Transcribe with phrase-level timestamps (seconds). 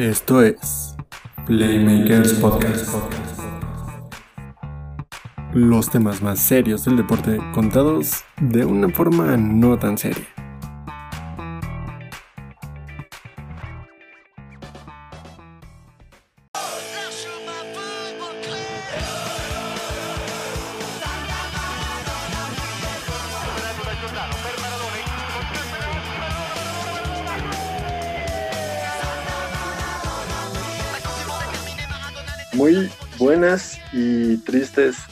[0.00, 0.96] Esto es
[1.44, 2.88] Playmakers Podcast.
[5.52, 10.26] Los temas más serios del deporte contados de una forma no tan seria.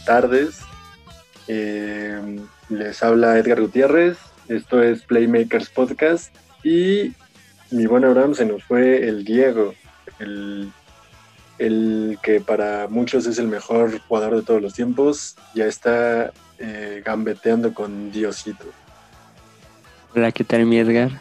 [0.08, 0.60] Tardes.
[1.48, 2.40] Eh,
[2.70, 4.16] les habla Edgar Gutiérrez.
[4.48, 6.34] Esto es Playmakers Podcast.
[6.64, 7.12] Y
[7.70, 9.74] mi buen Abraham se nos fue el Diego,
[10.18, 10.72] el,
[11.58, 15.36] el que para muchos es el mejor jugador de todos los tiempos.
[15.54, 18.64] Ya está eh, gambeteando con Diosito.
[20.14, 21.20] Hola, ¿qué tal mi Edgar?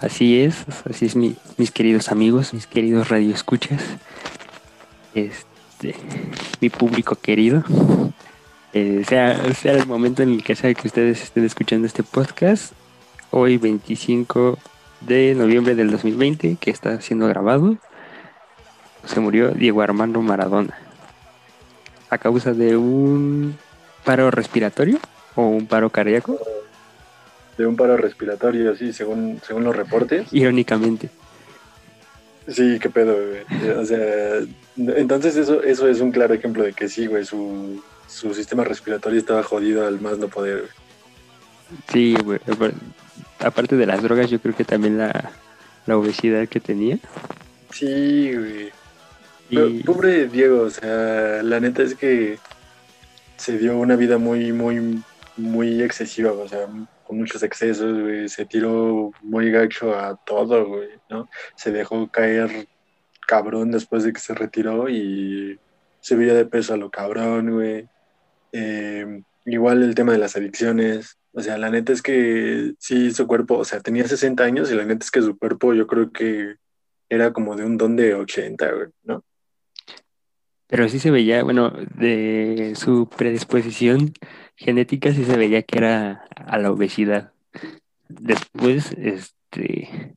[0.00, 0.54] Así es,
[0.88, 3.82] así es mi, mis queridos amigos, mis queridos radioescuchas,
[5.14, 5.47] este,
[6.60, 7.64] mi público querido.
[8.72, 12.72] Eh, sea, sea el momento en el que sea que ustedes estén escuchando este podcast,
[13.30, 14.58] hoy 25
[15.00, 17.76] de noviembre del 2020, que está siendo grabado,
[19.04, 20.76] se murió Diego Armando Maradona
[22.10, 23.56] a causa de un
[24.04, 24.98] paro respiratorio
[25.34, 26.38] o un paro cardíaco.
[27.56, 30.32] De un paro respiratorio, sí, según, según los reportes.
[30.32, 31.10] Irónicamente.
[32.48, 33.70] Sí, qué pedo, güey.
[33.76, 34.38] O sea,
[34.76, 39.18] entonces eso, eso es un claro ejemplo de que sí, güey, su, su sistema respiratorio
[39.18, 40.60] estaba jodido al más no poder.
[40.60, 40.70] güey.
[41.92, 42.38] Sí, güey.
[42.46, 42.72] apar-
[43.40, 45.30] Aparte de las drogas, yo creo que también la,
[45.86, 46.98] la obesidad que tenía.
[47.70, 48.70] Sí, güey.
[49.50, 52.38] Pero, Pobre Diego, o sea, la neta es que
[53.36, 55.02] se dio una vida muy, muy,
[55.36, 56.66] muy excesiva, o sea,
[57.08, 58.28] con muchos excesos, güey.
[58.28, 61.28] Se tiró muy gacho a todo, güey, ¿no?
[61.56, 62.68] Se dejó caer
[63.26, 65.58] cabrón después de que se retiró y
[66.00, 67.88] subía de peso a lo cabrón, güey.
[68.52, 71.18] Eh, igual el tema de las adicciones.
[71.32, 74.74] O sea, la neta es que sí, su cuerpo, o sea, tenía 60 años y
[74.74, 76.56] la neta es que su cuerpo yo creo que
[77.08, 79.24] era como de un don de 80, güey, ¿no?
[80.66, 84.12] Pero sí se veía, bueno, de su predisposición
[84.58, 87.32] genética sí se veía que era a la obesidad.
[88.08, 90.14] Después, este,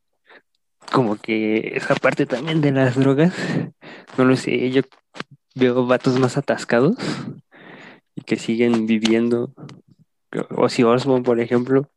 [0.91, 3.33] como que esa parte también de las drogas,
[4.17, 4.81] no lo sé, yo
[5.55, 6.95] veo vatos más atascados
[8.15, 9.53] y que siguen viviendo.
[10.55, 11.89] Ozzy Osbourne, por ejemplo,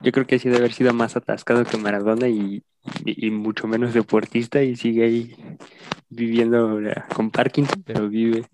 [0.00, 2.62] yo creo que sí debe haber sido más atascado que Maradona y,
[3.04, 5.36] y- mucho menos deportista y sigue ahí
[6.08, 6.80] viviendo
[7.14, 8.46] con Parkinson, pero vive.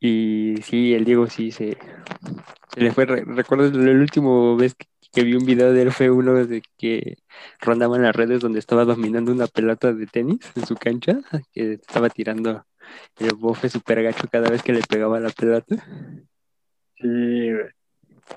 [0.00, 1.76] Y sí, el Diego sí se,
[2.74, 3.06] se le fue.
[3.06, 4.86] re- Recuerdo el último vez que,
[5.24, 7.16] vi un video de él fue uno de que
[7.60, 11.18] rondaba en las redes donde estaba dominando una pelota de tenis en su cancha,
[11.52, 12.64] que estaba tirando
[13.18, 15.76] el bofe super gacho cada vez que le pegaba la pelota.
[17.00, 17.50] Sí.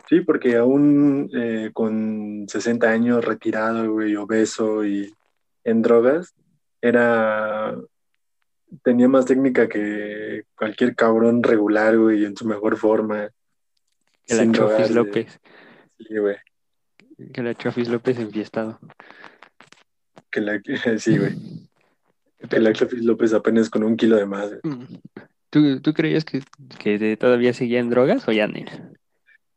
[0.07, 5.13] Sí, porque aún eh, con 60 años retirado, güey, obeso y
[5.65, 6.33] en drogas,
[6.81, 7.75] era
[8.83, 13.29] tenía más técnica que cualquier cabrón regular, güey, en su mejor forma.
[14.25, 14.91] Que la Chofis.
[14.91, 15.39] López,
[15.99, 16.35] Sí, güey.
[17.33, 18.79] que la Chofis López enfiestado.
[20.31, 20.61] Que la,
[20.97, 21.35] sí, güey.
[22.49, 24.49] Que la Chofis López apenas con un kilo de más.
[24.49, 24.75] güey.
[24.75, 24.99] Mm.
[25.49, 26.41] ¿Tú, tú creías que,
[26.79, 28.59] que todavía seguía en drogas o ya no?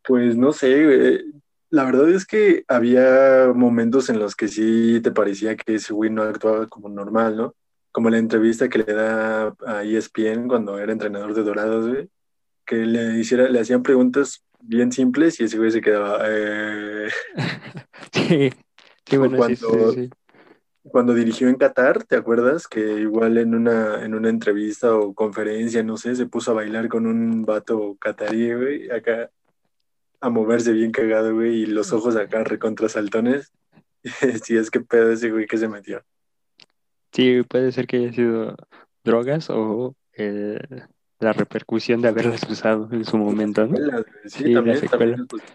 [0.06, 1.24] Pues no sé, güey.
[1.70, 6.10] La verdad es que había momentos en los que sí te parecía que ese güey
[6.10, 7.54] no actuaba como normal, ¿no?
[7.94, 12.08] Como la entrevista que le da a ESPN cuando era entrenador de Dorados, güey.
[12.66, 16.18] Que le hiciera, le hacían preguntas bien simples y ese güey se quedaba.
[16.24, 17.08] eh,
[18.12, 18.50] Sí,
[19.06, 20.10] sí, bueno, cuando- sí.
[20.82, 22.66] Cuando dirigió en Qatar, ¿te acuerdas?
[22.66, 26.88] Que igual en una, en una entrevista o conferencia, no sé, se puso a bailar
[26.88, 29.30] con un vato catarí, güey, acá
[30.20, 33.52] a moverse bien cagado, güey, y los ojos acá recontrasaltones.
[34.42, 36.02] Sí, es que pedo ese güey que se metió.
[37.14, 38.56] Sí, puede ser que haya sido
[39.04, 40.58] drogas o eh,
[41.20, 43.76] la repercusión de haberlas usado en su momento, ¿no?
[44.24, 45.16] Sí, Sí, la también, secuela.
[45.16, 45.48] también,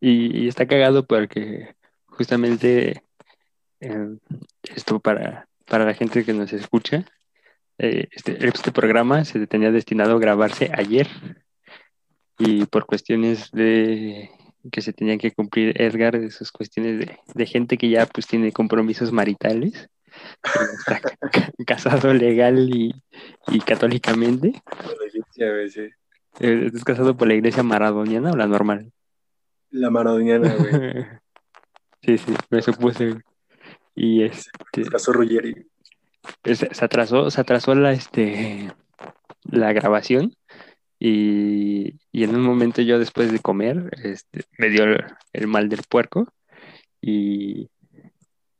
[0.00, 1.74] Y, y está cagado porque
[2.06, 3.02] justamente
[3.80, 4.16] eh,
[4.74, 7.04] esto para, para la gente que nos escucha,
[7.78, 11.08] eh, este, este programa se tenía destinado a grabarse ayer
[12.38, 14.30] y por cuestiones de
[14.70, 18.26] que se tenían que cumplir Edgar, de esas cuestiones de, de gente que ya pues
[18.26, 19.88] tiene compromisos maritales,
[20.42, 21.00] está
[21.66, 22.94] casado legal y,
[23.48, 24.62] y católicamente.
[24.64, 25.88] por la egipcia, güey, sí.
[26.40, 28.92] Eh, ¿Estás casado por la iglesia maradoniana o la normal?
[29.70, 30.72] La maradoniana, güey.
[32.02, 33.10] sí, sí, me supuse.
[33.10, 33.22] güey.
[33.94, 35.54] Y este, Casó Ruggeri.
[36.44, 38.70] se atrasó, se atrasó la, este,
[39.44, 40.34] la grabación
[40.98, 45.68] y, y en un momento yo después de comer este, me dio el, el mal
[45.70, 46.28] del puerco
[47.00, 47.70] y,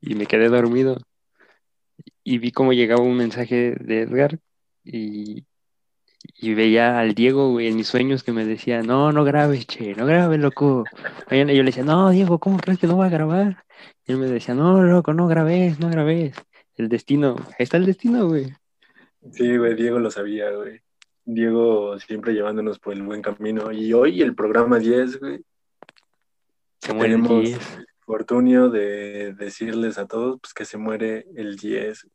[0.00, 0.98] y me quedé dormido
[2.26, 4.40] y vi cómo llegaba un mensaje de Edgar
[4.82, 5.46] y,
[6.34, 9.94] y veía al Diego güey, en mis sueños que me decía, no, no grabes, che,
[9.94, 10.82] no grabes, loco.
[11.30, 13.64] Y yo le decía, no, Diego, ¿cómo crees que no va a grabar?
[14.04, 16.34] Y él me decía, no, loco, no grabes, no grabes.
[16.74, 18.52] El destino, ahí está el destino, güey.
[19.30, 20.80] Sí, güey, Diego lo sabía, güey.
[21.24, 23.70] Diego siempre llevándonos por el buen camino.
[23.70, 25.44] Y hoy el programa 10, güey,
[26.80, 27.76] Se muere el tenemos 10.
[27.78, 32.08] el fortunio de decirles a todos pues, que se muere el 10.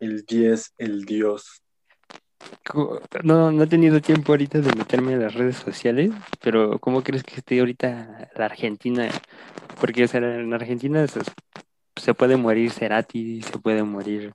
[0.00, 1.62] El 10, el Dios.
[3.22, 6.10] No, no he tenido tiempo ahorita de meterme en las redes sociales,
[6.40, 9.08] pero ¿cómo crees que esté ahorita la Argentina?
[9.78, 14.32] Porque en Argentina se, puede morir Cerati, se puede morir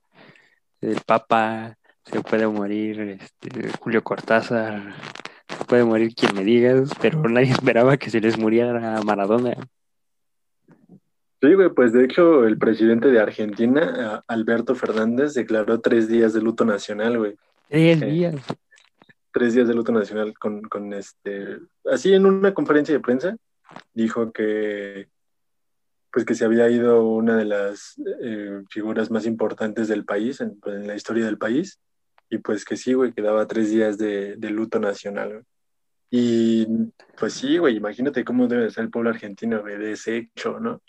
[0.80, 4.94] el Papa, se puede morir este, Julio Cortázar,
[5.48, 9.56] se puede morir quien me digas, pero nadie esperaba que se les muriera Maradona.
[11.40, 16.40] Sí, güey, pues de hecho el presidente de Argentina, Alberto Fernández, declaró tres días de
[16.40, 17.36] luto nacional, güey.
[17.68, 18.04] Tres Sí.
[18.06, 18.34] días.
[19.32, 21.58] Tres días de luto nacional con, con este...
[21.84, 23.36] Así en una conferencia de prensa
[23.92, 25.08] dijo que
[26.12, 30.58] pues que se había ido una de las eh, figuras más importantes del país, en,
[30.58, 31.78] pues, en la historia del país,
[32.30, 35.42] y pues que sí, güey, que daba tres días de, de luto nacional, güey.
[36.08, 36.66] Y
[37.18, 40.80] pues sí, güey, imagínate cómo debe ser el pueblo argentino, güey, de ese hecho, ¿no?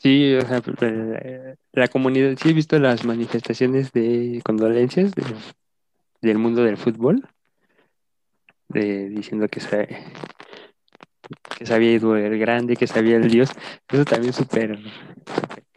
[0.00, 5.22] Sí, o sea, la, la comunidad, sí he visto las manifestaciones de condolencias de-
[6.22, 7.28] del mundo del fútbol,
[8.68, 9.88] de, diciendo que se,
[11.58, 13.50] que se había ido el grande, que se había el dios.
[13.88, 14.78] Eso también súper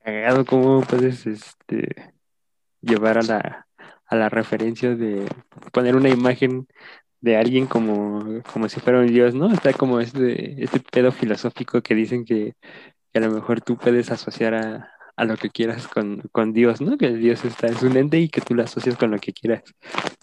[0.04, 2.14] cagado, cómo puedes este,
[2.82, 3.68] llevar a la,
[4.08, 5.28] a la referencia de
[5.72, 6.68] poner una imagen
[7.22, 9.52] de alguien como, como si fuera un dios, ¿no?
[9.54, 12.54] Está como este, este pedo filosófico que dicen que
[13.14, 16.82] que a lo mejor tú puedes asociar a, a lo que quieras con, con Dios,
[16.82, 16.98] ¿no?
[16.98, 19.64] Que Dios está en su ente y que tú lo asocias con lo que quieras.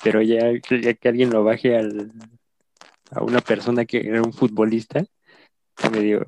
[0.02, 0.50] Pero ya,
[0.82, 2.10] ya que alguien lo baje al,
[3.12, 5.04] a una persona que era un futbolista,
[5.92, 6.26] medio,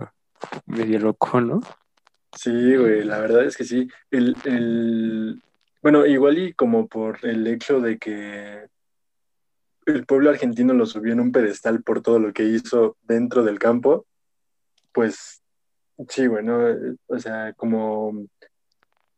[0.66, 1.60] medio loco, ¿no?
[2.34, 3.88] Sí, güey, la verdad es que sí.
[4.10, 5.42] El, el,
[5.82, 8.66] bueno, igual y como por el hecho de que
[9.86, 13.58] el pueblo argentino lo subió en un pedestal por todo lo que hizo dentro del
[13.58, 14.06] campo,
[14.92, 15.41] pues
[16.08, 16.60] sí, güey, ¿no?
[17.06, 18.26] O sea, como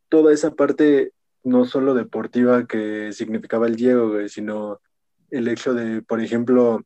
[0.09, 4.81] toda esa parte no solo deportiva que significaba el Diego, sino
[5.31, 6.83] el hecho de, por ejemplo,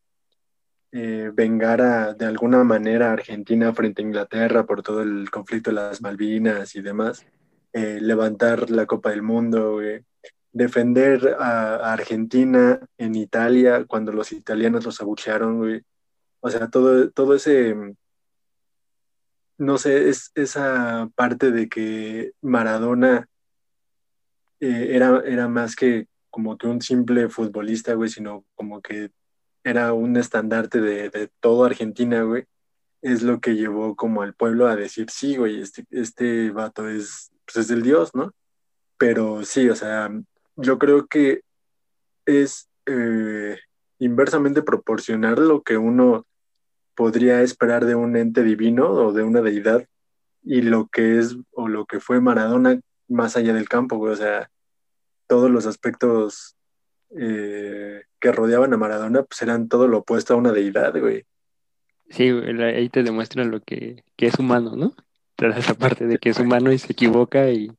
[0.90, 5.70] eh, vengar a, de alguna manera a Argentina frente a Inglaterra por todo el conflicto
[5.70, 7.26] de las Malvinas y demás,
[7.72, 9.80] eh, levantar la Copa del Mundo,
[10.52, 15.82] defender a, Argentina en Italia cuando los italianos los abuchearon.
[16.40, 17.76] O sea, todo, todo ese,
[19.58, 23.28] no sé, es esa parte de que Maradona
[24.60, 29.10] eh, era, era más que como que un simple futbolista, güey, sino como que
[29.64, 32.44] era un estandarte de, de todo Argentina, güey,
[33.02, 37.30] es lo que llevó como al pueblo a decir, sí, güey, este, este vato es,
[37.44, 38.32] pues es el dios, ¿no?
[38.96, 40.10] Pero sí, o sea,
[40.56, 41.42] yo creo que
[42.26, 43.58] es eh,
[43.98, 46.26] inversamente proporcional lo que uno
[46.98, 49.86] podría esperar de un ente divino o de una deidad
[50.42, 54.16] y lo que es o lo que fue Maradona más allá del campo, güey, o
[54.16, 54.50] sea,
[55.28, 56.56] todos los aspectos
[57.16, 61.24] eh, que rodeaban a Maradona, pues eran todo lo opuesto a una deidad, güey.
[62.10, 64.92] Sí, ahí te demuestran lo que, que es humano, ¿no?
[65.36, 67.70] Esa parte de que es humano y se equivoca y,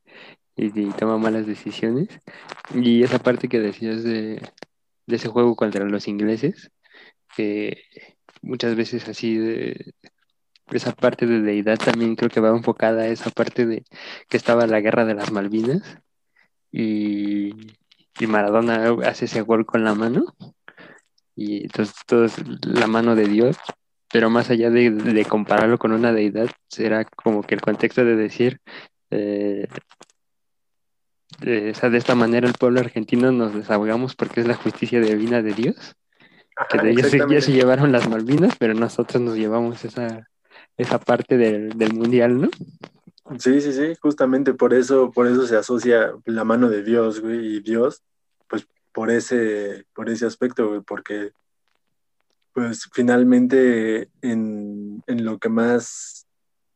[0.55, 2.07] y, y toma malas decisiones.
[2.73, 4.41] Y esa parte que decías de,
[5.07, 6.71] de ese juego contra los ingleses,
[7.35, 7.83] que
[8.41, 9.93] muchas veces así de
[10.71, 13.83] esa parte de deidad también creo que va enfocada a esa parte de
[14.27, 15.99] que estaba la guerra de las Malvinas
[16.71, 17.51] y,
[18.19, 20.25] y Maradona hace ese gol con la mano
[21.35, 23.57] y entonces todo es la mano de Dios
[24.11, 28.15] pero más allá de, de compararlo con una deidad, será como que el contexto de
[28.15, 28.59] decir,
[29.11, 29.67] eh,
[31.41, 35.95] de, esta manera el pueblo argentino nos desahogamos porque es la justicia divina de Dios,
[36.59, 40.27] Ajá, de ellos se llevaron las Malvinas, pero nosotros nos llevamos esa,
[40.77, 42.49] esa parte del, del mundial, ¿no?
[43.37, 47.57] Sí, sí, sí, justamente por eso, por eso se asocia la mano de Dios, güey,
[47.57, 48.03] y Dios,
[48.47, 51.31] pues por ese, por ese aspecto, güey, porque
[52.53, 56.27] pues finalmente en, en lo que más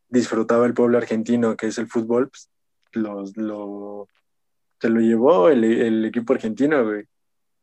[0.08, 2.50] disfrutaba el pueblo argentino, que es el fútbol, pues,
[2.94, 4.08] los, lo,
[4.80, 7.06] se lo llevó el, el equipo argentino, güey.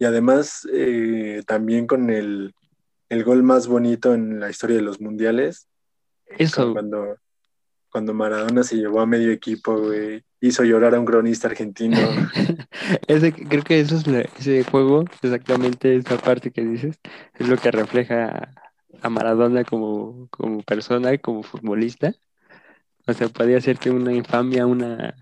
[0.01, 2.55] Y además, eh, también con el,
[3.11, 5.69] el gol más bonito en la historia de los mundiales.
[6.27, 6.73] Eso.
[6.73, 7.19] Cuando,
[7.91, 10.25] cuando Maradona se llevó a medio equipo, güey.
[10.41, 11.99] Hizo llorar a un cronista argentino.
[13.09, 16.99] ese, creo que eso es la- ese juego, exactamente esa parte que dices,
[17.35, 18.55] es lo que refleja
[19.03, 22.15] a Maradona como, como persona, como futbolista.
[23.07, 25.15] O sea, podía hacerte una infamia, una,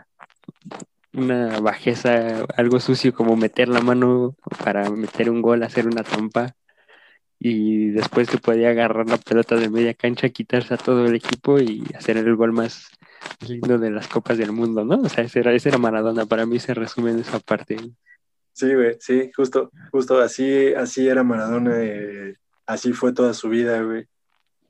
[1.18, 4.34] una bajeza, algo sucio como meter la mano
[4.64, 6.54] para meter un gol, hacer una trampa.
[7.40, 11.60] Y después te podía agarrar la pelota de media cancha, quitarse a todo el equipo
[11.60, 12.90] y hacer el gol más
[13.46, 15.00] lindo de las copas del mundo, ¿no?
[15.02, 16.26] O sea, ese era, ese era Maradona.
[16.26, 17.76] Para mí se resume en esa parte.
[18.52, 22.34] Sí, güey, sí, justo, justo así, así era Maradona, eh,
[22.66, 24.06] así fue toda su vida, güey.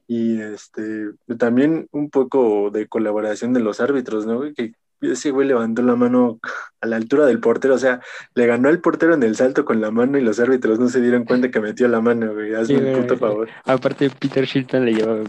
[0.07, 4.41] Y este, también un poco de colaboración de los árbitros, ¿no?
[4.55, 6.39] Que ese güey levantó la mano
[6.81, 8.01] a la altura del portero, o sea,
[8.35, 11.01] le ganó al portero en el salto con la mano y los árbitros no se
[11.01, 12.55] dieron cuenta que metió la mano, güey.
[12.55, 13.01] Hazme Sí, un güey.
[13.03, 13.49] puto favor.
[13.65, 15.25] Aparte, Peter Shilton le llevaba,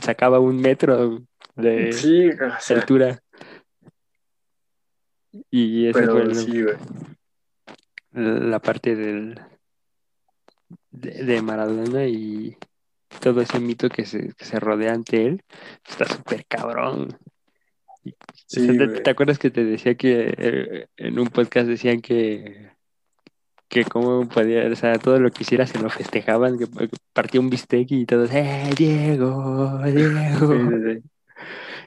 [0.00, 1.20] sacaba un metro
[1.56, 3.18] de Sí, o sea, altura.
[5.50, 6.76] Y esa pero fue el- sí, güey.
[8.12, 9.40] la parte del
[10.90, 12.56] de, de Maradona y
[13.20, 15.42] todo ese mito que se, que se rodea ante él
[15.88, 17.16] está súper cabrón.
[18.04, 18.12] O
[18.46, 22.70] Sí, sea, ¿te, acuerdas que te decía que eh, en un podcast decían que
[23.68, 27.40] que cómo podía, o sea, todo lo que hiciera se lo festejaban, que que partía
[27.40, 30.46] un bistec y todos, ¡eh, Diego, Diego!
[30.46, 31.10] Sí, sí, sí.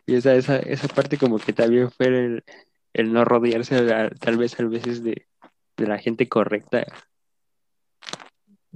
[0.07, 2.43] Y esa, esa, esa parte como que también fue el,
[2.93, 3.85] el no rodearse
[4.19, 5.27] tal vez a veces de,
[5.77, 6.85] de la gente correcta.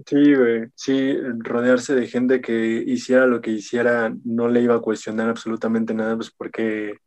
[0.06, 4.82] Sí, güey, sí, rodearse de gente que hiciera lo que hiciera no le iba a
[4.82, 7.00] cuestionar absolutamente nada, pues porque,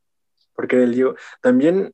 [0.54, 1.14] porque era el Diego.
[1.40, 1.92] También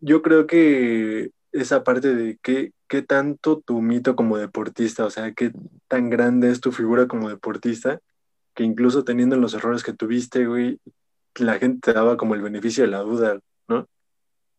[0.00, 5.32] yo creo que esa parte de qué, qué tanto tu mito como deportista, o sea,
[5.32, 5.52] qué
[5.88, 8.00] tan grande es tu figura como deportista,
[8.54, 10.80] que incluso teniendo los errores que tuviste, güey,
[11.36, 13.88] la gente te daba como el beneficio de la duda, ¿no?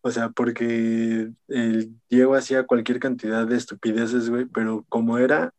[0.02, 5.54] O sea, porque el Diego hacía cualquier cantidad de estupideces, güey, pero como era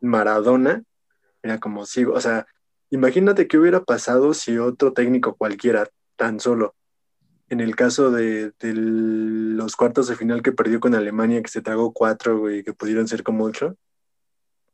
[0.00, 0.82] Maradona,
[1.42, 2.46] era como sí, o sea,
[2.90, 6.74] imagínate qué hubiera pasado si otro técnico cualquiera, tan solo,
[7.48, 11.62] en el caso de, de los cuartos de final que perdió con Alemania, que se
[11.62, 13.76] tragó cuatro, güey, que pudieron ser como ocho,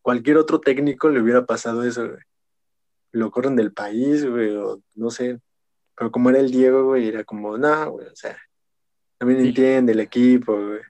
[0.00, 2.20] cualquier otro técnico le hubiera pasado eso, güey.
[3.12, 5.38] Lo corren del país, güey, o no sé.
[5.94, 8.36] Pero como era el Diego, güey, era como, no, güey, o sea,
[9.18, 9.48] también Sí.
[9.48, 10.80] entiende el equipo, güey.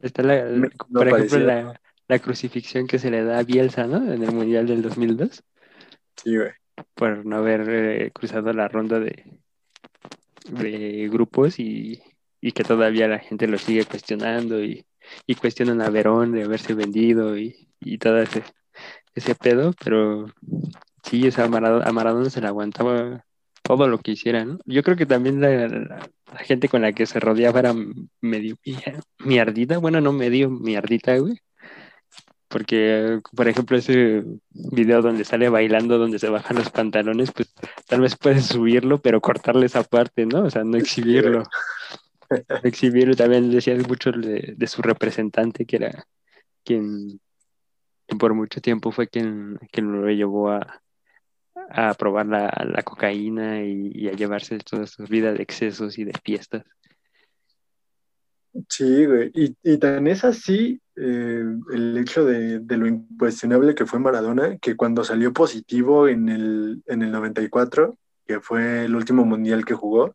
[0.00, 1.74] Está la, Me- no por ejemplo,
[2.08, 3.98] la crucifixión que se le da a Bielsa, ¿no?
[4.12, 5.44] En el Mundial del 2002,
[6.16, 6.50] Sí, güey.
[6.94, 9.38] por no haber eh, cruzado la ronda de,
[10.50, 12.02] de grupos y,
[12.40, 14.84] y que todavía la gente lo sigue cuestionando y,
[15.26, 18.42] y cuestionan a Verón de haberse vendido y, y todo ese,
[19.14, 20.26] ese pedo, pero
[21.02, 23.24] sí, o sea, a Maradona, Maradona se le aguantaba
[23.62, 24.58] todo lo que hiciera, ¿no?
[24.66, 27.74] Yo creo que también la, gente con la que se rodeaba era
[28.20, 31.38] medio mia- mierdita, bueno, no medio mierdita, güey.
[32.50, 37.54] Porque, por ejemplo, ese video donde sale bailando, donde se bajan los pantalones, pues
[37.86, 40.42] tal vez puedes subirlo, pero cortarle esa parte, ¿no?
[40.46, 41.44] O sea, no exhibirlo.
[42.28, 43.14] No exhibirlo.
[43.14, 46.04] También decías mucho de, de su representante, que era
[46.64, 47.20] quien,
[48.08, 50.82] quien por mucho tiempo fue quien, quien lo llevó a,
[51.54, 56.04] a probar la, la cocaína y, y a llevarse toda su vida de excesos y
[56.04, 56.64] de fiestas.
[58.68, 59.30] Sí, güey.
[59.34, 64.58] Y, y tan es así eh, el hecho de, de lo incuestionable que fue Maradona,
[64.58, 69.74] que cuando salió positivo en el, en el 94, que fue el último mundial que
[69.74, 70.14] jugó,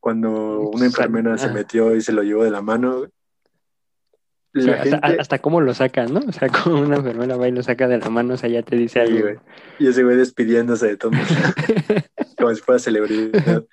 [0.00, 1.52] cuando una enfermera se Ah.
[1.52, 3.06] metió y se lo llevó de la mano,
[4.54, 5.20] Sí, hasta, gente...
[5.20, 6.20] hasta cómo lo sacan, ¿no?
[6.26, 8.62] O sea, como una enfermera va y lo saca de la mano, o sea, ya
[8.62, 9.20] te dice Sí, algo.
[9.26, 9.38] güey.
[9.78, 11.10] Y ese güey despidiéndose de todo,
[12.38, 13.64] como si fuera celebridad.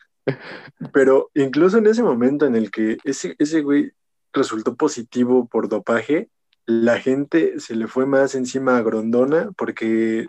[0.91, 3.91] Pero incluso en ese momento en el que ese, ese güey
[4.33, 6.29] resultó positivo por dopaje,
[6.67, 10.27] la gente se le fue más encima a Grondona porque,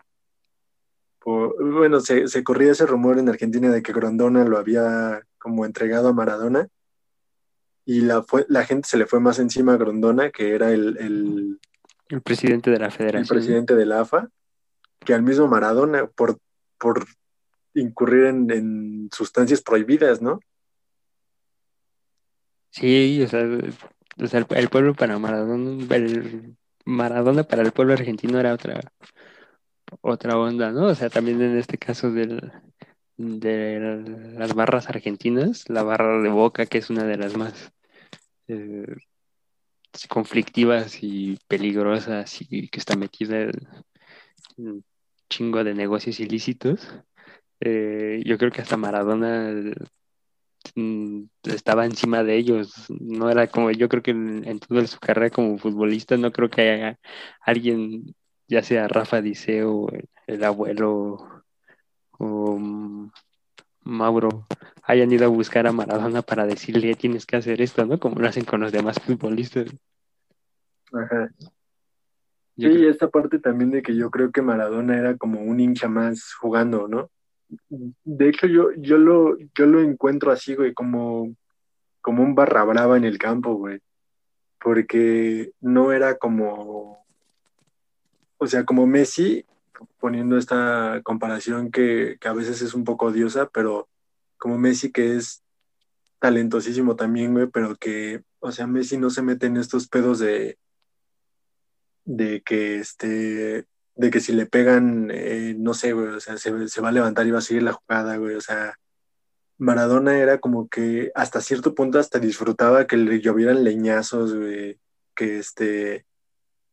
[1.21, 5.65] por- bueno, se, se corría ese rumor en Argentina de que Grondona lo había como
[5.65, 6.69] entregado a Maradona
[7.85, 10.97] y la, fue, la gente se le fue más encima a Grondona, que era el,
[10.99, 11.61] el,
[12.09, 13.29] El presidente de la el federación.
[13.39, 14.29] presidente de la AFA,
[15.05, 16.39] que al mismo Maradona por,
[16.79, 17.07] por
[17.75, 20.41] incurrir en, en sustancias prohibidas, ¿no?
[22.71, 23.41] Sí, o sea,
[24.19, 28.93] o sea, el, el pueblo para Maradona, el Maradona para el pueblo argentino era otra,
[30.01, 30.87] otra onda, ¿no?
[30.87, 32.53] O sea, también en este caso del,
[33.17, 33.81] de
[34.39, 37.73] las barras argentinas, la barra de Boca, que es una de las más
[38.49, 38.87] eh,
[40.09, 43.53] conflictivas y peligrosas y que está metida en
[44.59, 44.85] un
[45.29, 46.89] chingo de negocios ilícitos.
[47.61, 49.53] Eh, yo creo que hasta Maradona
[51.45, 52.87] estaba encima de ellos.
[52.91, 56.63] No era como, yo creo que en, toda su carrera como futbolista, no creo que
[56.63, 56.99] haya
[57.41, 58.15] alguien,
[58.49, 59.89] ya sea Rafa Diceo,
[60.27, 61.45] el abuelo
[62.19, 63.11] o mm,
[63.83, 64.47] Mauro
[64.83, 67.99] hayan ido a buscar a Maradona para decirle tienes que hacer esto, ¿no?
[67.99, 69.69] Como lo hacen con los demás futbolistas.
[70.93, 71.31] Ajá.
[72.57, 76.33] sí, esta parte también de que yo creo que Maradona era como un hincha más
[76.35, 77.11] jugando, ¿no?
[77.69, 81.35] De hecho, yo, yo, lo, yo lo encuentro así, güey, como,
[82.01, 83.81] como un barra brava en el campo, güey.
[84.61, 87.05] Porque no era como,
[88.39, 89.45] o sea, como Messi,
[89.99, 93.89] poniendo esta comparación que, a veces es un poco odiosa, pero
[94.39, 95.43] como Messi que es
[96.19, 100.59] talentosísimo también, güey, pero que, o sea, Messi no se mete en estos pedos de,
[102.05, 106.51] de que, este, de que si le pegan, eh, no sé, güey, o sea, se,
[106.53, 108.79] va a levantar y va a seguir la jugada, güey, o sea,
[109.59, 114.79] Maradona era como que hasta cierto punto hasta disfrutaba que le llovieran leñazos, güey,
[115.15, 116.07] que este,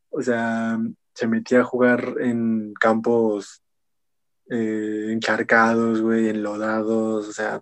[0.09, 0.79] o sea,
[1.13, 3.63] se metía a jugar en campos
[4.49, 7.61] eh, encharcados, güey, enlodados, o sea,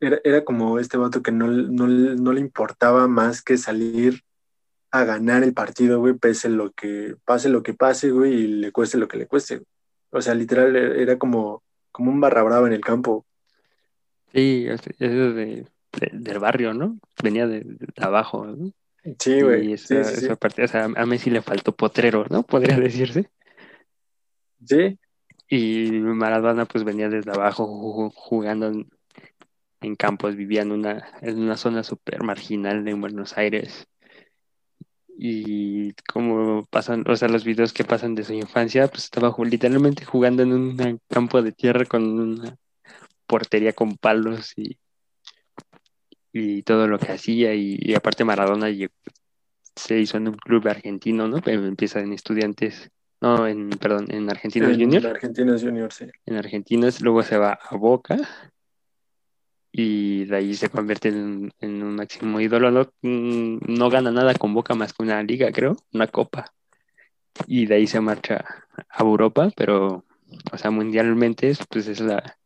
[0.00, 4.22] era, como este vato que no, no, le importaba más que salir
[4.90, 8.72] a ganar el partido, güey, pese lo que, pase lo que pase, güey, y le
[8.72, 9.62] cueste lo que le cueste.
[10.10, 13.24] O sea, literal, e, era como, como un barra brava en el campo.
[14.32, 15.66] Sí, es de,
[16.12, 16.98] del barrio, ¿no?
[17.22, 17.64] Venía de,
[17.98, 18.72] abajo, ¿no?
[19.18, 19.72] Sí, güey.
[19.72, 22.42] esa, parte, o sea, a Messi le faltó potrero, ¿no?
[22.42, 23.30] Podría decirse.
[24.64, 24.98] Sí.
[25.48, 28.70] Y Maradona pues venía desde abajo jugando
[29.80, 33.88] en, campos, vivía en una, en una zona súper marginal de Buenos Aires.
[35.18, 40.04] Y como pasan, o sea, los videos que pasan de su infancia, pues estaba literalmente
[40.04, 42.56] jugando en un campo de tierra con una
[43.26, 44.78] portería con palos y
[46.32, 48.68] y todo lo que hacía y, aparte Maradona
[49.76, 51.40] se hizo en un club argentino, ¿no?
[51.40, 55.04] Pero empieza en estudiantes, no, en, perdón, en Argentinos Juniors.
[55.04, 56.06] En Argentinos Juniors, sí.
[56.26, 58.16] En Argentinos, luego se va a Boca
[59.72, 62.70] y de ahí se convierte en, un máximo ídolo.
[62.70, 66.52] No, mm, no gana nada con Boca más que una liga, creo, una copa.
[67.46, 68.44] Y de ahí se marcha
[68.88, 70.04] a Europa, pero,
[70.52, 72.36] o sea, mundialmente, pues es la,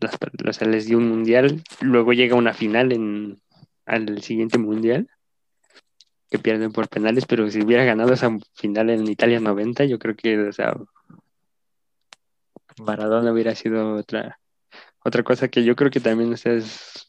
[0.00, 3.40] las, les dio un mundial, luego llega una final en,
[3.86, 5.08] al siguiente mundial,
[6.30, 10.14] que pierden por penales, pero si hubiera ganado esa final en Italia 90, yo creo
[10.16, 10.74] que, o sea,
[12.78, 14.38] Maradona hubiera sido otra,
[15.08, 17.08] otra cosa que yo creo que también es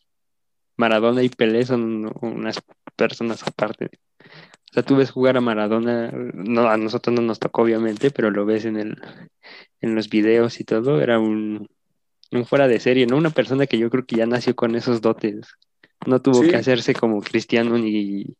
[0.77, 2.61] Maradona y Pelé son unas
[2.95, 3.91] personas aparte.
[4.21, 8.29] O sea, tú ves jugar a Maradona, no, a nosotros no nos tocó obviamente, pero
[8.29, 9.01] lo ves en el,
[9.81, 11.67] en los videos y todo, era un,
[12.31, 13.17] un fuera de serie, ¿no?
[13.17, 15.55] Una persona que yo creo que ya nació con esos dotes.
[16.05, 18.35] No tuvo que hacerse como cristiano ni,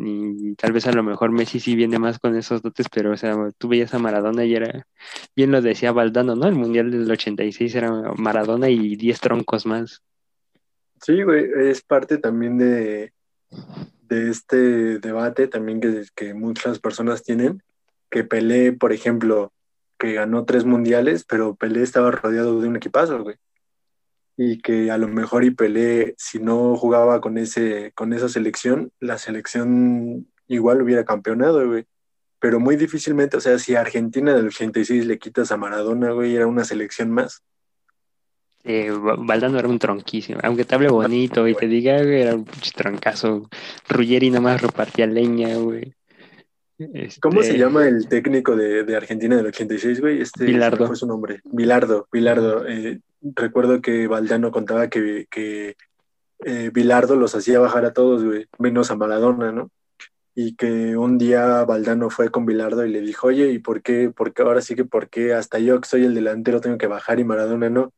[0.00, 3.16] ni tal vez a lo mejor Messi sí viene más con esos dotes, pero o
[3.16, 4.86] sea, tú veías a Maradona y era,
[5.36, 6.46] bien lo decía Valdano, ¿no?
[6.46, 10.02] El Mundial del 86 era Maradona y 10 troncos más.
[11.02, 13.12] Sí, güey, es parte también de,
[14.08, 17.62] de este debate también que, que muchas personas tienen,
[18.10, 19.52] que Pelé, por ejemplo,
[19.98, 23.36] que ganó tres mundiales, pero Pelé estaba rodeado de un equipazo, güey.
[24.42, 28.90] Y que a lo mejor y Pelé, si no jugaba con, ese, con esa selección,
[28.98, 31.84] la selección igual hubiera campeonado, güey.
[32.38, 36.34] Pero muy difícilmente, o sea, si a Argentina del 86 le quitas a Maradona, güey,
[36.34, 37.42] era una selección más.
[38.64, 43.50] Eh, Valdano era un tronquísimo, aunque te hable bonito y te diga, era un troncazo.
[43.90, 45.92] Ruggeri nada más repartía leña, güey.
[47.20, 50.22] ¿Cómo se este, llama el técnico de, Argentina del 86, güey?
[50.22, 50.86] Este Bilardo.
[50.86, 51.42] fue su nombre.
[51.44, 52.66] Bilardo, Bilardo.
[52.66, 55.76] Eh, recuerdo que Valdano contaba que, que
[56.44, 59.70] eh, Bilardo los hacía bajar a todos, güey, menos a Maradona, ¿no?
[60.34, 64.12] Y que un día Valdano fue con Bilardo y le dijo, oye, ¿y por qué?
[64.14, 67.20] Porque ahora sí que por qué hasta yo que soy el delantero tengo que bajar
[67.20, 67.92] y Maradona no?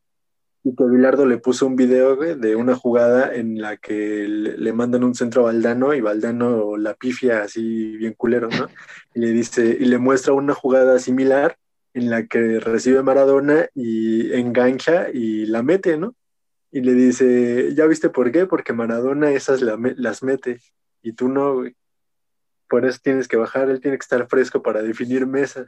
[0.63, 5.03] Y que Bilardo le puso un video de una jugada en la que le, mandan
[5.03, 8.67] un centro a Valdano y Valdano la pifia así bien culero, ¿no?
[9.13, 11.57] Y le dice, y le muestra una jugada similar
[11.93, 16.15] en la que recibe Maradona y engancha y la mete, ¿no?
[16.71, 18.45] Y le dice, ¿ya viste por qué?
[18.47, 20.59] Porque Maradona esas las mete
[21.01, 21.75] y tú no, güey.
[22.67, 25.67] Por eso tienes que bajar, él tiene que estar fresco para definir mesas.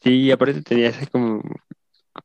[0.00, 1.42] Sí, aparte tenía ese como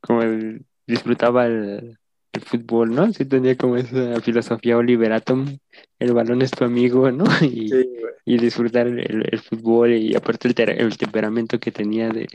[0.02, 1.98] como el disfrutaba el,
[2.34, 3.12] el fútbol, ¿no?
[3.14, 5.58] Sí tenía como esa filosofía Oliver Atom,
[6.00, 7.26] el balón es tu amigo, ¿no?
[7.42, 7.90] Y, Sí,
[8.26, 12.28] y disfrutar el, el fútbol y aparte el, ter- el temperamento que tenía de,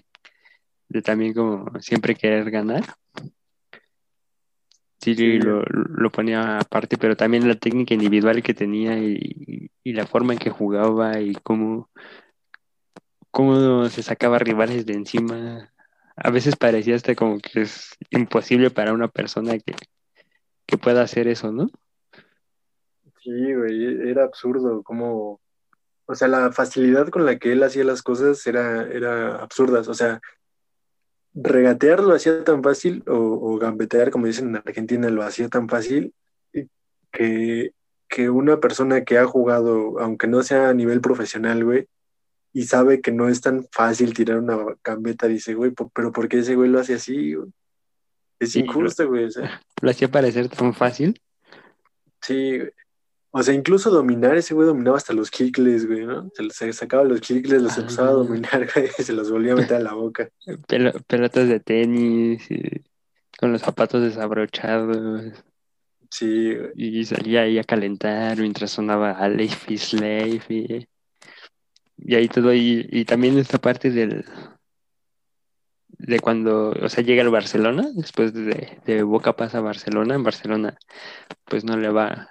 [0.89, 2.85] de también como siempre querer ganar.
[5.01, 5.39] Sí, Sí.
[5.39, 10.33] Lo, lo ponía aparte, pero también la técnica individual que tenía y, y la forma
[10.33, 11.89] en que jugaba y cómo,
[13.31, 15.73] cómo se sacaba rivales de encima.
[16.17, 19.75] A veces parecía hasta como que es imposible para una persona que,
[20.67, 21.69] que pueda hacer eso, ¿no?
[23.23, 25.41] Sí, güey, era absurdo, como,
[26.07, 29.95] o sea, la facilidad con la que él hacía las cosas era, era absurdas, o
[29.95, 30.21] sea,
[31.35, 35.69] regatear lo hacía tan fácil, o, o gambetear, como dicen en Argentina, lo hacía tan
[35.69, 36.15] fácil,
[37.13, 37.73] que,
[38.09, 41.89] que una persona que ha jugado, aunque no sea a nivel profesional, güey,
[42.59, 46.39] y sabe que no es tan fácil tirar una gambeta, dice, güey, pero ¿por qué
[46.39, 47.35] ese güey lo hace así?
[47.35, 47.51] güey?
[48.39, 49.61] Es Sí, injusto, güey, o sea.
[49.83, 51.21] Lo hacía parecer tan fácil.
[52.23, 52.71] Sí, güey.
[53.31, 56.31] o sea, incluso dominar, ese güey dominaba hasta los kikles, güey, ¿no?
[56.35, 58.15] Se, se sacaba los kikles, los empezaba a Ah.
[58.15, 60.29] dominar, güey, y se los volvía a meter a la boca.
[60.69, 62.63] Pelo- pelotas de tenis, y
[63.39, 65.45] con los zapatos desabrochados,
[66.11, 66.71] Sí, güey.
[66.77, 70.87] y salía ahí a calentar mientras sonaba a Life is Life, y,
[71.99, 74.25] y ahí todo, y, y también esta parte del
[75.99, 80.23] de cuando, o sea, llega el Barcelona, después de, de Boca pasa a Barcelona, en
[80.23, 80.77] Barcelona
[81.45, 82.31] pues no le va,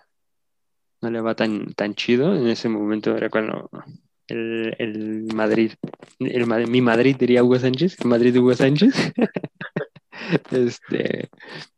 [1.01, 3.69] no le va tan, tan chido, en ese momento era cuando
[4.28, 5.73] el, el Madrid,
[6.19, 8.93] el, mi Madrid diría Hugo Sánchez, el Madrid de Hugo Sánchez,
[10.51, 11.30] este,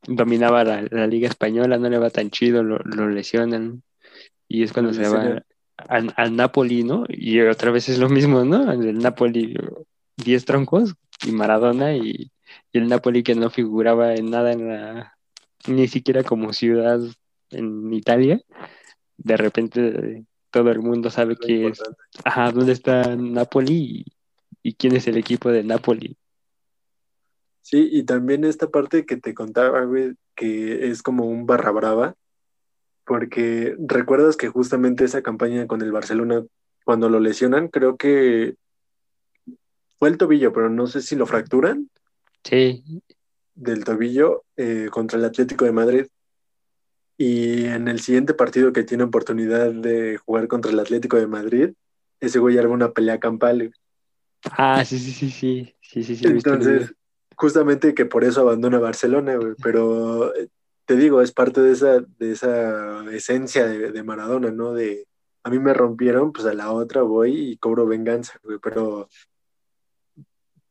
[0.06, 3.84] dominaba la, la Liga Española, no le va tan chido, lo, lo lesionan,
[4.48, 5.42] y es cuando se va.
[5.78, 7.06] Al, al Napoli, ¿no?
[7.08, 8.72] Y otra vez es lo mismo, ¿no?
[8.72, 9.56] El Napoli,
[10.18, 12.32] 10 troncos y Maradona, y,
[12.72, 15.18] y el Napoli que no figuraba en nada en la,
[15.68, 17.00] ni siquiera como ciudad
[17.52, 18.42] en Italia,
[19.18, 21.82] de repente todo el mundo sabe que es,
[22.24, 24.06] ajá, dónde está Napoli
[24.64, 26.18] y, y quién es el equipo de Napoli.
[27.62, 32.16] Sí, y también esta parte que te contaba, güey, que es como un barra brava,
[33.08, 36.44] porque recuerdas que justamente esa campaña con el Barcelona,
[36.84, 38.56] cuando lo lesionan, creo que
[39.98, 41.90] fue el tobillo, pero no sé si lo fracturan
[42.44, 42.84] Sí,
[43.56, 46.08] del tobillo eh, contra el Atlético de Madrid.
[47.18, 51.70] Y en el siguiente partido que tiene oportunidad de jugar contra el Atlético de Madrid,
[52.20, 53.74] ese güey arma una pelea campal.
[54.52, 56.94] ah, sí, sí, sí, sí, sí, sí, sí, Entonces,
[57.36, 59.56] justamente que por eso abandona Barcelona, güey.
[59.64, 60.50] Pero eh,
[60.88, 64.74] te digo, es parte de esa, de esa esencia de, de Maradona, ¿no?
[64.74, 65.06] De
[65.44, 68.58] a mí me rompieron, pues a la otra voy y cobro venganza, güey.
[68.62, 69.08] Pero,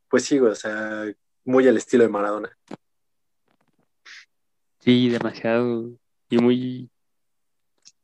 [0.09, 1.05] pues sí, güey, o sea,
[1.45, 2.57] muy al estilo de Maradona.
[4.81, 5.91] Sí, demasiado.
[6.29, 6.91] Y muy.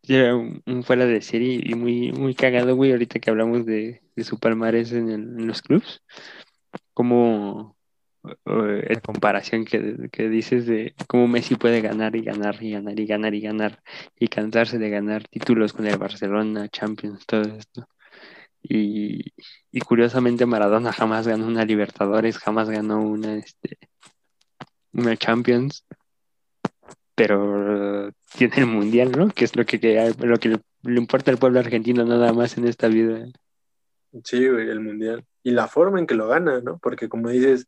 [0.07, 4.25] Era un fuera de serie y muy, muy cagado, güey, ahorita que hablamos de, de
[4.25, 6.03] su palmarés en, el- en los clubs.
[6.93, 7.77] Como
[8.25, 12.99] eh, en comparación que, que dices de cómo Messi puede ganar y ganar y ganar
[12.99, 13.83] y ganar y ganar
[14.19, 17.87] y cansarse de ganar títulos con el Barcelona, Champions, todo esto.
[18.63, 19.33] Y,
[19.73, 23.79] y curiosamente Maradona jamás ganó una Libertadores, jamás ganó una, este,
[24.93, 25.85] una Champions
[27.15, 29.29] pero tiene el mundial, ¿no?
[29.29, 32.57] Que es lo que, que- lo que le, le importa al pueblo argentino nada más
[32.57, 33.27] en esta vida.
[34.25, 35.25] Sí, güey, el mundial.
[35.43, 36.79] Y la forma en que lo gana, ¿no?
[36.79, 37.67] Porque como dices,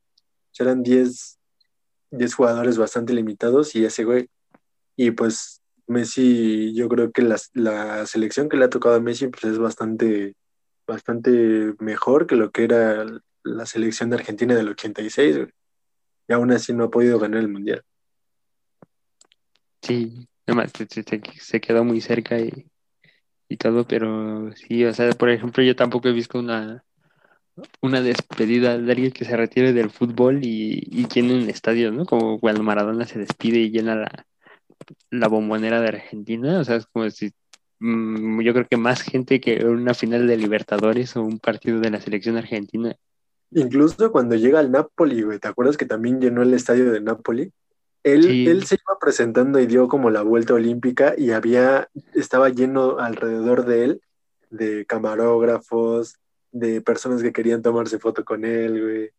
[0.54, 1.38] serán 10,
[2.12, 4.28] 10 jugadores bastante limitados y ese güey.
[4.96, 9.28] Y pues Messi, yo creo que la, la selección que le ha tocado a Messi
[9.28, 10.34] pues es bastante,
[10.86, 13.04] bastante mejor que lo que era
[13.42, 15.50] la selección de Argentina del 86, güey.
[16.28, 17.82] Y aún así no ha podido ganar el mundial.
[19.82, 20.72] Sí, además
[21.40, 22.70] se quedó muy cerca y,
[23.48, 26.84] y todo, pero sí, o sea, por ejemplo, yo tampoco he visto una,
[27.80, 32.04] una despedida de alguien que se retire del fútbol y, y llene un estadio, ¿no?
[32.04, 34.26] Como cuando Maradona se despide y llena la,
[35.10, 37.32] la bombonera de Argentina, o sea, es como si
[37.80, 41.90] mm, yo creo que más gente que una final de Libertadores o un partido de
[41.90, 42.94] la selección argentina.
[43.52, 47.52] Incluso cuando llega al Napoli, güey, ¿te acuerdas que también llenó el estadio de Napoli?
[48.02, 48.46] Él, Sí.
[48.48, 53.64] él se iba presentando y dio como la vuelta olímpica y había, estaba lleno alrededor
[53.64, 54.00] de él
[54.50, 56.16] de camarógrafos,
[56.54, 59.10] de personas que querían tomarse foto con él, güey,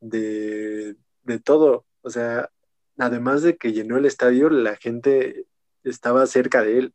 [0.00, 1.86] de, de todo.
[2.02, 2.50] O sea,
[2.98, 5.46] además de que llenó el estadio, la gente
[5.84, 6.94] estaba cerca de él.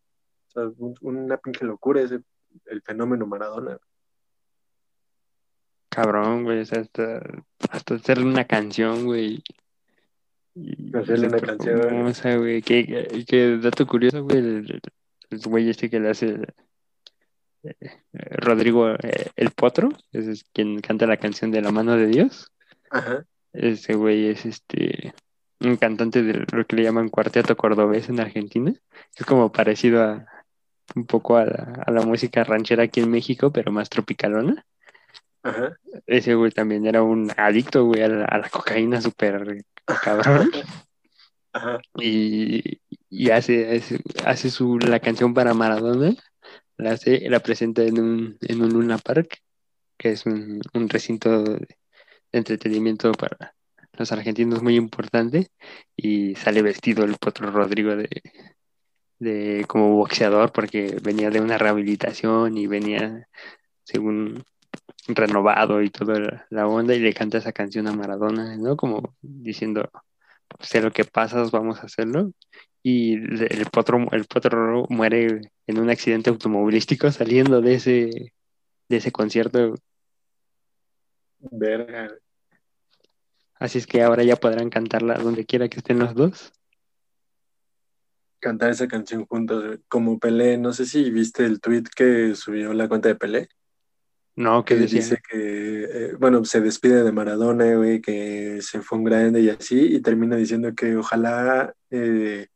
[0.49, 2.19] O sea, un- una pinche locura ese,
[2.65, 3.79] el fenómeno Maradona.
[5.89, 7.21] Cabrón, güey, o sea, hasta,
[7.69, 9.41] hasta hacer una canción, güey.
[10.53, 11.81] Y Hacerle una canción.
[11.81, 12.61] famosa, güey.
[12.61, 14.81] Que, dato curioso, güey, el,
[15.29, 16.37] el güey este que le hace
[18.13, 22.51] Rodrigo eh, el Potro, ese es quien canta la canción de La mano de Dios.
[22.91, 23.25] Ajá.
[23.53, 25.13] Ese güey es este
[25.61, 28.73] un cantante de lo que le llaman cuarteto cordobés en Argentina.
[29.15, 30.25] Es como parecido a
[30.95, 34.65] un poco a la, a la música ranchera aquí en México, pero más tropicalona.
[35.43, 35.77] Ajá.
[36.05, 39.63] Ese güey también era un adicto, güey, a la, a la cocaína súper
[40.03, 40.51] cabrón.
[41.53, 41.79] Ajá.
[41.99, 46.13] Y, y hace, hace, hace su, la canción para Maradona,
[46.77, 49.41] la hace, la presenta en un, en un Luna Park,
[49.97, 51.67] que es un, recinto de
[52.31, 53.55] entretenimiento para
[53.93, 55.49] los argentinos muy importante,
[55.95, 58.09] y sale vestido el Potro Rodrigo de,
[59.19, 63.27] de como boxeador, porque venía de una rehabilitación y venía,
[63.83, 64.43] según
[65.07, 68.75] renovado y toda la- onda, y le canta esa canción a Maradona, ¿no?
[68.75, 69.89] Como diciendo,
[70.59, 72.31] sé lo que pasas, vamos a hacerlo.
[72.87, 78.33] Y el potro, el potro muere en un accidente automovilístico saliendo de ese,
[78.87, 79.73] de ese concierto.
[81.39, 82.13] Verga.
[83.55, 86.53] Así es que ahora ya podrán cantarla donde quiera que estén los dos.
[88.37, 89.79] Cantar esa canción juntos, güey.
[89.87, 90.59] como Pelé.
[90.59, 93.49] No sé si viste el tweet que subió la cuenta de Pelé.
[94.35, 98.81] No, que que decía, dice que, eh, bueno, se despide de Maradona, güey, que se
[98.81, 102.49] fue un grande y así, y termina diciendo que ojalá eh,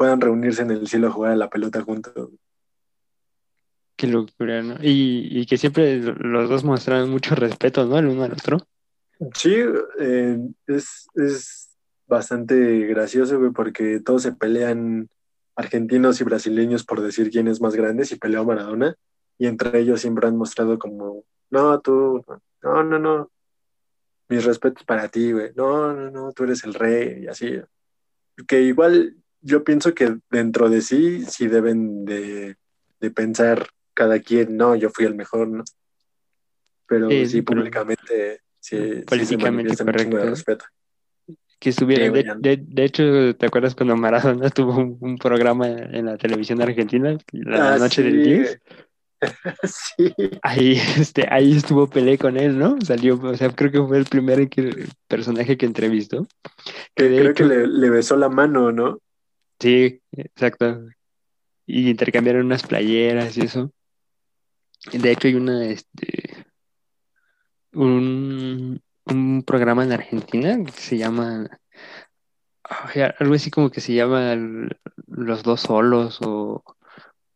[0.00, 2.30] puedan reunirse en el cielo a jugar a la pelota juntos.
[3.96, 4.76] qué locura, ¿no?
[4.80, 7.98] Y, y que siempre los dos mostraron mucho respeto, ¿no?
[7.98, 8.66] El uno al otro.
[9.34, 9.54] Sí,
[9.98, 15.10] eh, es, es bastante gracioso, güey, porque todos se pelean
[15.54, 18.96] argentinos y brasileños por decir quién es más grande, si peleó Maradona,
[19.36, 22.24] y entre ellos siempre han mostrado como, no, tú,
[22.62, 23.30] no, no, no,
[24.30, 27.60] mis respetos para ti, güey, no, no, no, tú eres el rey, y así.
[28.48, 32.56] Que igual yo pienso que dentro de sí, sí deben de,
[33.00, 35.64] de pensar cada quien, no, yo fui el mejor, ¿no?
[36.86, 40.30] Pero Sí, sí, públicamente, sí, sí se Políticamente de correcto.
[40.30, 40.64] respeto.
[41.58, 45.18] Que estuvieron, Sí, güey, de, de- de hecho, ¿te acuerdas cuando Maradona tuvo un, un
[45.18, 48.60] programa en la televisión argentina, la Ah, noche sí, del 10?
[49.62, 52.80] sí, Ahí, este, ahí estuvo Pelé con él, ¿no?
[52.80, 56.26] Salió, o sea, creo que fue el primer que- personaje que entrevistó.
[56.94, 59.00] que creo hecho- que le, le besó la mano, ¿no?
[59.60, 60.86] Sí, exacto.
[61.66, 63.72] Y intercambiaron unas playeras y eso.
[64.92, 66.46] De hecho, hay una, este,
[67.72, 71.48] un, un programa en Argentina que se llama,
[73.18, 74.34] algo así como que se llama
[75.06, 76.64] Los Dos Solos o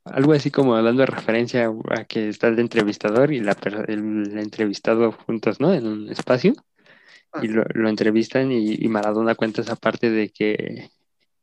[0.05, 3.57] algo así como dando referencia a que está el entrevistador y la,
[3.89, 5.73] el entrevistado juntos, ¿no?
[5.75, 6.55] En un espacio.
[7.43, 10.91] y lo, lo entrevistan y, y Maradona cuenta esa parte de que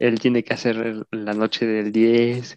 [0.01, 2.55] él tiene que hacer la noche del 10,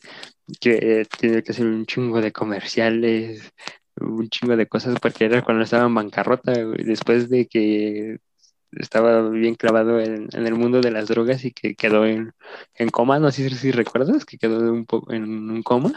[0.60, 3.52] que eh, tiene que hacer un chingo de comerciales,
[4.00, 8.18] un chingo de cosas, porque era cuando estaba en bancarrota, después de que
[8.72, 12.32] estaba bien clavado en, en el mundo de las drogas y que quedó en,
[12.74, 15.92] en coma, no sé si recuerdas, que quedó un en un coma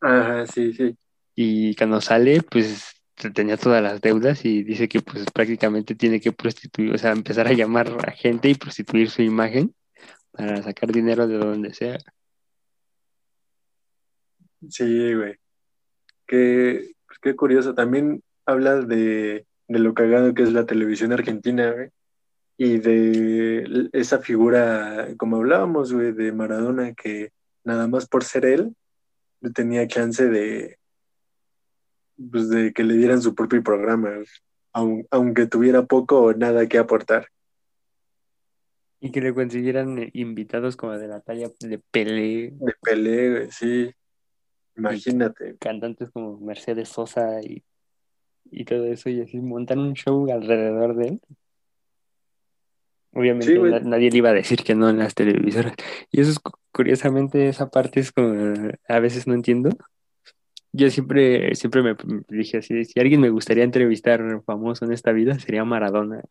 [0.00, 0.96] Ajá, sí, sí.
[1.34, 2.94] y cuando sale, pues
[3.34, 7.46] tenía todas las deudas y dice que pues prácticamente tiene que prostituir, o sea, empezar
[7.48, 9.74] a llamar a gente y prostituir su imagen
[10.32, 11.98] para sacar dinero de donde sea.
[14.68, 15.36] Sí, güey.
[16.26, 17.74] Qué, pues, qué curioso.
[17.74, 21.88] También hablas de, de lo cagado que es la televisión argentina, güey.
[22.58, 27.32] Y de esa figura, como hablábamos, güey, de Maradona, que
[27.64, 28.76] nada más por ser él,
[29.54, 30.78] tenía chance de,
[32.30, 34.10] pues, de que le dieran su propio programa.
[34.74, 37.28] Aun- aunque tuviera poco o nada que aportar.
[39.00, 43.50] Y que le consiguieran eh, invitados como de la talla de Pelé, De Pelé, güey,
[43.50, 43.90] sí.
[44.76, 45.56] Imagínate.
[45.58, 47.62] cantantes como Mercedes Sosa y,
[48.50, 51.20] y todo eso, y así montan un show alrededor de él.
[53.12, 53.72] Obviamente Sí, güey.
[53.72, 55.74] na- nadie le iba a decir que no en las televisoras.
[56.12, 58.32] Y eso es cu- curiosamente, esa parte es como
[58.88, 59.70] a veces no entiendo.
[60.72, 61.96] Yo siempre, siempre me
[62.28, 66.22] dije así, si alguien me gustaría entrevistar famoso en esta vida, sería Maradona.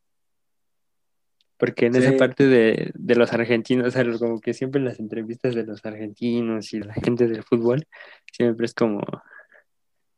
[1.60, 5.00] Porque en esa parte de, de los argentinos, o sea, como que siempre en las
[5.00, 7.86] entrevistas de los argentinos y la gente del fútbol,
[8.32, 9.02] siempre es como,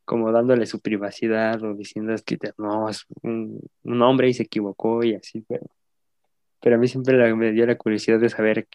[0.05, 4.43] como dándole su privacidad o diciendo es que no, es un, un hombre y se
[4.43, 5.65] equivocó y así, pero,
[6.61, 8.67] pero a mí siempre la- me dio la curiosidad de saber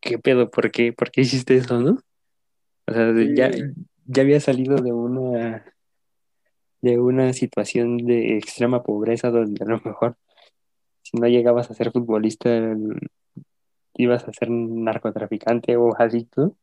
[0.00, 1.98] qué pedo, por qué, por qué hiciste eso, ¿no?
[2.86, 3.34] O sea, Sí.
[3.34, 3.50] ya,
[4.06, 5.64] ya había salido de una
[6.82, 10.16] de una situación de extrema pobreza donde a lo mejor
[11.12, 12.48] si no llegabas a ser futbolista
[13.94, 16.56] ibas a ser narcotraficante o adicto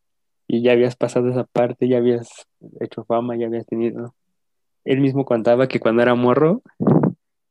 [0.48, 2.48] y ya habías pasado esa parte, ya habías
[2.80, 4.16] hecho fama, ya habías tenido.
[4.84, 6.64] Él mismo contaba que cuando era morro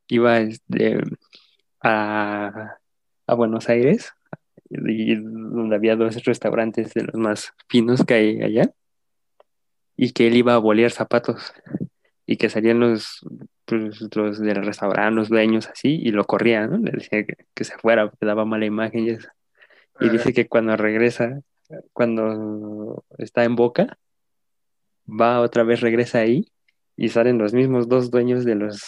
[0.08, 0.98] iba este,
[1.80, 2.78] a,
[3.28, 4.14] Buenos Aires
[4.70, 8.72] y donde había dos restaurantes de los más finos que hay allá
[9.96, 11.52] y que él iba a bolear zapatos
[12.30, 13.24] y que salían los,
[13.64, 16.76] pues, los del restaurante, los dueños así y lo corrían, ¿no?
[16.76, 19.28] Le decía que, que se fuera, que daba mala imagen y eso.
[19.98, 21.40] Y dice que cuando regresa,
[21.94, 23.96] cuando está en Boca,
[25.08, 26.46] va otra vez, regresa ahí
[26.96, 28.82] y salen los mismos dos dueños de los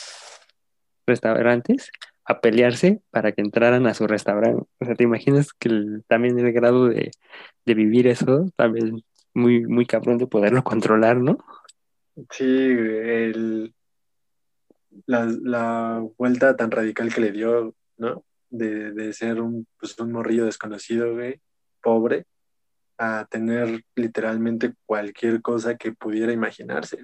[1.07, 1.91] restaurantes
[2.27, 4.65] a pelearse para que entraran a su restaurante.
[4.81, 7.11] O sea, ¿te imaginas que el- también el grado de,
[7.65, 11.39] de vivir eso, también muy, muy cabrón de poderlo controlar, ¿no?
[12.31, 13.75] Sí, el,
[15.07, 18.25] la, la vuelta tan radical que le dio, ¿no?
[18.51, 21.41] De, de ser un, pues, un morrillo desconocido, güey,
[21.83, 22.27] pobre,
[22.99, 26.99] a tener literalmente cualquier cosa que pudiera imaginarse.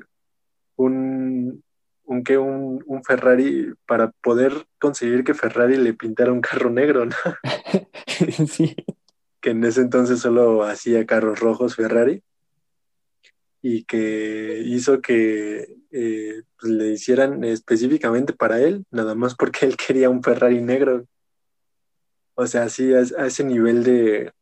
[0.76, 1.62] Un,
[2.04, 7.06] un, que un, un Ferrari, para poder conseguir que Ferrari le pintara un carro negro,
[7.06, 7.16] ¿no?
[8.48, 8.74] Sí.
[9.40, 12.22] Que en ese entonces solo hacía carros rojos Ferrari
[13.62, 19.76] y que hizo que eh, pues, le hicieran específicamente para él, nada más porque él
[19.76, 21.06] quería un Ferrari negro.
[22.34, 24.32] O sea, así a, ese nivel de,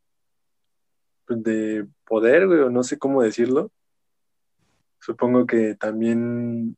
[1.26, 3.70] pues, de poder, o no sé cómo decirlo.
[5.00, 6.76] Supongo que también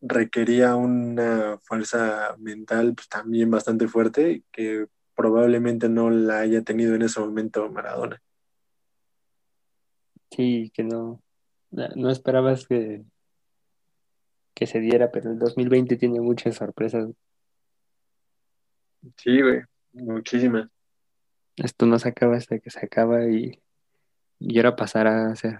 [0.00, 7.02] requería una fuerza mental pues, también bastante fuerte que probablemente no la haya tenido en
[7.02, 8.20] ese momento Maradona.
[10.30, 11.22] Sí, que no,
[11.96, 13.02] no esperabas que,
[14.54, 17.10] que se diera, pero el 2020 tiene muchas sorpresas.
[19.16, 19.60] Sí, güey,
[19.92, 20.68] muchísimas.
[21.56, 23.60] Esto no se acaba hasta que se acaba y,
[24.38, 25.58] y ahora pasará a ser,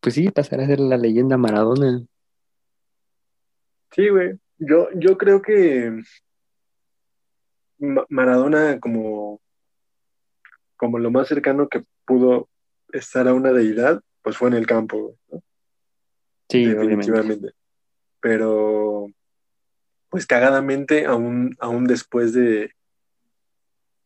[0.00, 2.04] pues sí, pasará a ser la leyenda Maradona.
[3.92, 4.38] Sí, güey.
[4.58, 6.02] Yo, yo creo que
[7.78, 9.40] Ma- Maradona como,
[10.76, 12.48] como lo más cercano que pudo
[12.92, 15.42] estar a una deidad, pues fue en el campo, ¿no?
[16.48, 16.96] Sí, obviamente.
[16.96, 17.52] definitivamente.
[18.20, 19.06] Pero,
[20.08, 22.72] pues cagadamente, aún, aún después de,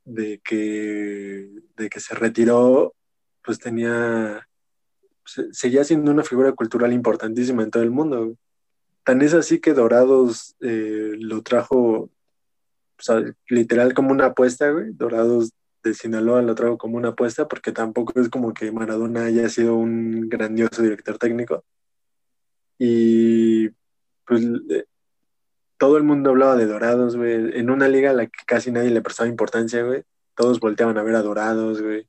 [0.05, 2.95] de que, de que se retiró,
[3.43, 4.47] pues tenía,
[5.25, 8.37] se- seguía siendo una figura cultural importantísima en todo el mundo.
[9.05, 12.11] Tan es así que Dorados eh, lo trajo, o
[12.99, 14.93] sea, literal como una apuesta, güey.
[14.93, 15.51] Dorados
[15.85, 19.77] de Sinaloa lo trajo como una apuesta, porque tampoco es como que Maradona haya sido
[19.77, 21.65] un grandioso director técnico.
[22.79, 23.69] Y
[24.27, 24.87] pues eh,
[25.79, 27.59] todo el mundo hablaba de Dorados, güey.
[27.59, 30.03] En una liga a la que casi nadie le prestaba importancia, güey.
[30.35, 32.09] Todos volteaban a ver a Dorados, güey.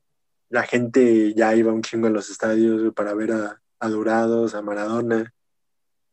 [0.49, 4.61] La gente ya iba un chingo a los estadios, para ver a, a Dorados, a
[4.61, 5.33] Maradona.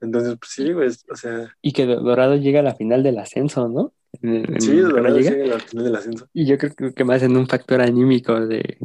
[0.03, 3.69] Entonces, pues sí, güey, o sea, Y que Dorado llega a la final del ascenso,
[3.69, 3.93] ¿no?
[4.21, 5.31] En- sí, Dorados llega.
[5.31, 6.29] llega a la final del ascenso.
[6.35, 8.77] Y yo creo que más en un factor anímico de,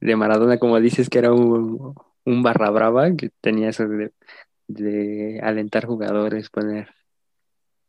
[0.00, 1.94] de Maradona, como dices, que era un,
[2.24, 4.12] un barra brava, que tenía eso de,
[4.68, 6.88] de alentar jugadores, poner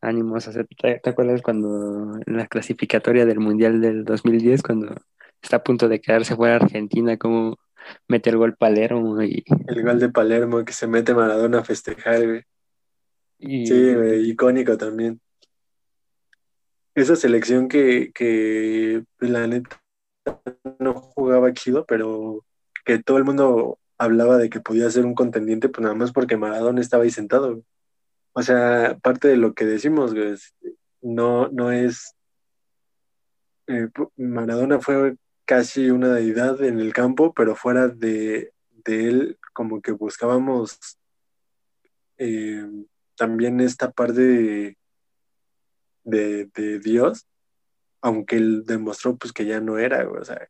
[0.02, 0.48] ánimos.
[0.48, 4.96] o sea, ¿te, te acuerdas cuando en la clasificatoria del Mundial del 2010, cuando
[5.42, 7.60] está a punto de quedarse fuera Argentina, como
[8.08, 12.26] mete el gol Palermo y, El gol de Palermo que se mete Maradona a festejar,
[12.26, 12.44] güey.
[13.42, 13.74] Sí,
[14.30, 15.20] icónico también.
[16.94, 19.82] Esa selección que, que pues, la neta
[20.80, 22.46] no jugaba chido, pero
[22.86, 26.38] que todo el mundo hablaba de que podía ser un contendiente, pues nada más porque
[26.38, 27.64] Maradona estaba ahí sentado.
[28.34, 30.36] O sea, parte de lo que decimos, güey,
[31.02, 32.16] no, no es...
[33.68, 38.54] eh, Maradona fue casi una deidad en el campo, pero fuera de,
[38.86, 40.80] de él, como que buscábamos
[42.18, 42.66] eh,
[43.22, 44.78] también esta parte de,
[46.04, 47.28] de, de Dios,
[48.02, 50.50] aunque él demostró pues que ya no era, o sea,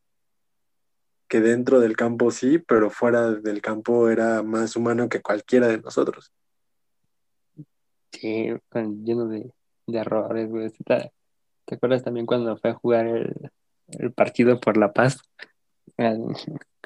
[1.27, 5.81] que dentro del campo sí, pero fuera del campo era más humano que cualquiera de
[5.81, 6.31] nosotros.
[8.13, 9.51] sí, con- lleno de,
[9.87, 10.69] de errores, güey.
[10.85, 11.11] ¿Te,
[11.65, 13.51] te acuerdas también cuando fue a jugar el,
[13.99, 15.19] el partido por la paz
[15.97, 16.21] al,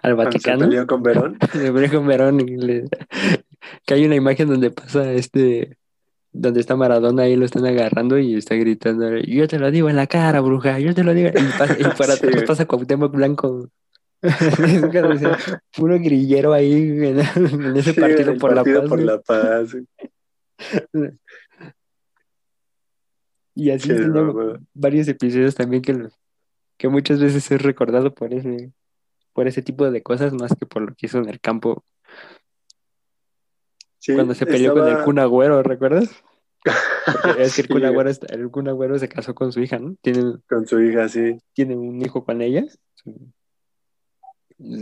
[0.02, 0.60] al Cuando se Vaticano?
[0.66, 2.86] peleó con Verón, de Brejo Verón, y le-
[3.86, 5.78] que hay una imagen donde pasa este,
[6.32, 9.96] donde está Maradona y lo están agarrando y está gritando, yo te lo digo en
[9.96, 13.70] la cara, bruja, yo te lo digo, y, pasa- y para Sí, pasa Cuauhtémoc Blanco.
[15.76, 18.90] Puro grillero ahí en, en ese Sí, partido por partido la paz.
[18.90, 19.06] por güey.
[19.06, 19.74] la paz,
[20.94, 21.12] güey.
[23.56, 26.14] Y así Sí, no, varios episodios también que los,
[26.78, 28.74] que muchas veces es recordado por ese,
[29.34, 31.86] por ese tipo de cosas más que por lo que hizo en el campo
[34.06, 36.24] Sí, cuando se peleó con el Kun Agüero, ¿recuerdas?
[36.64, 36.76] Porque
[37.42, 39.80] es que el Sí, Kun, Agüero, está- el Kun Agüero se casó con su hija,
[39.80, 39.96] ¿no?
[40.02, 41.40] Tiene, con su hija, sí.
[41.54, 42.64] tiene un hijo con ella.
[42.94, 43.32] Su,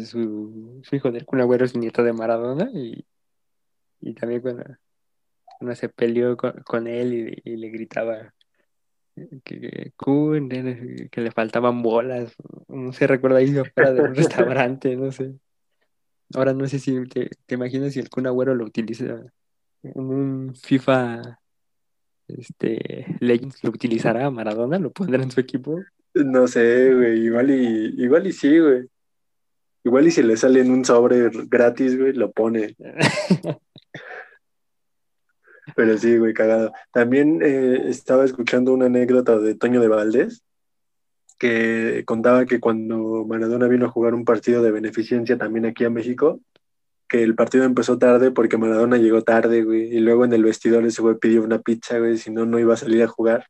[0.06, 3.06] su, su hijo del Kun Agüero es nieto de Maradona y,
[4.02, 4.66] y también cuando,
[5.58, 8.34] cuando se peleó con, con él y, y le gritaba
[9.16, 12.36] que, que Kun, eh, que le faltaban bolas,
[12.68, 15.34] no se recuerda ahí afuera de un restaurante, no sé.
[16.36, 19.06] Ahora no sé si te, te imaginas si el Kun Agüero lo utiliza
[19.84, 21.40] en un FIFA
[22.28, 25.82] este, Legends, lo utilizará Maradona, lo pondrá en su equipo.
[26.14, 28.88] No sé, güey, igual y, igual y sí, güey.
[29.84, 32.76] Igual y si le sale en un sobre gratis, güey, lo pone.
[35.76, 36.72] Pero sí, güey, cagado.
[36.92, 40.44] También eh, estaba escuchando una anécdota de Toño de Valdés,
[41.38, 45.90] que contaba que cuando Maradona vino a jugar un partido de beneficencia también aquí a
[45.90, 46.40] México,
[47.10, 50.86] que el partido empezó tarde porque Maradona llegó tarde, güey, y luego en el vestidor
[50.86, 53.48] ese güey pidió una pizza, güey, si no, no iba a salir a jugar.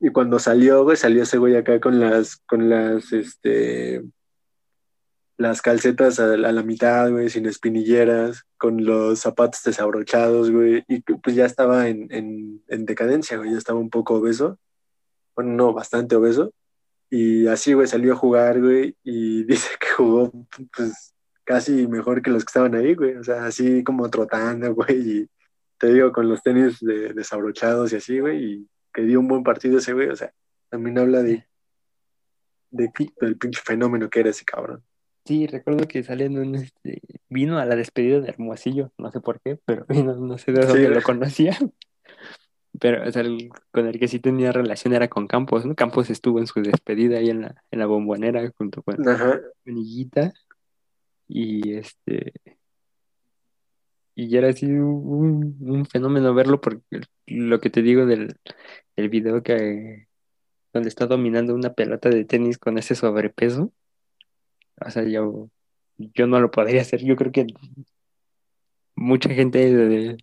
[0.00, 4.02] Y cuando salió, güey, salió ese güey acá con las, con las, este,
[5.36, 11.36] las calcetas a, la- mitad, güey, sin espinilleras, con los zapatos desabrochados, güey, y pues
[11.36, 14.58] ya estaba en, en, en decadencia, güey, ya estaba un poco obeso,
[15.36, 16.52] bueno, no, bastante obeso,
[17.10, 20.32] y así, güey, salió a jugar, güey, y dice que jugó,
[20.76, 25.10] pues, casi mejor que los que estaban ahí, güey, o sea, así como trotando, güey,
[25.20, 25.28] y
[25.78, 29.42] te digo, con los tenis de- desabrochados y así, güey, y que dio un buen
[29.42, 30.32] partido ese, güey, o sea,
[30.70, 31.46] también habla de,
[32.70, 32.90] de
[33.20, 34.82] del pinche fenómeno que era ese cabrón.
[35.26, 37.00] Sí, recuerdo que salió en un, este,
[37.30, 40.62] vino a la despedida de Hermosillo, no sé por qué, pero vino, no sé de
[40.62, 40.94] Sí, dónde güey.
[40.94, 41.56] lo conocía.
[42.80, 45.74] Pero o sea, el- con el que sí tenía relación era con Campos, ¿no?
[45.74, 50.32] Campos estuvo en su despedida ahí en la, en la bombonera junto con Ajá, Bonillita
[51.28, 52.32] y este
[54.16, 58.36] y era así un, un fenómeno verlo porque lo que te digo del,
[58.96, 60.06] del video que
[60.72, 63.72] donde está dominando una pelota de tenis con ese sobrepeso.
[64.84, 65.48] O sea yo
[65.96, 67.04] yo no lo podría hacer.
[67.04, 67.46] Yo creo que
[68.96, 70.16] mucha gente de-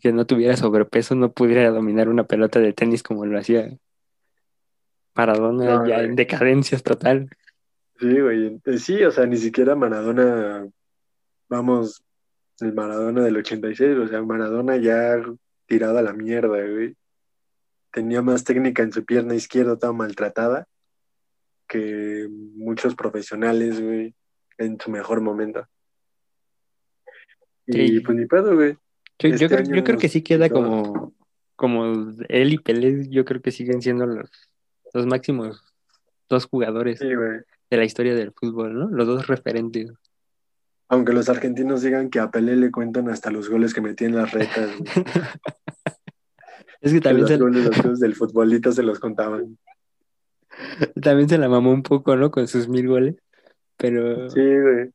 [0.00, 3.76] que no tuviera sobrepeso no pudiera dominar una pelota de tenis como lo hacía
[5.14, 6.06] Maradona No, ya güey.
[6.06, 7.28] en decadencias total
[7.98, 10.66] sí, güey, eh, sí, o sea, ni siquiera Maradona,
[11.48, 12.02] vamos,
[12.60, 15.22] el Maradona del 86, o sea, Maradona ya
[15.66, 16.96] tirado a la mierda, güey.
[17.90, 20.66] Tenía más técnica en su pierna izquierda, toda maltratada,
[21.68, 24.14] que muchos profesionales, güey,
[24.58, 25.66] en su mejor momento.
[27.66, 28.76] Y pues ni pedo, güey.
[29.18, 31.14] Yo, yo Este creo, yo creo que sí queda como,
[31.56, 34.30] como él y Pelé, yo creo que siguen siendo los,
[34.92, 35.62] los máximos
[36.28, 38.88] dos jugadores Sí, de la historia del fútbol, ¿no?
[38.88, 39.90] Los dos referentes.
[40.88, 44.16] Aunque los argentinos digan que a Pelé le cuentan hasta los goles que metía en
[44.16, 44.70] las retas.
[46.80, 49.56] Es que Que también los se, goles los goles del futbolito se los contaban.
[51.00, 52.30] también se la mamó un poco, ¿no?
[52.30, 53.16] Con sus mil goles.
[53.76, 54.90] Pero Sí, güey.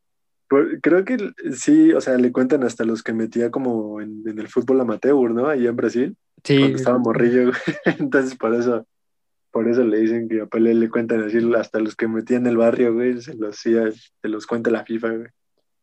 [0.49, 1.17] Por- Creo que
[1.53, 5.31] sí, o sea, le cuentan hasta los que metía como en, en el fútbol amateur,
[5.31, 5.47] ¿no?
[5.47, 7.53] Allá en Brasil, sí, cuando estaba morrillo, güey.
[7.99, 8.85] Entonces, por eso,
[9.51, 12.47] por eso le dicen que a Pelé le cuentan así hasta los que metía en
[12.47, 15.27] el barrio, güey, se los, sí, se los cuenta la FIFA, güey.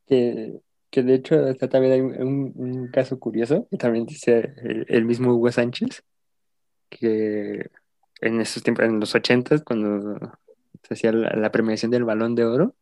[0.06, 0.60] que,
[0.90, 5.04] que de hecho hasta también hay un, un caso curioso, que también dice el, el
[5.04, 6.02] mismo Hugo Sánchez,
[6.90, 7.70] que
[8.20, 10.18] en esos tiempos, en los ochentas, cuando
[10.82, 12.74] se hacía la, la premiación del Balón de Oro,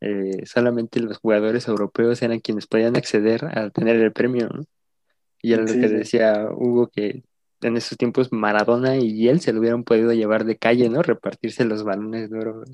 [0.00, 4.64] eh, solamente los jugadores europeos eran quienes podían acceder a tener el premio, ¿no?
[5.42, 7.22] Y era lo que decía Hugo, que
[7.60, 11.02] en esos tiempos Maradona y él se lo hubieran podido llevar de calle, ¿no?
[11.02, 12.64] Repartirse los balones de oro.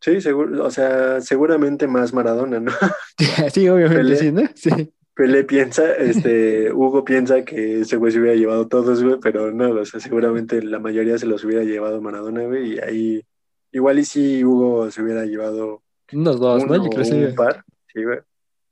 [0.00, 2.72] Sí, seguro, o sea, seguramente más Maradona, ¿no?
[3.52, 4.16] Sí, obviamente Pelé.
[4.16, 4.42] sí, ¿no?
[4.54, 4.92] Sí.
[5.14, 9.70] Pelé piensa, este, Hugo piensa que ese güey se hubiera llevado todos, güey, pero no,
[9.72, 13.26] o sea, seguramente la mayoría se los hubiera llevado Maradona, güey, y ahí,
[13.72, 15.82] igual y sí, Hugo se hubiera llevado
[16.12, 16.82] Unos dos, uno ¿no?
[16.82, 17.28] o Inclusive.
[17.28, 18.18] un par, sí, güey,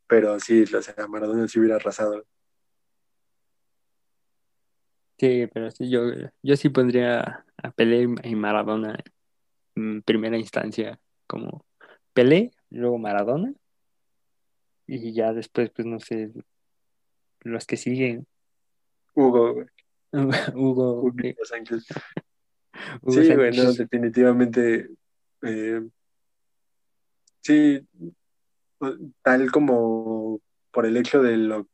[0.06, 2.24] pero sí, o sea, Maradona se hubiera arrasado.
[5.18, 6.02] Sí, pero sí, yo,
[6.42, 8.98] yo sí pondría a Pelé y Maradona
[9.74, 11.64] en primera instancia, como
[12.12, 13.52] Pelé, luego Maradona,
[14.86, 16.30] y ya después, pues no sé,
[17.40, 18.26] los que siguen,
[19.14, 19.66] Hugo, güey,
[20.54, 21.84] Hugo, Hugo eh, Sánchez.
[23.02, 23.78] Hugo Sí, güey, no, Sánchez.
[23.78, 24.88] definitivamente,
[25.42, 25.82] eh,
[27.48, 27.86] sí,
[29.22, 30.40] tal como
[30.70, 31.66] por el hecho de lo,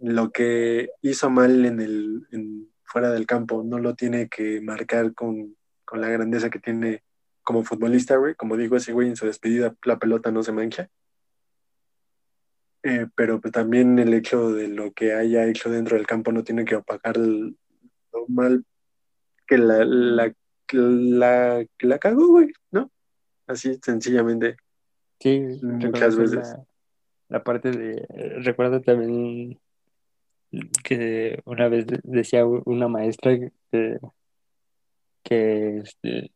[0.00, 5.14] lo que hizo mal en el en- fuera del campo, no lo tiene que marcar
[5.14, 7.02] con, con la grandeza que tiene
[7.42, 10.88] como futbolista, güey, como dijo ese güey en su despedida, la pelota no se mancha.
[12.82, 16.44] Eh, pero pues, también el hecho de lo que haya hecho dentro del campo no
[16.44, 17.58] tiene que opacar el-
[18.12, 18.64] lo mal
[19.46, 20.32] que la, la,
[20.72, 22.90] la, la cagó, güey, ¿no?
[23.46, 24.56] Así, sencillamente.
[25.20, 26.36] Sí, Muchas veces.
[26.54, 26.64] La,
[27.28, 28.06] la parte de.
[28.42, 29.58] Recuerdo también
[30.84, 33.36] que una vez de- decía una maestra
[33.70, 33.98] que,
[35.22, 36.30] que este,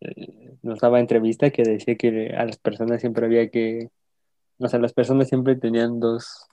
[0.63, 3.89] nos daba entrevista que decía que a las personas siempre había que.
[4.59, 6.47] O sea, las personas siempre tenían dos,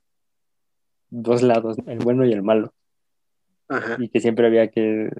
[1.10, 2.74] dos lados, el bueno y el malo.
[3.72, 3.98] Ajá.
[4.00, 5.12] y que siempre había que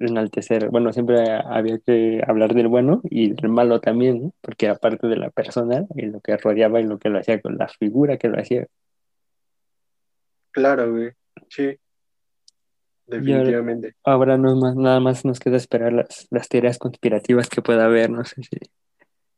[0.00, 4.32] enaltecer, bueno, siempre había que hablar del bueno y del malo también, ¿no?
[4.40, 7.40] porque era parte de la persona y lo que rodeaba y lo que lo hacía
[7.40, 8.66] con la figura que lo hacía.
[10.50, 11.10] Claro, güey.
[11.48, 11.76] Sí.
[13.06, 13.94] Definitivamente.
[14.04, 18.10] Ahora no más, nada más nos queda esperar las, las teorías conspirativas que pueda haber,
[18.10, 18.58] no sé si,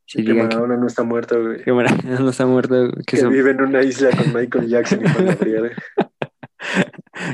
[0.07, 1.63] que digan que, Maradona no está muerto, güey.
[1.63, 5.01] que Maradona no está muerto, que, Que se- vive en una isla con Michael Jackson
[5.05, 5.71] y Juan Gabriel.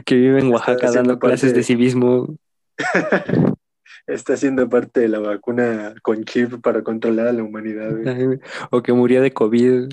[0.04, 2.36] que vive en Oaxaca dando clases de civismo.
[4.06, 8.38] Está siendo parte de la vacuna con chip para controlar a la humanidad, güey.
[8.70, 9.88] O que murió de COVID,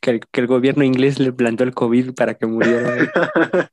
[0.00, 3.10] que el, que el gobierno inglés le plantó el COVID para que muriera.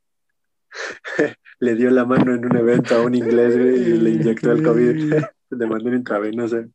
[1.60, 4.64] le dio la mano en un evento a un inglés, güey, y le inyectó el
[4.64, 5.14] COVID
[5.50, 6.66] de manera intravenosa.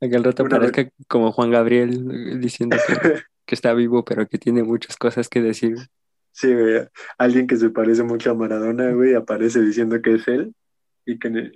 [0.00, 4.04] Que al rato Una vez- parezca como Juan Gabriel eh, diciendo que, que está vivo,
[4.04, 5.76] pero que tiene muchas cosas que decir.
[6.36, 6.82] Sí, güey.
[7.16, 10.52] Alguien que se parece mucho a Maradona, güey, aparece diciendo que es él
[11.06, 11.52] y que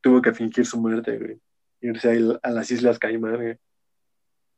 [0.00, 1.38] tuvo que fingir su muerte, güey.
[1.80, 3.56] Irse a, a las Islas Caimán, güey.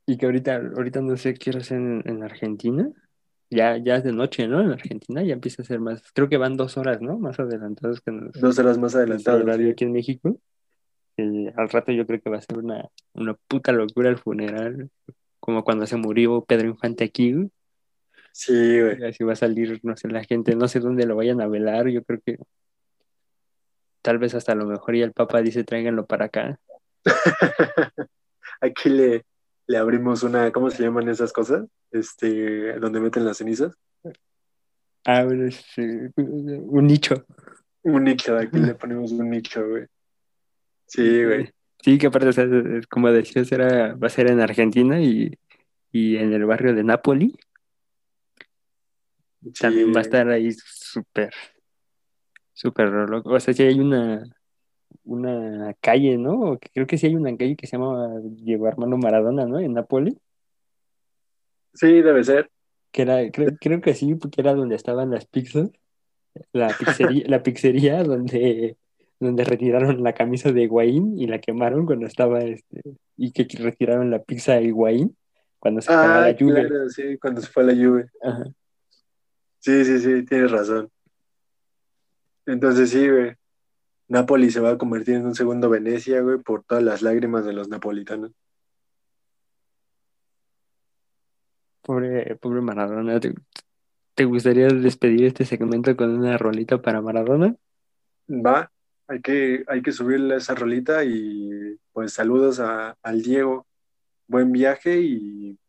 [0.07, 2.89] Y que ahorita, ahorita no sé qué es en, en Argentina.
[3.51, 4.59] Ya, ya es de noche, ¿no?
[4.61, 6.01] En Argentina ya empieza a ser más.
[6.13, 7.19] Creo que van dos horas, ¿no?
[7.19, 9.43] Más adelantados que nos- Dos horas más nuestro adelantado.
[9.43, 10.39] horario aquí en México.
[11.15, 14.89] Que al rato yo creo que va a ser una, una puta locura el funeral.
[15.39, 17.49] Como cuando se murió Pedro Infante aquí, güey.
[18.39, 19.03] Sí, güey.
[19.03, 21.89] Así va a salir, no sé, la gente, no sé dónde lo vayan a velar,
[21.89, 22.37] yo creo que
[24.01, 26.57] tal vez hasta lo mejor y el Papa dice tráiganlo para acá.
[28.61, 29.25] Aquí le,
[29.67, 31.65] le abrimos una, ¿cómo se llaman esas cosas?
[31.91, 33.73] Este, donde meten las cenizas.
[35.03, 37.25] Ah, bueno, es, eh, un nicho.
[37.83, 39.85] Un nicho, aquí le ponemos un nicho, güey.
[40.85, 41.51] Sí, güey.
[41.81, 42.47] Sí, que aparte, o sea,
[42.89, 45.37] como decías, era, va a ser en Argentina y,
[45.91, 47.37] y en el barrio de Nápoli.
[49.59, 51.31] También va a estar ahí súper,
[52.53, 53.29] súper loco.
[53.31, 54.23] O sea, sí hay una,
[55.03, 56.57] una calle, ¿no?
[56.73, 59.59] Creo que sí hay una calle que se llama Diego Armando Maradona, ¿no?
[59.59, 60.17] En Nápoli.
[61.73, 62.49] Sí, debe ser.
[62.91, 65.69] Que era, creo, creo que sí, porque era donde estaban las pizzas.
[66.53, 68.77] La pizzería, la pizzería donde,
[69.19, 72.81] donde retiraron la camisa de Higuaín y la quemaron cuando estaba este,
[73.17, 75.15] y que retiraron la pizza de Higuaín
[75.59, 76.67] cuando se fue Ah, la lluvia.
[76.67, 78.05] claro, sí, cuando se fue a la lluvia.
[78.21, 78.45] Ajá.
[79.59, 80.89] Sí, sí, sí, tienes razón.
[82.45, 83.35] Entonces sí, güey.
[84.07, 87.53] Nápoli se va a convertir en un segundo Venecia, güey, por todas las lágrimas de
[87.53, 88.31] los napolitanos.
[91.81, 93.19] Pobre, pobre Maradona.
[93.19, 93.35] ¿Te,
[94.15, 97.55] te gustaría despedir este segmento con una rolita para Maradona?
[98.27, 98.71] Va,
[99.07, 103.67] hay que, hay que subirle esa rolita y pues saludos a, al Diego.
[104.27, 105.59] Buen viaje y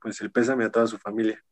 [0.00, 1.42] pues el pésame a toda su familia.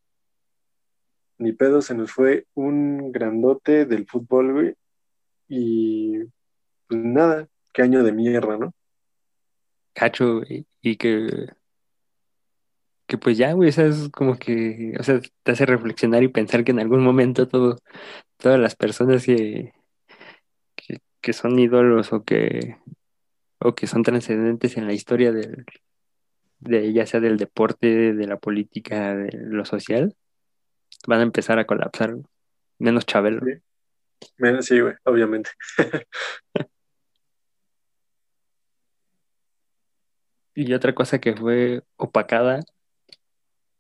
[1.41, 4.75] Ni pedo, se nos fue un grandote del fútbol, güey.
[5.49, 6.19] Y
[6.87, 8.75] pues nada, qué año de mierda, ¿no?
[9.95, 11.49] Cacho, güey, y que,
[13.07, 16.63] que pues ya, güey, eso es como que, o sea, te hace reflexionar y pensar
[16.63, 17.81] que en algún momento todas
[18.61, 19.73] las personas que,
[20.77, 22.77] que, que son ídolos o que,
[23.61, 25.65] o que son trascendentes en la historia del,
[26.59, 30.15] de ya sea del deporte, de la política, de lo social,
[31.07, 32.15] van a empezar a colapsar,
[32.79, 33.41] menos Chabelo.
[33.45, 33.53] Sí.
[34.37, 35.51] Menos sí, güey, obviamente.
[40.55, 42.61] Y otra cosa que fue opacada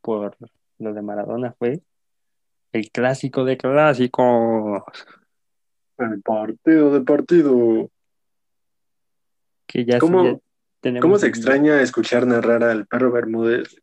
[0.00, 0.36] por
[0.78, 1.82] lo de Maradona fue
[2.72, 4.82] el clásico de clásicos,
[5.98, 7.90] El partido de partido.
[9.66, 10.38] que ya, ¿Cómo- ya
[10.80, 13.76] tenemos ¿Cómo se extraña escuchar narrar al perro Bermúdez?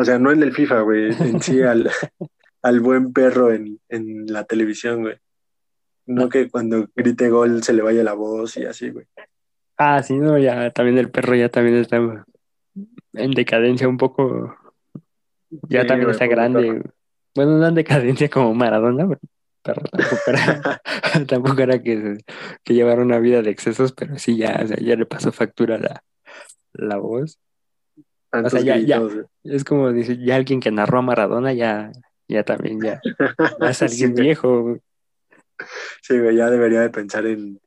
[0.00, 1.90] O sea, no el del FIFA, güey, en sí al,
[2.62, 5.16] al buen perro en, en la televisión, güey.
[6.06, 9.06] No que cuando grite gol se le vaya la voz y así, güey.
[9.76, 11.96] Ah, sí, no, ya también el perro ya también está
[13.14, 14.56] en decadencia un poco,
[15.68, 16.80] ya Sí, también güey, está grande.
[17.34, 19.08] Bueno, no en decadencia como Maradona,
[19.64, 20.80] pero, perro tampoco era,
[21.26, 22.18] tampoco era que,
[22.62, 25.76] que llevara una vida de excesos, pero sí ya, o sea, ya le pasó factura
[25.76, 26.04] la,
[26.72, 27.40] la voz.
[28.30, 29.22] Tantos sea, ya- ya- güey.
[29.44, 31.90] Es como dice, ya alguien que narró a Maradona ya,
[32.28, 33.00] ya también ya,
[33.60, 34.78] ya es alguien Sí, viejo.
[36.02, 37.58] Sí, güey, ya debería de pensar en,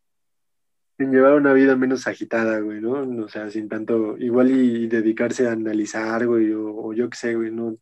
[0.98, 3.24] en llevar una vida menos agitada, güey, ¿no?
[3.24, 7.36] O sea, sin tanto, igual y dedicarse a analizar, güey, o, o yo qué sé,
[7.36, 7.76] güey, ¿no?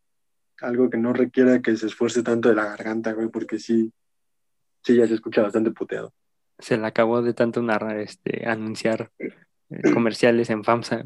[0.62, 3.92] Algo que no requiera que se esfuerce tanto de la garganta, güey, porque sí,
[4.82, 6.12] sí, ya se escucha bastante puteado.
[6.58, 11.04] Se le acabó de tanto narrar, este, anunciar eh, comerciales en FAMSA.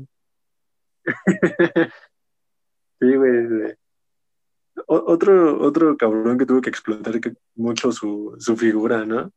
[3.01, 3.47] Sí, güey.
[3.49, 3.75] güey.
[4.87, 7.15] Otro, otro cabrón que tuvo que explotar
[7.55, 9.31] mucho su, su figura, ¿no?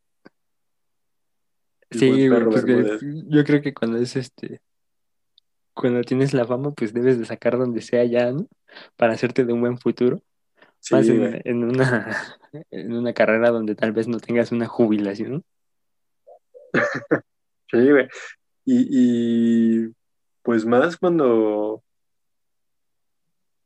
[1.90, 3.00] El Sí, güey, pues Bermúdez.
[3.28, 4.60] yo creo que cuando es este,
[5.74, 8.46] cuando tienes la fama, pues debes de sacar donde sea ya, ¿no?
[8.96, 10.22] Para hacerte de un buen futuro.
[10.80, 11.40] Sí, Más en, güey.
[11.44, 12.16] en una,
[12.70, 15.44] en una carrera donde tal vez no tengas una jubilación.
[17.70, 18.08] Sí, güey.
[18.64, 18.86] Y,
[19.84, 19.94] y
[20.48, 21.84] pues más cuando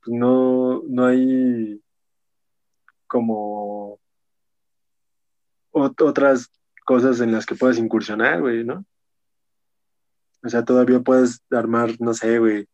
[0.05, 1.81] pues, no, no hay
[3.07, 4.01] como
[5.71, 6.51] ot- otras
[6.85, 8.85] cosas en las que puedas incursionar, güey, ¿no?
[10.43, 12.67] O sea, todavía puedes armar, no sé, güey,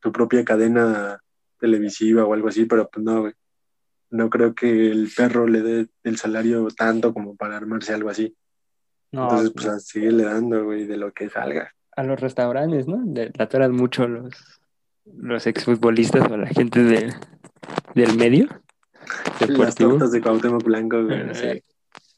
[0.00, 1.18] tu propia cadena
[1.58, 3.32] televisiva o algo así, pero pues no, güey.
[4.10, 8.36] No creo que el perro le dé el salario tanto como para armarse algo así.
[9.10, 11.72] No, Entonces, pues a seguirle dando, güey, de lo que salga.
[11.98, 13.02] A los restaurantes, ¿no?
[13.12, 14.32] Le atoran mucho los,
[15.04, 17.12] los exfutbolistas o la gente de-
[17.96, 18.46] del medio
[19.40, 19.90] Las deportivo.
[19.90, 21.62] tortas de Cuauhtémoc Blanco, güey.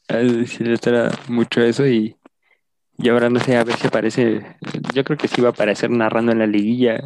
[0.07, 2.15] A él sí le atora mucho eso y,
[2.97, 4.57] y ahora no sé, a ver si aparece.
[4.93, 7.01] Yo creo que sí va a aparecer narrando en la liguilla.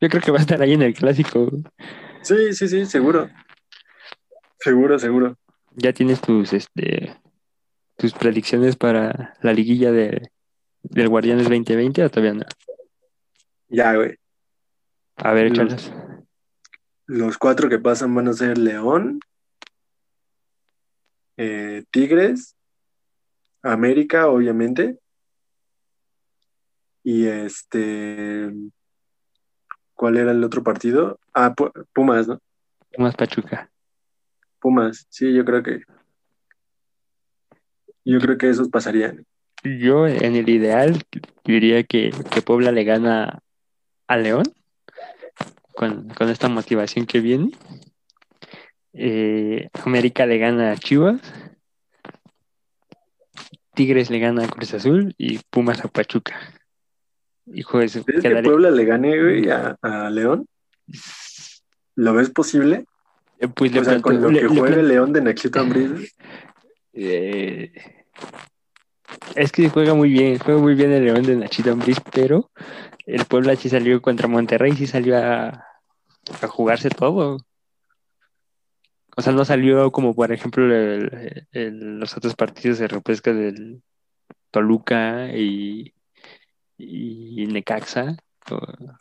[0.00, 1.50] Yo creo que va a estar ahí en el clásico.
[2.22, 3.28] Sí, sí, sí, seguro.
[4.60, 5.36] Seguro, seguro.
[5.74, 7.14] ¿Ya tienes tus este
[7.98, 10.30] tus predicciones para la liguilla de,
[10.90, 12.44] del Guardianes 2020 o todavía no?
[13.68, 14.16] Ya, güey.
[15.16, 15.92] A ver, Los-.
[17.06, 19.20] Los cuatro que pasan van a ser León,
[21.36, 22.56] eh, Tigres,
[23.62, 24.98] América, obviamente.
[27.02, 28.52] Y este.
[29.94, 31.18] ¿Cuál era el otro partido?
[31.32, 32.38] Ah, Pu- Pumas, ¿no?
[32.98, 33.70] Más Pachuca.
[34.60, 35.82] Pumas, sí, yo creo que.
[38.04, 39.24] Yo creo que esos pasarían.
[39.78, 41.02] Yo en el ideal
[41.44, 43.40] diría que, que Puebla le gana
[44.08, 44.44] a León
[45.74, 47.50] con, con esta motivación que viene.
[48.92, 51.20] Eh, América le gana a Chivas.
[53.74, 56.34] Tigres le gana a Cruz Azul y Pumas a Pachuca.
[57.52, 60.46] Hijo de su- ¿Crees que Puebla le gane, güey, a, a León?
[61.94, 62.86] ¿Lo ves posible?
[63.38, 65.12] eh, pues le O sea, con planteo- lo le- que le juega plan- el León
[65.12, 66.14] de Nachito Ambriz.
[66.98, 67.70] Eh,
[69.34, 72.50] es que juega muy bien, juega muy bien el León de Nachito Ambriz, pero
[73.06, 75.64] el Puebla sí salió contra Monterrey, sí salió a,
[76.42, 77.38] a jugarse todo.
[79.16, 83.82] O sea, no salió como por ejemplo los otros partidos de repesca del
[84.50, 85.94] Toluca y,
[86.78, 88.16] y Necaxa.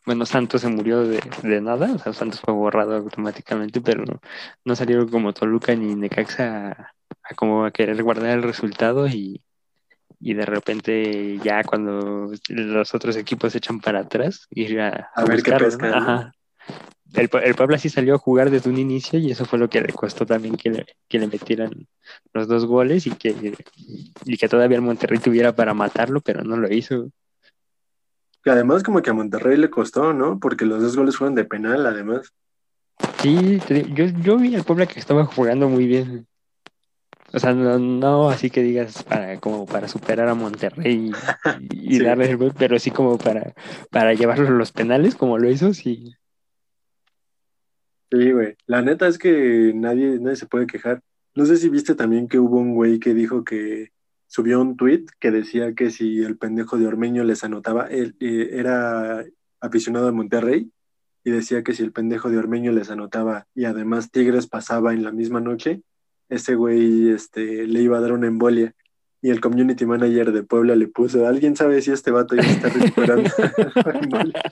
[0.06, 4.20] Bueno, Santos se murió de, de nada, o sea, Santos fue borrado automáticamente, pero no,
[4.64, 6.94] no salieron como Toluca ni Necaxa
[7.24, 9.45] a como a querer guardar el resultado y,
[10.26, 15.24] y de repente ya cuando los otros equipos se echan para atrás, ir a, A
[15.24, 15.54] ver qué.
[15.54, 16.34] Ajá.
[17.14, 19.82] El, el Puebla sí salió a jugar desde un inicio y eso fue lo que
[19.82, 21.88] le costó también que le, que le metieran
[22.34, 23.54] los dos goles y que,
[24.26, 27.12] y que todavía el Monterrey tuviera para matarlo, pero no lo hizo.
[28.44, 30.40] Que además como que a Monterrey le costó, ¿no?
[30.40, 32.34] Porque los dos goles fueron de penal, además.
[33.22, 33.60] Sí,
[33.94, 36.26] yo, yo vi al Puebla que estaba jugando muy bien.
[37.36, 41.12] O sea, no, no así que digas para como para superar a Monterrey
[41.60, 42.04] y, y Sí.
[42.04, 43.54] darle el gol, pero sí como para,
[43.92, 46.14] para llevarlo a los penales, como lo hizo, sí.
[48.12, 48.56] Sí, güey.
[48.68, 51.02] La neta es que nadie, nadie se puede quejar.
[51.34, 53.92] No sé si viste también que hubo un güey que dijo que
[54.28, 58.50] subió un tweet que decía que si el pendejo de Ormeño les anotaba, él eh,
[58.54, 59.26] era
[59.60, 60.70] aficionado de Monterrey
[61.24, 65.04] y decía que si el pendejo de Ormeño les anotaba y además Tigres pasaba en
[65.04, 65.82] la misma noche,
[66.30, 68.74] ese güey este, le iba a dar una embolia.
[69.22, 72.70] Y el community manager de Puebla le puso, ¿alguien sabe si este vato ya está
[72.70, 73.30] recuperando?
[74.02, 74.44] embolia?"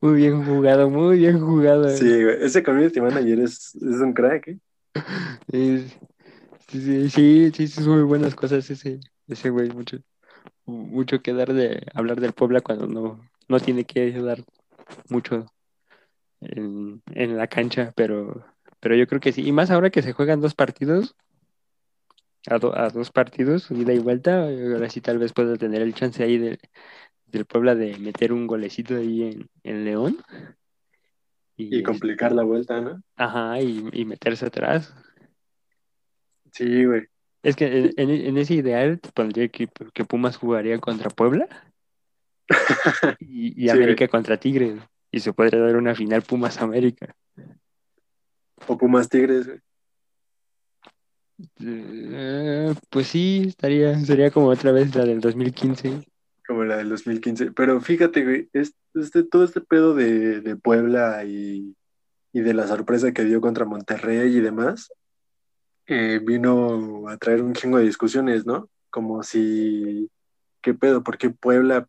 [0.00, 1.88] Muy bien jugado, muy bien jugado.
[1.90, 2.36] sí, güey.
[2.40, 4.58] Ese community manager es, es un crack, ¿eh?
[5.50, 5.96] Es-
[6.68, 9.98] sí, sí, sí, sí, sí, muy buenas cosas ese, ese güey, mucho,
[10.66, 14.38] mucho que dar de hablar del Puebla cuando no, no tiene que dar
[15.08, 15.46] mucho
[16.40, 18.44] en, en la cancha, pero,
[18.84, 19.40] pero yo creo que sí.
[19.40, 21.16] Y más ahora que se juegan dos partidos,
[22.46, 26.22] a, a dos partidos, ida y vuelta, ahora sí tal vez pueda tener el chance
[26.22, 26.58] ahí de,
[27.24, 30.18] del Puebla de meter un golecito ahí en, en León.
[31.56, 33.02] Y, complicar la vuelta, ¿no?
[33.16, 34.94] Ajá, y, y meterse atrás.
[36.52, 37.06] Sí, güey.
[37.42, 41.48] Es que en, en ese ideal te pondría que, que, Pumas jugaría contra Puebla
[43.18, 44.78] y, y América contra Tigres.
[45.10, 47.16] Y se podría dar una final Pumas América.
[48.66, 49.60] O Pumas Tigres, güey.
[51.60, 56.06] Eh, pues sí, estaría, sería como otra vez la del 2015.
[56.46, 57.52] Como la del 2015.
[57.52, 61.74] Pero fíjate, güey, este, todo este pedo de, de Puebla y,
[62.32, 64.92] y, de la sorpresa que dio contra Monterrey y demás,
[65.86, 68.68] eh, vino a traer un chingo de discusiones, ¿no?
[68.90, 70.10] Como si,
[70.62, 71.02] ¿qué pedo?
[71.02, 71.86] ¿Por qué Puebla,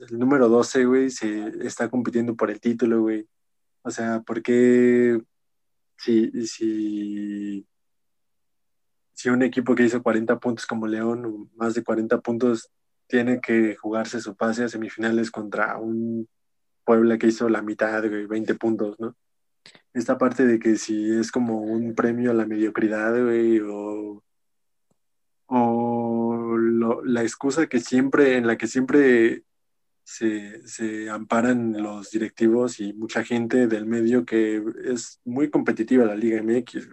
[0.00, 3.26] el número 12, güey, se está compitiendo por el título, güey?
[3.82, 5.20] O sea, ¿por qué
[5.98, 7.66] si, si,
[9.12, 12.70] si un equipo que hizo 40 puntos como León, más de 40 puntos,
[13.06, 16.28] tiene que jugarse su pase a semifinales contra un
[16.84, 19.14] Puebla que hizo la mitad, güey, 20 puntos, ¿no?
[19.94, 24.22] esta parte de que si es como un premio a la mediocridad, güey, o,
[25.46, 26.56] o
[27.04, 29.44] la excusa que siempre, en la que siempre
[30.08, 36.16] se, se, amparan los directivos y mucha gente del medio que es muy competitiva la
[36.16, 36.88] Liga MX.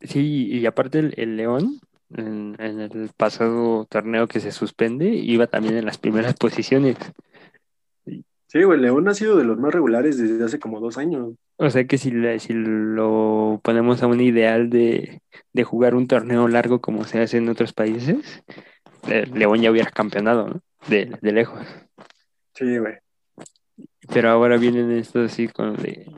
[0.00, 1.80] Sí, y aparte el, el León,
[2.16, 6.96] en, en, el pasado torneo que se suspende, iba también en las primeras posiciones.
[8.06, 11.34] Sí, güey, León ha sido de los más regulares desde hace como dos años.
[11.56, 15.20] O sea que si, si lo ponemos a un ideal de,
[15.62, 18.42] jugar un torneo largo como se hace en otros países,
[19.08, 20.60] eh, León ya hubiera campeonado, ¿no?
[20.88, 21.66] De, lejos.
[22.54, 22.94] Sí, güey.
[24.12, 26.10] Pero ahora vienen estos así con de...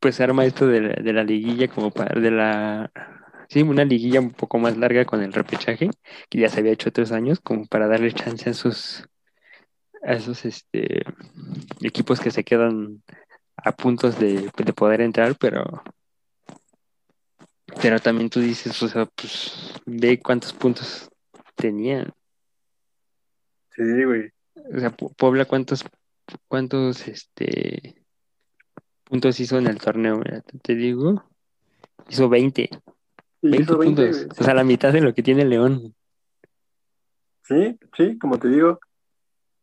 [0.00, 2.20] Pues arma esto de la, de la liguilla como para...
[2.20, 2.90] De la...
[3.48, 5.90] Sí, una liguilla un poco más larga con el repechaje,
[6.28, 9.08] que ya se había hecho otros años, como para darle chance a sus
[10.06, 11.02] a esos este,
[11.80, 13.02] equipos que se quedan
[13.56, 15.82] a puntos de, poder entrar, pero
[17.82, 21.10] pero también tú dices, o sea, pues ve cuántos puntos
[21.56, 22.12] tenían.
[23.76, 24.32] Sí, güey.
[24.74, 25.84] O sea, Puebla cuántos
[26.48, 28.02] cuántos este
[29.04, 30.20] puntos hizo en el torneo,
[30.62, 31.24] te digo.
[32.08, 32.70] Hizo 20.
[33.42, 34.26] 20, puntos.
[34.38, 35.94] O sea, la mitad de lo que tiene León.
[37.42, 38.80] Sí, sí, como te digo,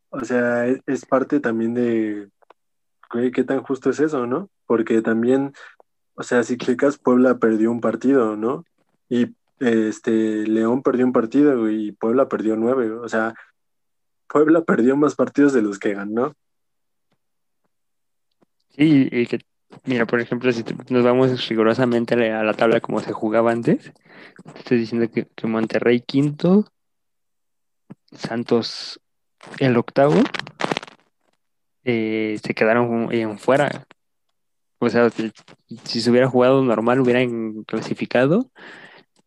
[0.09, 2.30] o sea, es, parte también de,
[3.34, 4.49] qué tan justo es eso, ¿no?
[4.66, 5.53] Porque también,
[6.16, 8.64] o sea, si checas, Puebla perdió un partido, ¿no?
[9.09, 12.91] Y este León perdió un partido y Puebla perdió nueve.
[12.91, 13.34] O sea,
[14.34, 16.34] Puebla perdió más partidos de los que ganó.
[18.76, 19.40] Sí, y que,
[19.86, 23.94] mira, por ejemplo, si nos vamos rigurosamente a la tabla como se jugaba antes,
[24.56, 26.66] estoy diciendo que, Monterrey quinto,
[28.12, 29.00] Santos
[29.60, 30.16] el octavo
[31.84, 33.86] eh, se quedaron en fuera.
[34.80, 38.50] O sea, si se hubiera jugado normal, hubieran clasificado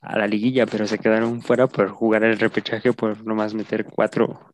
[0.01, 4.53] a la liguilla, pero se quedaron fuera por jugar el repechaje, por nomás meter cuatro,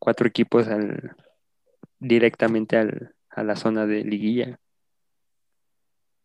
[0.00, 0.66] cuatro equipos
[2.00, 4.58] directamente al, a la zona de liguilla.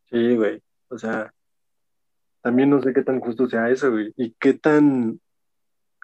[0.10, 0.64] Sí, güey.
[0.88, 1.32] O sea,
[2.42, 4.12] también no sé qué tan justo sea eso, güey.
[4.18, 5.20] Y qué tan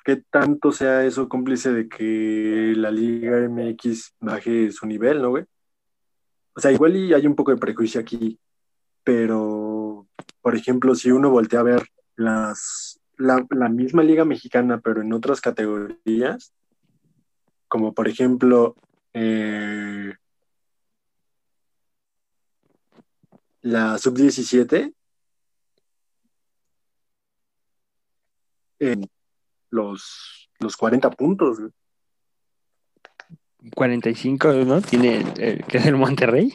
[0.03, 5.45] qué tanto sea eso cómplice de que la Liga MX baje su nivel, ¿no, güey?
[6.53, 8.39] O sea, igual y hay un poco de prejuicio aquí,
[9.03, 10.07] pero,
[10.41, 15.39] por ejemplo, si uno voltea a ver las, la, misma Liga Mexicana, pero en otras
[15.39, 16.53] categorías,
[17.71, 18.75] como por ejemplo,
[19.13, 20.13] eh,
[23.61, 24.93] la sub-17,
[29.69, 31.59] los, los 40 puntos.
[33.73, 34.81] 45, ¿no?
[34.81, 36.53] Tiene, eh, que es el Monterrey.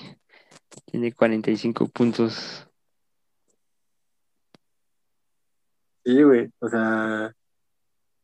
[0.84, 2.68] Tiene 45 puntos.
[6.04, 6.50] Sí, güey.
[6.58, 7.34] O sea,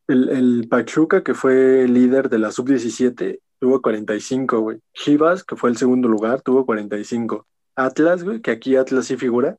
[0.08, 4.80] el, el Pachuca, que fue líder de la sub-17, tuvo 45, güey.
[4.92, 7.46] Chivas, que fue el segundo lugar, tuvo 45.
[7.76, 9.56] Atlas, güey, que aquí Atlas sí figura,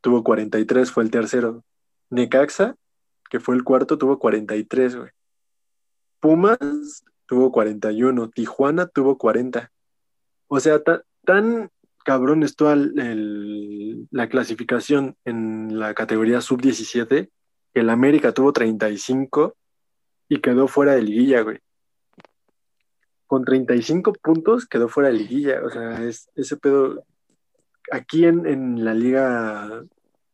[0.00, 1.64] tuvo 43, fue el tercero.
[2.10, 2.74] Necaxa,
[3.30, 5.10] que fue el cuarto, tuvo 43, güey.
[6.20, 9.70] Pumas tuvo 41, Tijuana tuvo 40.
[10.48, 10.82] O sea,
[11.24, 11.70] tan
[12.04, 17.28] cabrón estuvo la clasificación en la categoría sub-17
[17.74, 19.54] que el América tuvo 35
[20.28, 21.58] y quedó fuera de liguilla, güey.
[23.26, 25.60] Con 35 puntos quedó fuera de liguilla.
[25.64, 27.04] O sea, es, ese pedo
[27.92, 29.82] aquí en, en la liga,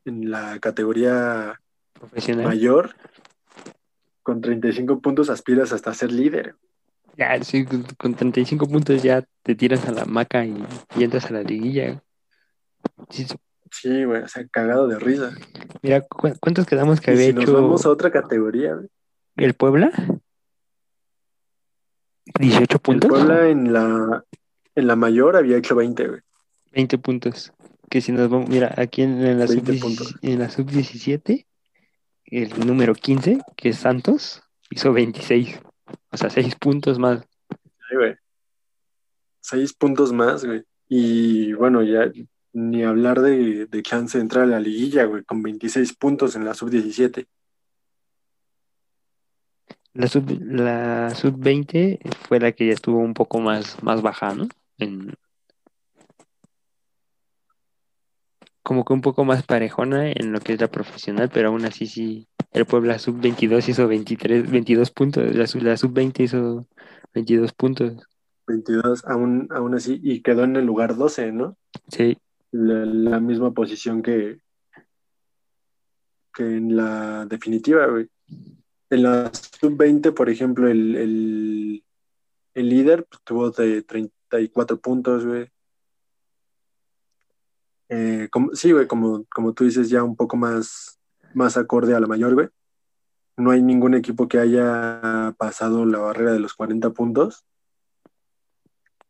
[0.04, 1.60] en la categoría
[1.92, 2.46] Profesional.
[2.46, 2.94] mayor,
[4.22, 6.54] con 35 puntos aspiras hasta ser líder.
[7.16, 10.64] Ya, sí, con, con 35 puntos ya te tiras a la maca y,
[10.96, 12.02] y entras a la liguilla.
[13.10, 13.26] Sí,
[13.70, 14.04] sí.
[14.04, 15.30] Güey, o sea, cagado de risa.
[15.82, 18.88] mira, ¿cu- ¿cuántos quedamos que Y había si nos hecho vamos a otra categoría, güey,
[19.36, 19.90] el Puebla?
[22.38, 23.10] ¿18 el puntos?
[23.10, 24.24] Puebla en la,
[24.74, 26.20] en la mayor había hecho 20, güey.
[26.72, 27.52] 20 puntos.
[27.88, 30.14] Que si nos vamos, mira, aquí en, en la 20 sub puntos.
[30.22, 31.46] en la sub 17,
[32.26, 35.60] el número 15, que es Santos, hizo 26.
[36.10, 37.24] O sea, 6 puntos más.
[37.88, 38.14] Sí, güey.
[39.40, 40.64] Seis puntos más, güey.
[40.88, 42.10] Y bueno, ya
[42.54, 46.46] ni hablar de, de chance de entrar a la liguilla, güey, con 26 puntos en
[46.46, 47.26] la sub-17.
[49.94, 54.34] La sub, la sub 20 fue la que ya estuvo un poco más, más baja,
[54.34, 54.48] ¿no?
[54.78, 55.14] En-
[58.62, 61.86] como que un poco más parejona en lo que es la profesional, pero aún así
[61.86, 62.28] sí.
[62.50, 66.66] El Puebla sub 22 hizo 23, 22 puntos, la sub, la sub 20 hizo
[67.12, 68.08] 22 puntos.
[68.46, 71.56] 22, aún, aún así, y quedó en el lugar 12, ¿no?
[71.88, 72.16] Sí,
[72.52, 74.38] La, la misma posición que,
[76.34, 78.08] que en la definitiva, güey.
[78.90, 81.84] En la sub-20, por ejemplo, el, el,
[82.54, 85.50] el líder pues, tuvo de 34 puntos, güey.
[87.88, 90.98] Eh, como- sí, güey, como, como tú dices, ya un poco más,
[91.34, 92.48] más acorde a la mayor, güey.
[93.36, 97.44] No hay ningún equipo que haya pasado la barrera de los 40 puntos.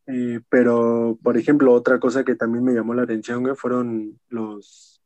[0.07, 5.01] Eh, pero, por ejemplo, otra cosa que también me llamó la atención, güey, fueron los...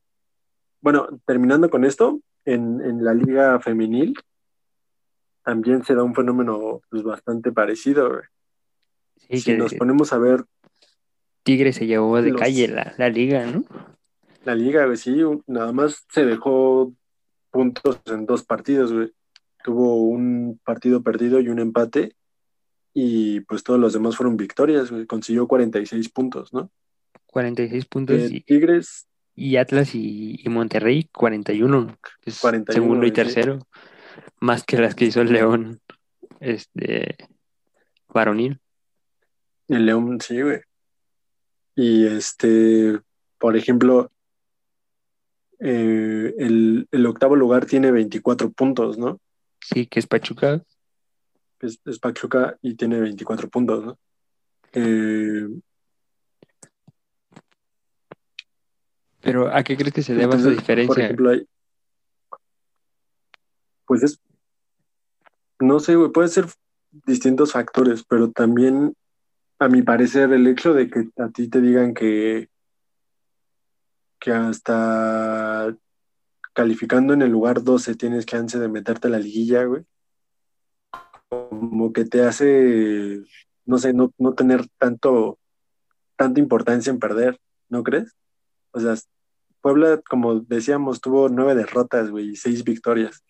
[0.80, 4.14] Bueno, terminando con esto, en, en la liga femenil
[5.48, 8.22] también se da un fenómeno pues, bastante parecido, güey.
[9.30, 10.44] sí Si nos ponemos a ver
[11.42, 13.64] Tigre se llevó de los- calle la, la liga, ¿no?
[14.44, 16.92] la liga, güey, sí, nada más se dejó
[17.50, 19.10] puntos en dos partidos, güey.
[19.64, 22.14] Tuvo un partido perdido y un empate
[22.92, 25.06] y pues todos los demás fueron victorias, güey.
[25.06, 26.70] Consiguió 46 puntos, ¿no?
[27.26, 33.06] 46 puntos Eh, y, Tigres y Atlas y, y Monterrey 41, que es 41, segundo
[33.06, 33.14] y sí.
[34.40, 35.80] Más que las que hizo el León
[36.40, 37.16] este
[38.08, 38.60] varonil.
[39.68, 40.60] El León, sí, güey.
[41.74, 43.00] Y este,
[43.38, 44.10] por ejemplo,
[45.60, 49.20] eh, el, el octavo lugar tiene 24 puntos, ¿no?
[49.60, 50.62] Sí, que es Pachuca.
[51.60, 53.98] Es, es Pachuca y tiene 24 puntos, ¿no?
[54.72, 55.48] Eh,
[59.20, 60.94] Pero ¿a qué crees que se deba esa diferencia?
[60.94, 61.46] Por ejemplo, hay,
[63.88, 64.20] pues es,
[65.58, 66.46] no sé, güey, puede ser
[67.06, 68.94] distintos factores, pero también,
[69.58, 72.48] a mi parecer, el hecho de que a ti te digan que,
[74.20, 75.74] que hasta
[76.52, 79.84] calificando en el lugar 12 tienes chance de meterte a la liguilla, güey,
[81.28, 83.22] como que te hace,
[83.64, 85.38] no sé, no, no tener tanto,
[86.16, 88.14] tanta importancia en perder, ¿no crees?
[88.72, 88.94] O sea,
[89.60, 93.24] Puebla, como decíamos, tuvo nueve derrotas, güey, y seis victorias.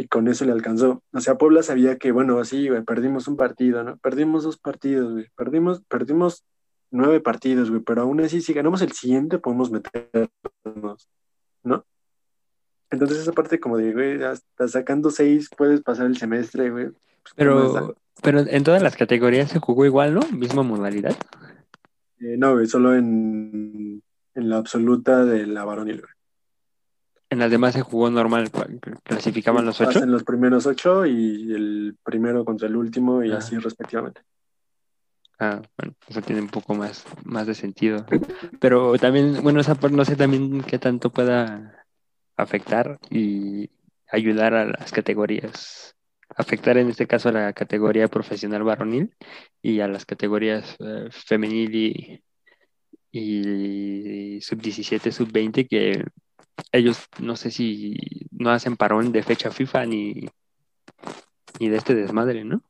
[0.00, 1.02] Y con eso le alcanzó.
[1.12, 3.98] O sea, Puebla sabía que, bueno, sí, güey, perdimos un partido, ¿no?
[3.98, 5.26] Perdimos dos partidos, güey.
[5.36, 6.46] Perdimos, perdimos
[6.90, 11.06] nueve partidos, güey, pero aún así, si ganamos el siguiente, podemos meternos,
[11.62, 11.84] ¿no?
[12.90, 16.86] Entonces esa parte como de, güey, hasta sacando seis puedes pasar el semestre, güey.
[16.86, 17.34] Pues.
[17.36, 20.22] Pero, pero en todas las categorías se jugó igual, ¿no?
[20.32, 21.14] Misma modalidad.
[22.20, 24.02] Eh, no, güey, solo en,
[24.34, 26.12] en la absoluta de la varonil, güey.
[27.30, 28.50] En las demás se jugó normal,
[29.04, 29.92] clasificaban los ocho.
[29.92, 33.36] Pasan los primeros ocho y el primero contra el último y Ah.
[33.38, 34.22] así respectivamente.
[35.38, 38.04] Ah, bueno, eso tiene un poco más, más de sentido.
[38.58, 41.86] Pero también, bueno, esa no sé también qué tanto pueda
[42.36, 43.70] afectar y
[44.10, 45.94] ayudar a las categorías.
[46.36, 49.14] Afectar en este caso a la categoría profesional varonil
[49.62, 52.22] y a las categorías eh, femenil y,
[53.12, 56.04] y sub 17, sub 20 que
[56.72, 57.96] ellos no sé si
[58.30, 60.28] no hacen parón de fecha FIFA ni,
[61.58, 62.62] ni de este desmadre, ¿no?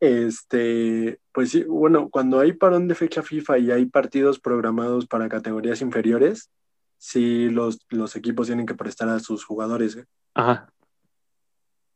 [0.00, 5.28] Este, pues sí, bueno, cuando hay parón de fecha FIFA y hay partidos programados para
[5.28, 6.50] categorías inferiores,
[6.96, 9.94] sí los, los equipos tienen que prestar a sus jugadores.
[9.94, 10.06] güey.
[10.34, 10.72] Ajá,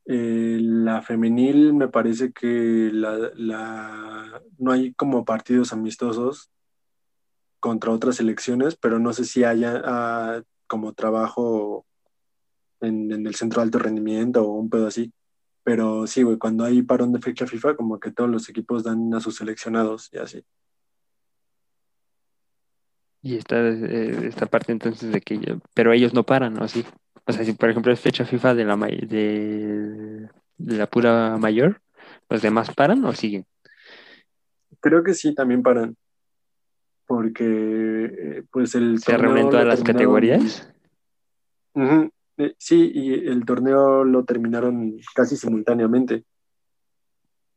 [0.07, 6.51] Eh, la femenil me parece que la, la- no hay como partidos amistosos
[7.65, 11.87] contra otras selecciones, pero no sé si haya ah, como trabajo
[12.83, 15.11] en, en el centro de alto rendimiento o un pedo así.
[15.63, 19.15] Pero sí, güey, cuando hay parón de fecha FIFA, como que todos los equipos dan
[19.15, 20.45] a sus seleccionados y así.
[23.23, 26.69] Y esta, eh, esta parte entonces de que yo- pero ellos no paran, ¿no?
[26.69, 26.85] Sí.
[27.25, 31.81] O sea, si por ejemplo es fecha FIFA de la de, de la pura mayor,
[32.29, 33.47] ¿los demás paran o siguen?
[34.81, 35.97] Creo que sí, también paran.
[37.07, 40.71] Porque, eh, pues el ¿Se lo todas las categorías?
[42.37, 46.25] Eh, Sí, y el torneo lo terminaron casi simultáneamente.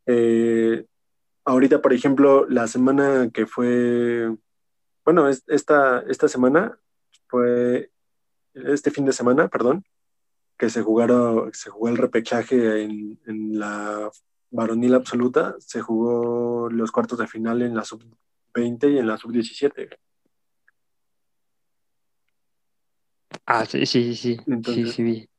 [0.06, 0.86] Eh,
[1.46, 4.36] ahorita, por ejemplo, la semana que fue,
[5.04, 6.78] bueno, es- esta, esta semana
[7.28, 7.92] fue,
[8.54, 9.84] este fin de semana, perdón,
[10.58, 14.10] que se jugaron, se jugó el repechaje en, en la
[14.52, 17.84] varonil absoluta, se jugó los cuartos de final en la
[18.58, 19.90] sub-20 y en la sub-17.
[23.46, 25.30] Ah, sí, sí, sí, sí, Entonces- sí, sí, vi.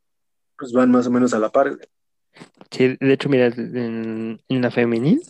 [0.57, 1.79] Pues van más o menos a la par.
[2.71, 5.23] Sí, de hecho, mira, en, en la femenil,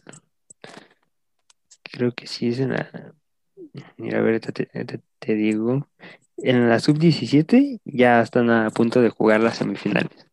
[1.82, 3.14] creo que sí es en la.
[3.96, 5.86] Mira, a ver, te, te- te digo.
[6.38, 10.26] En la sub-17 ya están a punto de jugar las semifinales.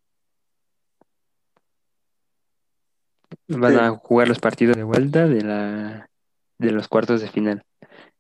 [3.48, 3.80] Van Sí.
[3.80, 6.10] a jugar los partidos de vuelta de la
[6.58, 7.64] de los cuartos de final.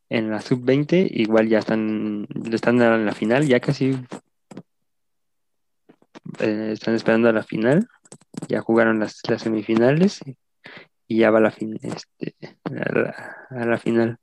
[0.10, 3.98] En la sub-20 igual ya están, están en la final, ya casi
[6.40, 7.88] eh, están esperando a la final.
[8.48, 10.22] Ya jugaron las, las semifinales
[11.08, 14.18] y ya va la fin, este, a la, a final.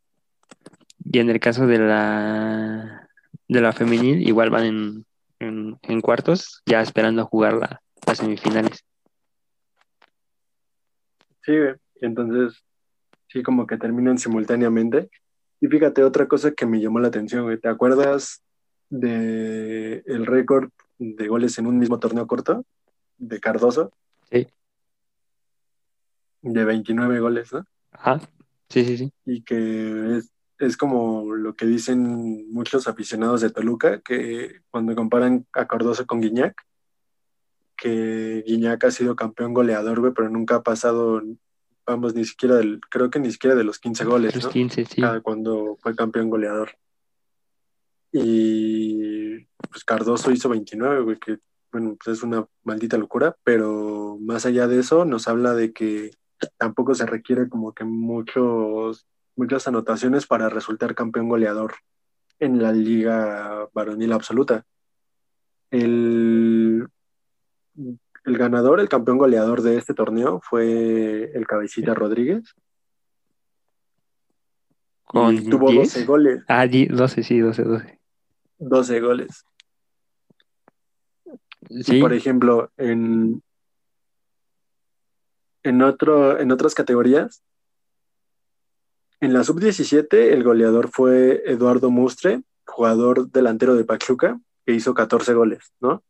[1.05, 3.09] Y en el caso de la
[3.49, 5.07] de la femenil, igual van en,
[5.41, 8.85] en, en cuartos, ya esperando a jugar la- las semifinales.
[11.45, 11.53] Sí,
[12.01, 12.63] entonces,
[13.33, 15.11] sí, como que terminan simultáneamente.
[15.61, 17.59] Y fíjate, otra cosa que me llamó la atención, güey.
[17.59, 18.43] ¿Te acuerdas
[18.91, 22.65] de el récord de goles en un mismo torneo corto
[23.17, 23.93] de Cardoso?
[24.31, 24.47] Sí.
[26.43, 27.65] De 29 goles, ¿no?
[27.93, 28.21] Ah,
[28.69, 29.13] sí, sí, sí.
[29.25, 35.47] Y que es, es como lo que dicen muchos aficionados de Toluca, que cuando comparan
[35.53, 36.55] a Cardoso con Guiñac,
[37.77, 41.23] que Guiñac ha sido campeón goleador, güey, pero nunca ha pasado,
[41.93, 44.51] vamos, ni siquiera del, creo que ni siquiera de los 15 goles, Los ¿no?
[44.51, 45.01] 15, sí.
[45.01, 46.73] Cada cuando fue campeón goleador.
[48.11, 49.39] Y
[49.71, 51.39] pues Cardoso hizo 29, güey, que
[51.73, 56.11] bueno, pues es una maldita locura, pero más allá de eso nos habla de que
[56.59, 61.75] tampoco se requiere como que muchos, muchas anotaciones para resultar campeón goleador
[62.39, 64.65] en la liga varonil absoluta.
[65.71, 66.62] El,
[68.25, 72.55] el ganador, el campeón goleador de este torneo fue el Cabecita Rodríguez.
[75.05, 75.83] Con y tuvo 10.
[75.93, 76.45] 12 goles.
[76.49, 78.01] Ah, di- 12, sí, 12, 12.
[78.59, 79.45] 12 goles.
[81.85, 83.43] Sí, Por ejemplo, en,
[85.63, 87.43] en, otro, en otras categorías,
[89.21, 95.35] en la sub-17 el goleador fue Eduardo Mustre, jugador delantero de Pachuca, que hizo 14
[95.35, 96.03] goles, ¿no?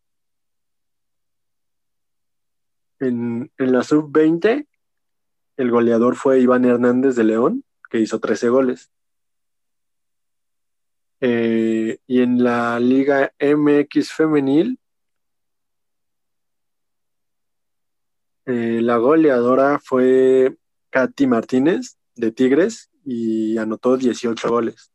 [3.03, 4.69] En, la sub-20
[5.57, 8.93] el goleador fue Iván Hernández de León, que hizo 13 goles.
[11.21, 14.79] Eh, y en la Liga MX femenil,
[18.47, 20.57] eh, la goleadora fue
[20.91, 24.93] Katy Martínez de Tigres y anotó 18 goles.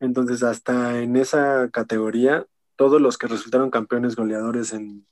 [0.00, 5.06] Entonces, hasta en esa categoría, todos los que resultaron campeones goleadores en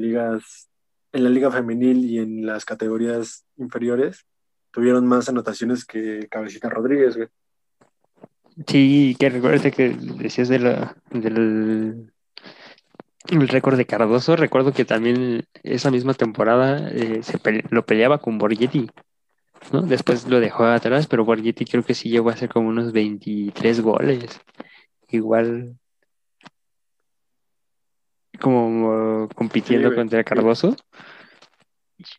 [0.00, 0.71] ligas,
[1.12, 4.26] en la liga femenil y en las categorías inferiores,
[4.70, 7.28] tuvieron más anotaciones que Cabecita Rodríguez, güey.
[8.66, 12.12] sí, que recuerda que decías de la, del
[13.30, 14.36] el récord de Cardoso.
[14.36, 17.38] Recuerdo que también esa misma temporada eh, se
[17.70, 18.90] lo peleaba con Borghetti,
[19.72, 19.82] ¿no?
[19.82, 23.80] Después lo dejó atrás, pero Borghetti creo que sí llegó a hacer como unos 23
[23.80, 24.40] goles.
[25.08, 25.76] Igual
[28.40, 30.76] como uh, compitiendo Sí, contra Cardoso.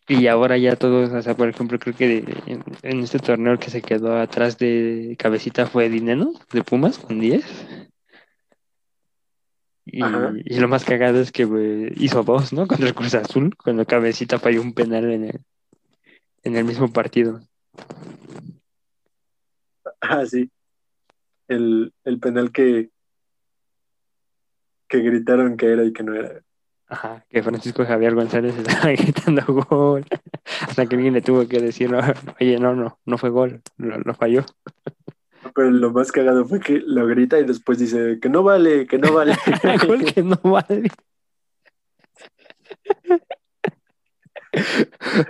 [0.08, 3.58] Y ahora ya todos, o sea, por ejemplo, creo que de- en, en este torneo
[3.58, 7.44] que se quedó atrás de Cabecita fue Dineno, de Pumas, con 10.
[9.86, 12.66] Y, lo más cagado es que hizo dos, ¿no?
[12.66, 15.40] Contra el Cruz Azul, cuando Cabecita falló un penal en el,
[16.42, 17.42] en el mismo partido.
[20.00, 20.50] Ah, sí.
[21.48, 22.90] El, el penal que,
[24.88, 26.40] que gritaron que era y que no era.
[26.88, 30.04] Ajá, que Francisco Javier González estaba gritando gol.
[30.60, 32.00] Hasta que alguien le tuvo que decir, no,
[32.40, 34.44] oye, no, no, no fue gol, lo, lo falló.
[35.54, 38.98] Pero lo más cagado fue que lo grita y después dice que no vale, que
[38.98, 39.36] no vale.
[39.86, 40.90] gol que no vale.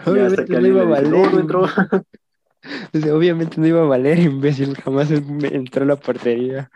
[0.06, 3.12] Obviamente no iba a dice, valer.
[3.12, 4.76] obviamente no iba a valer, imbécil.
[4.76, 6.70] Jamás entró a la portería.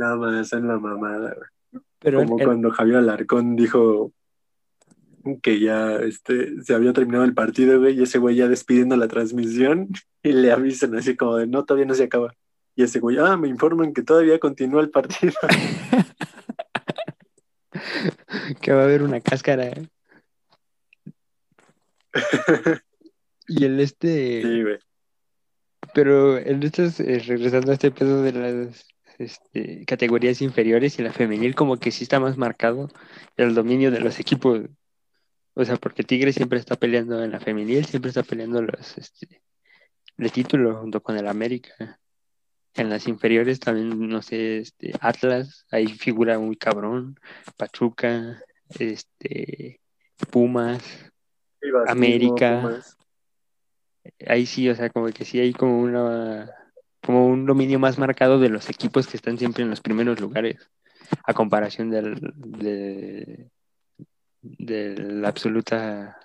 [0.00, 1.82] Nada más en la mamada, güey.
[1.98, 4.14] Pero Como el- cuando Javier Alarcón dijo
[5.42, 9.08] que ya este, se había terminado el partido, güey, y ese güey ya despidiendo la
[9.08, 9.88] transmisión
[10.22, 12.32] y le avisan así como de no, todavía no se acaba.
[12.74, 15.34] Y ese güey, ah, me informan que todavía continúa el partido.
[18.62, 19.66] que va a haber una cáscara.
[19.66, 19.86] ¿eh?
[23.52, 24.42] Y el este.
[24.42, 24.78] sí, güey.
[25.92, 28.86] Pero en estas, eh, regresando a este pedo de las
[29.20, 32.88] este, categorías inferiores y la femenil, como que sí está más marcado
[33.36, 34.62] el dominio de los equipos.
[35.54, 39.42] O sea, porque Tigre siempre está peleando en la femenil, siempre está peleando los este,
[40.16, 42.00] el título junto con el América.
[42.74, 47.18] En las inferiores también, no sé, este, Atlas, ahí figura muy cabrón,
[47.56, 48.40] Pachuca,
[48.78, 49.80] este,
[50.30, 51.10] Pumas,
[51.88, 52.62] América.
[52.62, 52.96] Pumas.
[54.26, 56.48] ahí sí, o sea, como que sí hay como una
[57.04, 60.70] como un dominio más marcado de los equipos que están siempre en los primeros lugares,
[61.24, 63.50] a comparación del de,
[64.96, 66.18] la absoluta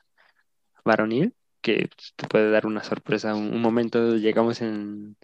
[0.84, 3.36] varonil, que te puede dar una sorpresa.
[3.36, 5.16] Un, momento llegamos en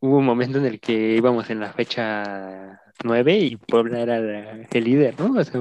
[0.00, 4.84] hubo un momento en el que íbamos en la fecha 9 y Puebla era el
[4.84, 5.38] líder, ¿no?
[5.38, 5.60] O sea,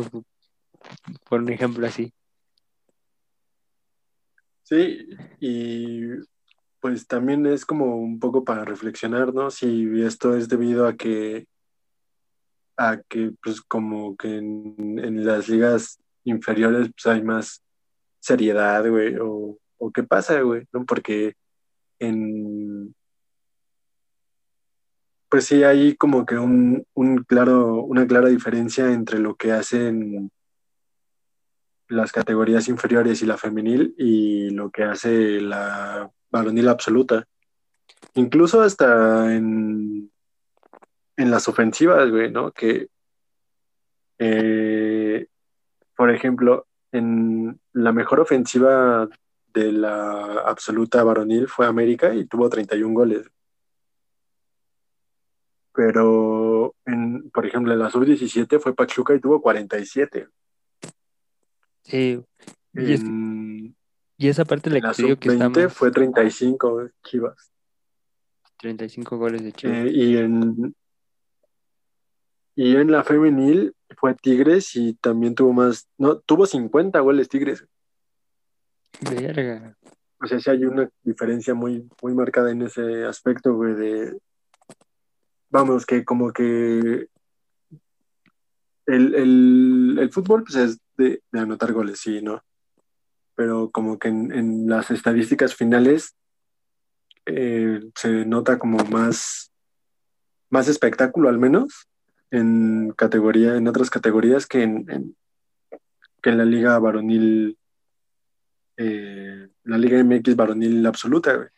[1.29, 2.13] por un ejemplo así.
[4.63, 5.07] Sí,
[5.39, 6.01] y
[6.79, 9.51] pues también es como un poco para reflexionar, ¿no?
[9.51, 11.47] Si esto es debido a que,
[12.77, 17.63] a que pues como que en, las ligas inferiores pues hay más
[18.19, 20.85] seriedad, güey, o, o qué pasa, güey, ¿no?
[20.85, 21.33] Porque
[21.99, 22.93] en,
[25.29, 30.31] pues sí hay como que un, un claro, una clara diferencia entre lo que hacen
[31.89, 37.25] las categorías inferiores y la femenil y lo que hace la varonil absoluta.
[38.15, 40.11] Incluso hasta en,
[41.17, 42.51] en las ofensivas, güey, ¿no?
[42.51, 42.87] Que,
[44.19, 45.27] eh,
[45.95, 49.07] por ejemplo, en la mejor ofensiva
[49.53, 53.29] de la absoluta varonil fue América y tuvo 31 goles.
[55.73, 60.27] Pero, en, por ejemplo, en la sub-17 fue Pachuca y tuvo 47.
[61.83, 62.19] Sí.
[62.73, 63.56] Y, es- En
[64.17, 67.51] y esa parte la la que digo que está sub-20 más fue 35 Chivas.
[68.59, 69.77] 35 goles de Chivas.
[69.77, 70.75] Eh, y en
[72.55, 77.63] y en la femenil fue Tigres y también tuvo más, no, tuvo 50 goles Tigres.
[78.99, 79.77] Verga.
[80.19, 84.17] O sea, sí hay una diferencia muy, muy marcada en ese aspecto, güey, de
[85.49, 87.07] vamos, que como que
[88.87, 92.41] el, el, el fútbol pues es de, de anotar goles, sí, ¿no?
[93.37, 96.15] Pero como que en, las estadísticas finales
[97.27, 99.51] eh, se nota como más,
[100.49, 101.87] más espectáculo al menos
[102.31, 105.15] en categoría, en otras categorías que en,
[106.21, 107.57] que en la liga varonil,
[108.75, 111.51] eh, la liga MX varonil absoluta.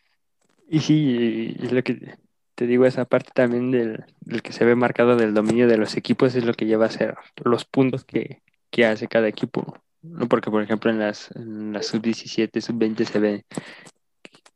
[0.68, 2.18] Y sí, y lo que
[2.54, 5.96] te digo, esa parte también del, del que se ve marcado del dominio de los
[5.96, 9.82] equipos es lo que lleva a ser los puntos que, que hace cada equipo.
[10.02, 10.28] ¿No?
[10.28, 13.44] Porque, por ejemplo, en las, en las sub-17, sub-20 se ve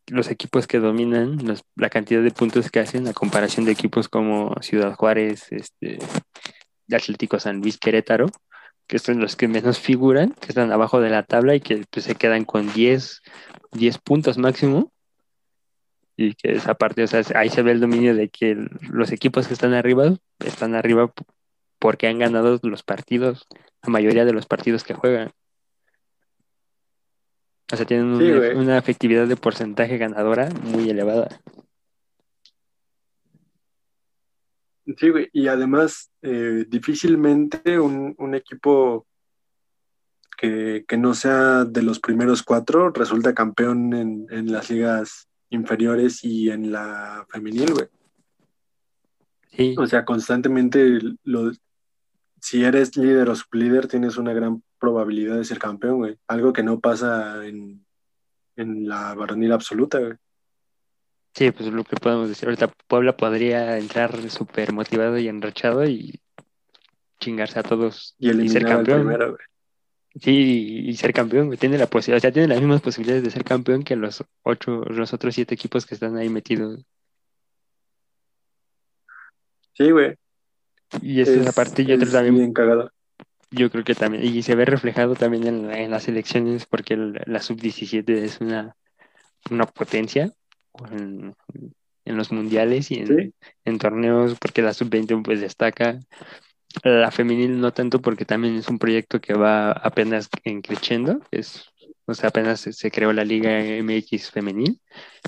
[0.09, 1.39] los equipos que dominan,
[1.77, 5.99] la cantidad de puntos que hacen a comparación de equipos como Ciudad Juárez, este,
[6.93, 8.27] Atlético San Luis, Querétaro,
[8.87, 12.05] que son los que menos figuran, que están abajo de la tabla y que pues,
[12.05, 13.23] se quedan con 10,
[13.73, 14.93] 10 puntos máximo.
[16.16, 19.49] Y que esa parte, o sea, ahí se ve el dominio de que los equipos
[19.49, 21.12] que están arriba están arriba
[21.81, 23.49] porque han ganado los partidos,
[23.85, 25.32] la mayoría de los partidos que juegan.
[27.73, 31.28] O sea, tienen Sí, una, efectividad de porcentaje ganadora muy elevada.
[34.98, 39.06] Sí, güey, y además eh, difícilmente un, un equipo
[40.36, 46.23] que, que no sea de los primeros cuatro resulta campeón en, en las ligas inferiores
[46.23, 47.86] y en la femenil, güey.
[49.56, 51.52] Sí, O sea, constantemente, lo,
[52.45, 56.19] si eres líder o sublíder, tienes una gran probabilidad de ser campeón, güey.
[56.29, 57.87] Algo que no pasa en,
[58.57, 60.15] en la varonil absoluta, güey.
[61.35, 62.49] sí, pues lo que podemos decir.
[62.49, 66.21] Ahorita Puebla podría entrar súper motivado y enrachado y
[67.21, 69.01] chingarse a todos Y y ser al campeón.
[69.03, 69.47] primero, güey.
[70.21, 71.59] Sí, y ser campeón, güey.
[71.59, 74.83] Tiene la posibilidad, o sea, tiene las mismas posibilidades de ser campeón que los ocho,
[74.85, 76.85] los otros siete equipos que están ahí metidos.
[79.73, 80.15] Sí, güey.
[81.03, 82.91] Y esa es parte y otro es también bien cagado.
[83.51, 88.09] yo creo que también, y se ve reflejado también en, las elecciones, porque la sub-17
[88.11, 88.77] es una,
[89.51, 90.33] una potencia
[90.91, 91.35] en,
[92.05, 93.05] los mundiales y
[93.65, 95.99] en, torneos, porque la sub-20 pues destaca.
[96.83, 101.71] La femenil no tanto porque también es un proyecto que va apenas en creciendo, es,
[102.07, 104.81] o sea, apenas se, creó la Liga MX femenil,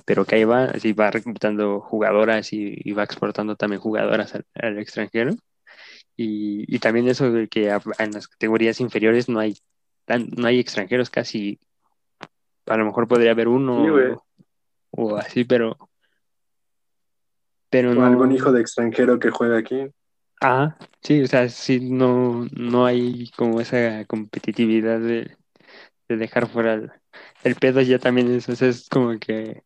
[0.05, 5.35] pero que ahí va, así va reclutando jugadoras y, va exportando también jugadoras al extranjero.
[6.17, 9.57] Y, también eso de que en las categorías inferiores no hay
[10.09, 11.59] no hay extranjeros casi.
[12.67, 13.85] A lo mejor podría haber uno
[14.91, 15.77] o, así, pero.
[17.69, 19.89] Pero o algún hijo de extranjero que juega aquí.
[20.41, 25.37] Ah, sí, o sea, sí, no, no hay como esa competitividad de,
[26.09, 26.93] dejar fuera el,
[27.43, 29.65] el, pedo ya también es, es como que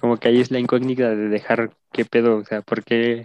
[0.00, 3.24] como que ahí es la incógnita de dejar qué pedo, o sea, porque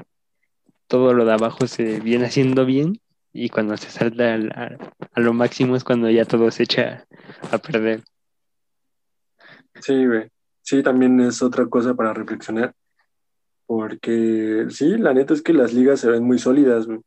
[0.87, 2.99] todo lo de abajo se viene haciendo bien
[3.33, 7.05] y cuando se salta a, lo máximo es cuando ya todo se echa
[7.51, 8.03] a perder.
[9.81, 10.29] Sí, güey.
[10.61, 12.73] Sí, también es otra cosa para reflexionar.
[13.67, 16.99] Porque sí, la neta es que las ligas se ven muy sólidas, güey.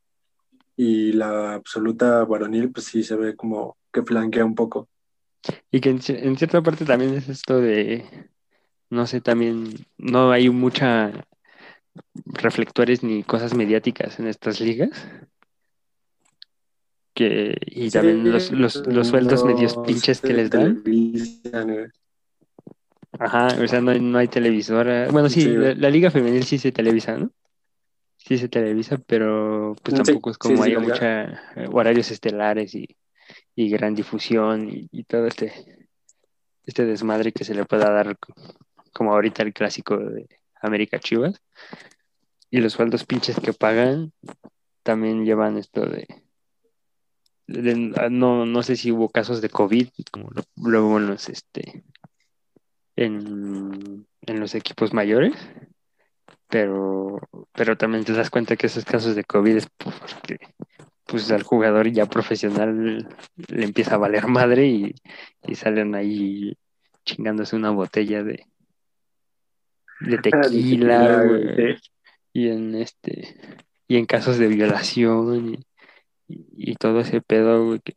[0.77, 4.87] Y la absoluta varonil, pues sí se ve como que flanquea un poco.
[5.69, 8.05] Y que en, en cierta parte también es esto de,
[8.89, 11.11] no sé, también no hay mucha
[12.25, 15.07] reflectores ni cosas mediáticas en estas ligas.
[17.13, 20.81] Que, y también los, los, sueldos medios pinches que les dan.
[23.19, 25.09] Ajá, o sea, no hay, no hay televisora.
[25.11, 27.31] Bueno, sí, la, liga femenil sí se televisa, ¿no?
[28.15, 31.23] Sí se televisa, pero pues tampoco es como hay mucha
[31.55, 32.87] eh, horarios estelares y,
[33.55, 35.51] y gran difusión y, y, todo este,
[36.65, 38.17] este desmadre que se le pueda dar
[38.93, 40.27] como ahorita el clásico de
[40.61, 41.41] América Chivas.
[42.49, 44.11] Y los sueldos pinches que pagan
[44.83, 46.07] también llevan esto de,
[47.47, 51.83] no, no sé si hubo casos de COVID, como luego en los este
[52.95, 55.33] en, los equipos mayores,
[56.47, 57.19] pero,
[57.53, 60.37] pero también te das cuenta que esos casos de COVID es porque
[61.05, 64.95] pues al jugador ya profesional le empieza a valer madre y,
[65.55, 66.55] salen ahí
[67.03, 68.45] chingándose una botella de,
[70.01, 71.25] de tequila,
[72.33, 73.35] y en este
[73.87, 75.65] y en casos de violación
[76.29, 77.93] y, todo ese pedo, güey, que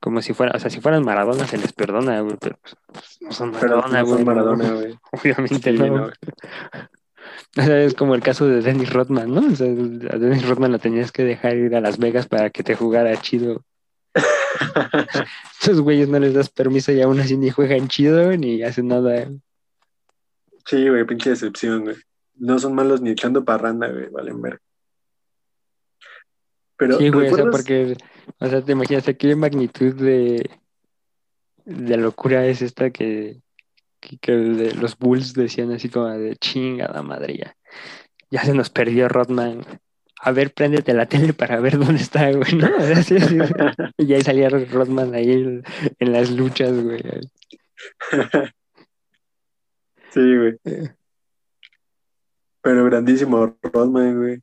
[0.00, 2.58] como si fuera, o sea, si fueran Maradona se les perdona, güey, pero
[2.92, 4.24] pues, no son Maradona, güey.
[4.24, 4.74] Maradona,
[5.12, 6.10] Obviamente no.
[7.56, 9.40] O sea, es como el caso de Dennis Rodman, ¿no?
[9.46, 12.64] O sea, a Dennis Rodman lo tenías que dejar ir a Las Vegas para que
[12.64, 13.64] te jugara chido.
[15.62, 19.30] Esos güeyes no les das permiso y aún así ni juegan chido ni hacen nada.
[20.66, 21.96] Sí, güey, pinche decepción, güey
[22.36, 24.60] no son malos ni echando parranda, güey, valen ver.
[26.76, 27.96] Pero, sí, güey, o sea, porque,
[28.38, 30.50] o sea, te imaginas qué magnitud de,
[31.64, 33.40] de locura es esta que,
[34.00, 37.56] que, los Bulls decían así como de chingada madre ya.
[38.30, 39.64] Ya se nos perdió Rodman.
[40.20, 42.68] A ver, préndete la tele para ver dónde está, güey, ¿no?
[43.98, 45.62] y ahí salía Rodman ahí en,
[45.98, 47.02] en las luchas, güey.
[50.14, 50.58] sí, güey.
[52.62, 54.40] Pero grandísimo Rodman, güey.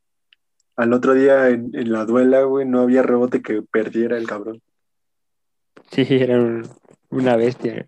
[0.76, 4.62] Al otro día en, la duela, güey, no había rebote que perdiera el cabrón.
[5.90, 6.62] Sí, era
[7.10, 7.88] una bestia.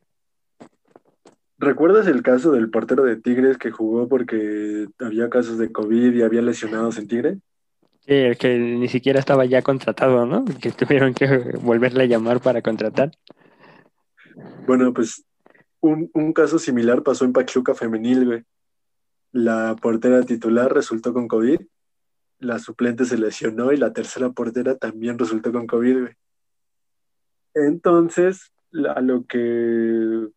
[1.57, 6.22] ¿Recuerdas el caso del portero de Tigres que jugó porque había casos de COVID y
[6.23, 7.38] había lesionados en Tigres?
[8.05, 10.43] Sí, el que ni siquiera estaba ya contratado, ¿no?
[10.43, 13.11] Que tuvieron que volverle a llamar para contratar.
[14.68, 15.23] Bueno, pues
[15.84, 18.43] un, un caso similar pasó en Pachuca Femenil, güey.
[19.31, 21.60] La portera titular resultó con COVID,
[22.39, 26.14] la suplente se lesionó y la tercera portera también resultó con COVID, güey.
[27.53, 28.51] Entonces,
[28.95, 30.27] a lo que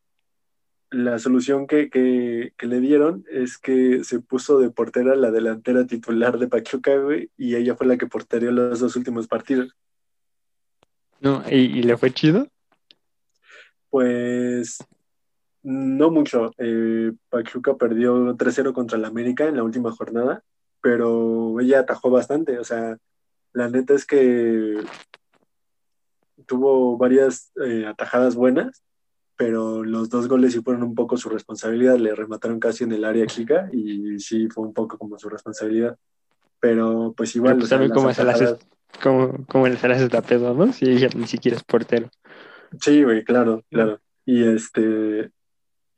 [0.91, 6.49] la solución que, le dieron es que se puso de portera la delantera titular de
[6.49, 9.75] Pachuca, güey, y ella fue la que porterió los dos últimos partidos.
[11.21, 12.49] No, ¿y, le fue chido?
[13.91, 14.79] Pues
[15.67, 16.53] no mucho.
[16.59, 20.45] Eh, Pachuca perdió 3-0 contra el América en la última jornada,
[20.81, 22.61] pero ella atajó bastante.
[22.61, 22.97] O sea,
[23.53, 24.79] la neta es que
[26.47, 28.85] tuvo varias eh, atajadas buenas,
[29.35, 31.99] pero los dos goles sí fueron un poco su responsabilidad.
[31.99, 35.99] Le remataron casi en el área chica y sí fue un poco como su responsabilidad.
[36.61, 37.57] Pero pues igual.
[37.57, 38.39] Pues también como, se las
[40.23, 40.73] pedo, ¿no?
[40.73, 42.09] Si ella ni siquiera es portero.
[42.81, 43.99] Sí, güey, claro, claro.
[44.25, 45.33] Y este,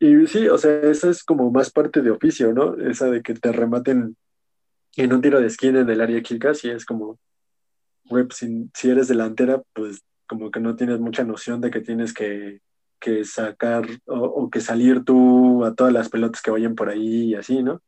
[0.00, 2.76] y sí, o sea, esa es como más parte de oficio, ¿no?
[2.76, 4.16] Esa de que te rematen
[4.96, 7.18] en un tiro de esquina en el área chica, sí es como,
[8.04, 8.38] güey, pues,
[8.74, 12.60] si, eres delantera, pues como que no tienes mucha noción de que tienes que,
[13.00, 17.30] que sacar o, o que salir tú a todas las pelotas que vayan por ahí
[17.30, 17.82] y así, ¿no?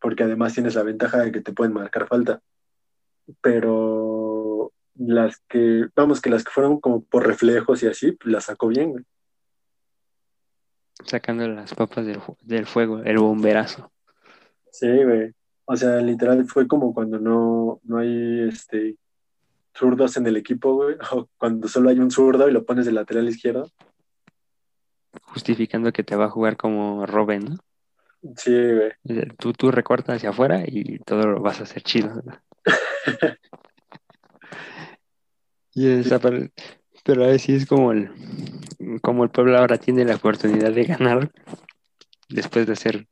[0.00, 2.40] Porque además tienes la ventaja de que te pueden marcar falta.
[3.40, 8.44] Pero las que, vamos, que las que fueron como por reflejos y así, pues las
[8.44, 9.04] sacó bien, güey.
[11.04, 13.90] Sacando las papas del, del fuego, el bomberazo.
[14.70, 15.32] Sí, güey.
[15.64, 18.96] O sea, literal fue como cuando no, no hay este
[19.74, 20.96] zurdos en el equipo, güey.
[21.12, 23.70] O cuando solo hay un zurdo y lo pones de lateral izquierdo.
[25.22, 27.56] Justificando que te va a jugar como Robin, ¿no?
[28.36, 29.28] Sí, güey.
[29.38, 32.22] Tú, tú recortas hacia afuera y todo lo vas a hacer chido.
[32.24, 32.38] ¿no?
[35.74, 36.20] Y esa
[37.02, 38.10] pero a ver si es como el,
[39.00, 41.30] como el pueblo ahora tiene la oportunidad de ganar
[42.28, 43.06] después de hacer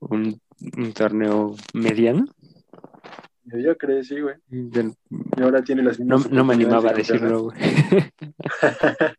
[0.00, 0.40] un,
[0.76, 2.26] un torneo mediano.
[3.44, 4.34] Yo creo, sí, güey.
[4.48, 4.94] Del-
[5.36, 7.56] Y ahora tiene las no, mismas no me animaba a decirlo, güey.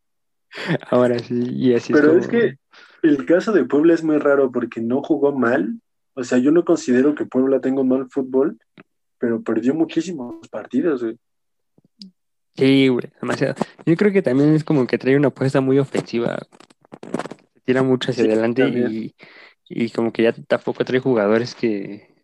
[0.90, 2.58] Ahora sí, y así Pero como- es que
[3.04, 5.80] el caso de Puebla es muy raro porque no jugó mal.
[6.14, 8.58] O sea, yo no considero que Puebla tenga un mal fútbol,
[9.20, 11.18] pero perdió muchísimos partidos, güey.
[12.58, 13.56] Sí, güey, demasiado.
[13.86, 16.38] Yo creo que también es como que trae una apuesta muy ofensiva.
[17.54, 19.16] Se tira mucho hacia Sí, adelante y,
[19.70, 22.16] y como que ya tampoco trae jugadores que,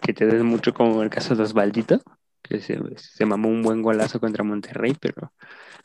[0.00, 2.00] que te den mucho, como el caso de Osvaldito,
[2.42, 5.32] que se, se mamó un buen golazo contra Monterrey, pero,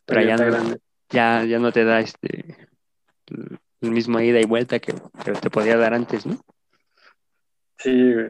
[0.06, 0.76] pero ya no,
[1.10, 2.70] ya, ya no te da este
[3.82, 4.94] el mismo ida y vuelta que,
[5.24, 6.40] que te podía dar antes, ¿no?
[7.78, 8.30] Sí, güey.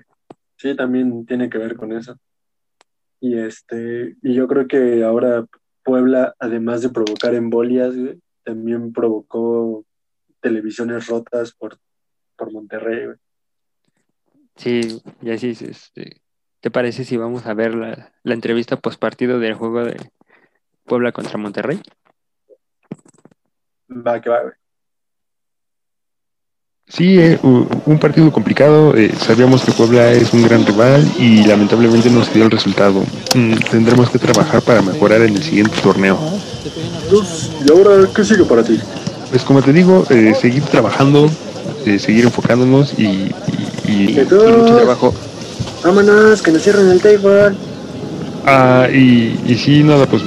[0.57, 2.17] Sí, también tiene que ver con eso.
[3.19, 5.45] Y este, y yo creo que ahora
[5.83, 9.85] Puebla, además de provocar embolias, güey, también provocó
[10.39, 11.77] televisiones rotas por,
[12.35, 13.17] por Monterrey, güey.
[14.55, 16.21] Sí, y así es, este,
[16.59, 19.97] ¿te parece si vamos a ver la, la entrevista post partido del juego de
[20.85, 21.81] Puebla contra Monterrey?
[23.89, 24.53] Va que va, güey.
[26.87, 28.95] Sí, eh, un partido complicado.
[28.95, 33.03] eh, sabíamos que Puebla es un gran rival y lamentablemente no se dio el resultado.
[33.35, 36.19] Mm, tendremos que trabajar para mejorar en el siguiente torneo.
[37.65, 38.79] ¿Y ahora qué sigue para ti?
[39.31, 41.29] Pues como te digo, eh, seguir trabajando,
[41.99, 43.31] seguir enfocándonos y, y-
[43.87, 45.13] y- y mucho trabajo.
[45.83, 47.55] Vámonos, que nos cierren el table.
[48.45, 50.21] Ah, y, y sí, nada, pues,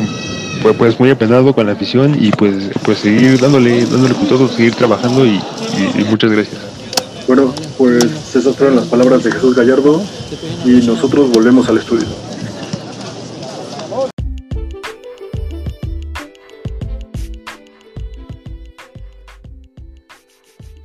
[0.62, 4.48] pues, pues muy apenado con la afición y pues, pues seguir dándole, dándole con todo,
[4.48, 5.40] seguir trabajando y,
[5.96, 6.60] y- y muchas gracias.
[7.26, 8.04] Bueno, pues
[8.34, 10.02] esas fueron las palabras de Jesús Gallardo
[10.64, 12.06] y nosotros volvemos al estudio.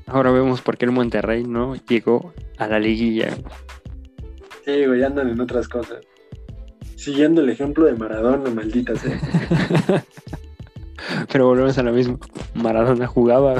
[0.07, 3.29] Ahora vemos por qué el Monterrey no llegó a la liguilla.
[4.65, 5.99] Sí, güey, andan en otras cosas.
[7.01, 9.19] Siguiendo el ejemplo de Maradona, maldita sea.
[11.31, 12.19] Pero volvemos a lo mismo.
[12.53, 13.55] Maradona jugaba.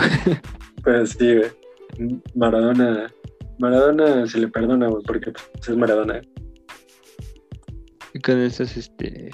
[0.84, 2.20] Pues sí, güey.
[2.36, 3.12] Maradona,
[3.58, 6.22] Maradona se le perdona, güey, porque pues, es Maradona.
[8.14, 9.32] Y con esos, este.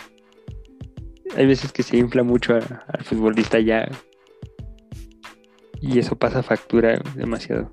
[1.36, 3.90] Hay veces que se infla mucho a- al futbolista ya.
[5.82, 7.70] Y eso pasa factura demasiado.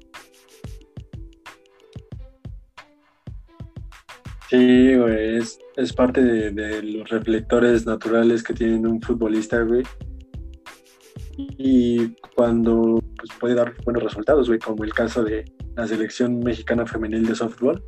[4.50, 9.82] Sí, güey, es, es parte de, los reflectores naturales que tiene un futbolista, güey.
[11.36, 15.44] Y cuando pues, puede dar buenos resultados, güey, como el caso de
[15.74, 17.82] la selección mexicana femenil de softball,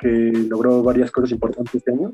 [0.00, 2.12] que logró varias cosas importantes este año.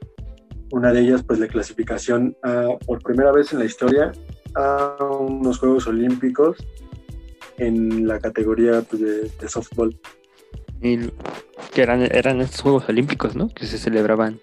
[0.73, 4.13] Una de ellas, pues, la clasificación a, por primera vez en la historia
[4.55, 6.57] a unos Juegos Olímpicos
[7.59, 9.99] en la categoría pues, de, de softball.
[10.83, 10.99] Y
[11.73, 13.49] que eran, eran estos Juegos Olímpicos, ¿no?
[13.49, 14.41] Que se celebraban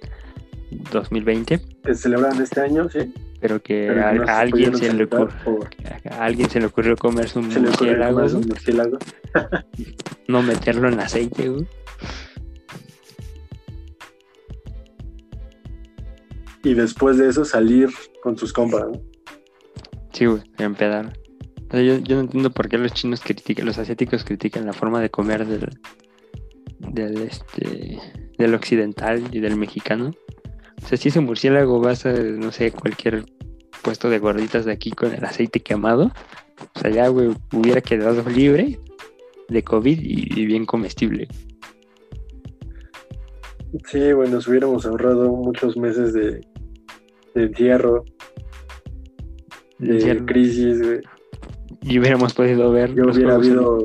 [0.92, 3.14] 2020, que se celebran este año, sí.
[3.40, 5.70] pero que pero a, que no a alguien se le ocurrió, por-
[6.12, 8.98] a alguien se le ocurrió comerse un murciélago, güey, un murciélago.
[10.28, 11.68] no meterlo en aceite, güey.
[16.64, 17.90] Y después de eso salir
[18.22, 19.02] con sus compas, ¿no?
[20.14, 20.42] Sí, güey.
[20.60, 24.74] O sea, yo, yo no entiendo por qué los chinos critican, los asiáticos critican la
[24.74, 25.78] forma de comer del,
[26.94, 28.00] del este
[28.38, 30.12] del occidental y del mexicano.
[30.84, 33.26] O sea, si ese murciélago vas a, no sé, cualquier
[33.82, 36.12] puesto de gorditas de aquí con el aceite quemado,
[36.76, 38.80] o sea, ya, güey, hubiera quedado libre
[39.50, 41.28] de COVID y, y bien comestible.
[43.86, 46.42] Sí, bueno, nos hubiéramos ahorrado muchos meses de,
[47.34, 48.06] de encierro,
[49.80, 50.26] de Encierro.
[50.26, 51.02] crisis, güey.
[51.82, 53.80] Y hubiéramos podido ver los hubiera habido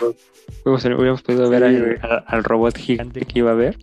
[0.00, 0.16] Olímpicos.
[0.62, 1.96] Juegos- hubiéramos podido ver Sí, al, güey.
[2.02, 3.76] al- al robot gigante que iba a haber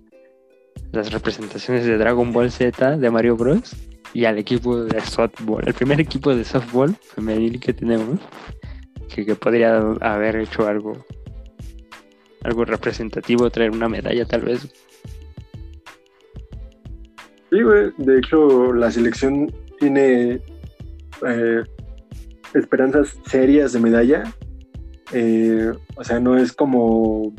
[0.91, 3.75] las representaciones de Dragon Ball Z de Mario Bros.
[4.13, 8.19] y al equipo de softball, el primer equipo de softball femenil que tenemos,
[9.13, 11.05] que, que podría haber hecho algo,
[12.43, 14.67] algo representativo, traer una medalla tal vez.
[17.51, 17.91] Sí, güey.
[17.97, 20.41] De hecho, la selección tiene
[21.25, 21.63] eh,
[22.53, 24.23] esperanzas serias de medalla.
[25.13, 27.33] Eh, o sea, no es como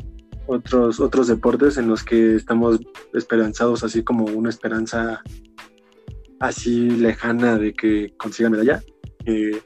[0.45, 2.79] otros, otros deportes en los que estamos
[3.13, 5.21] esperanzados, así como una esperanza
[6.39, 8.83] así lejana de que consiga medalla.
[9.25, 9.61] Eh,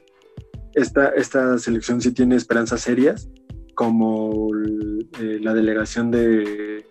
[0.74, 3.28] esta, esta selección sí tiene esperanzas serias,
[3.74, 4.50] como
[5.20, 6.84] eh, la delegación de,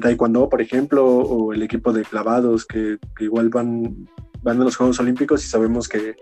[0.00, 4.08] Taekwondo, por ejemplo, o el equipo de clavados, que, que igual van,
[4.42, 6.16] van a los Juegos Olímpicos y sabemos que,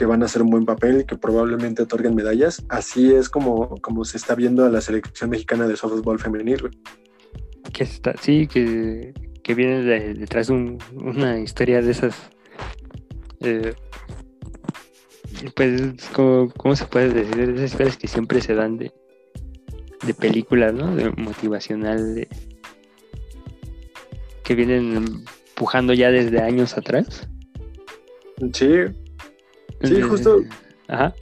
[0.00, 2.64] que van a hacer un buen papel, que probablemente otorguen medallas.
[2.70, 6.58] Así es como, como se está viendo a la selección mexicana de softball femenil.
[6.62, 6.72] güey.
[7.70, 9.12] Que está, sí, que,
[9.42, 12.14] que viene de- detrás de un- una historia de esas.
[13.42, 13.74] eh,
[15.54, 15.82] pues,
[16.14, 17.36] como, ¿cómo se puede decir?
[17.36, 18.92] De esas historias que siempre se dan de,
[20.06, 20.96] de películas, ¿no?
[20.96, 22.28] De motivacional, de-
[24.44, 27.28] que vienen empujando ya desde años atrás.
[28.54, 28.70] Sí,
[29.82, 30.42] Sí, justo.
[30.88, 31.14] Ajá.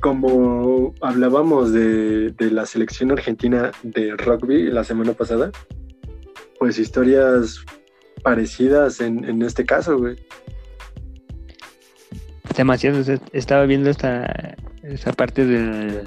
[0.00, 5.50] como hablábamos de, de la selección argentina de rugby la semana pasada,
[6.58, 7.64] pues historias
[8.22, 10.16] parecidas en, en este caso, güey.
[12.56, 13.02] demasiado.
[13.32, 16.02] Estaba viendo esta, esta parte del,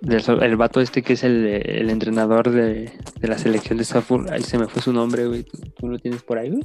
[0.00, 4.26] del el vato este que es el, el entrenador de, de la selección de softball.
[4.32, 5.44] Ahí se me fue su nombre, güey.
[5.44, 6.62] ¿Tú, tú lo tienes por ahí, güey?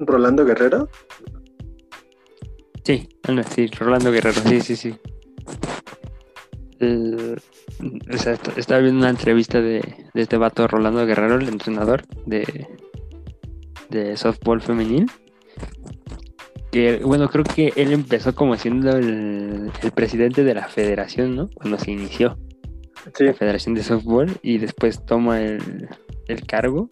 [0.00, 0.88] Rolando Guerrero,
[2.88, 3.06] Sí,
[3.54, 4.94] sí, Rolando Guerrero, sí, sí, sí.
[6.80, 7.36] Eh,
[8.14, 9.80] o sea, est- estaba viendo una entrevista de,
[10.14, 12.66] de este vato Rolando Guerrero, el entrenador de,
[13.90, 15.04] de softball femenil.
[16.72, 21.50] Que, bueno, creo que él empezó como siendo el, el presidente de la federación, ¿no?
[21.54, 22.38] Cuando se inició
[23.14, 25.88] sí, la federación de softball y después toma el,
[26.26, 26.88] el cargo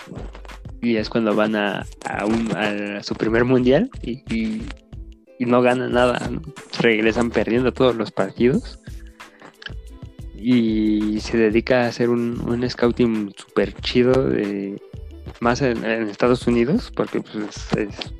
[0.82, 4.62] y es cuando van a, a, un- a su primer mundial y, y-
[5.38, 6.40] y no ganan nada, ¿no?
[6.80, 8.78] regresan perdiendo todos los partidos
[10.34, 14.80] y se dedica a hacer un, un scouting súper chido de,
[15.40, 18.12] más en, en Estados Unidos porque pues, es-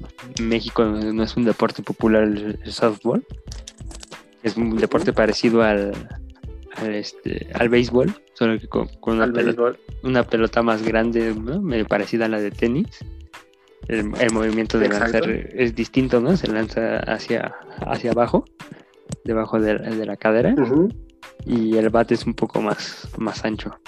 [0.42, 3.24] México no es un deporte popular el, el softball
[4.42, 5.92] es un deporte parecido al,
[6.76, 11.62] al, este, al béisbol, solo que con, con una, pelota, una pelota más grande, ¿no?
[11.88, 12.86] parecida a la de tenis.
[13.88, 15.20] El, el movimiento de Exacto.
[15.20, 16.36] lanzar es distinto, ¿no?
[16.36, 18.44] Se lanza hacia, hacia abajo,
[19.24, 20.54] debajo de, la- de la cadera,
[21.44, 23.78] y el bate es un poco más, más ancho.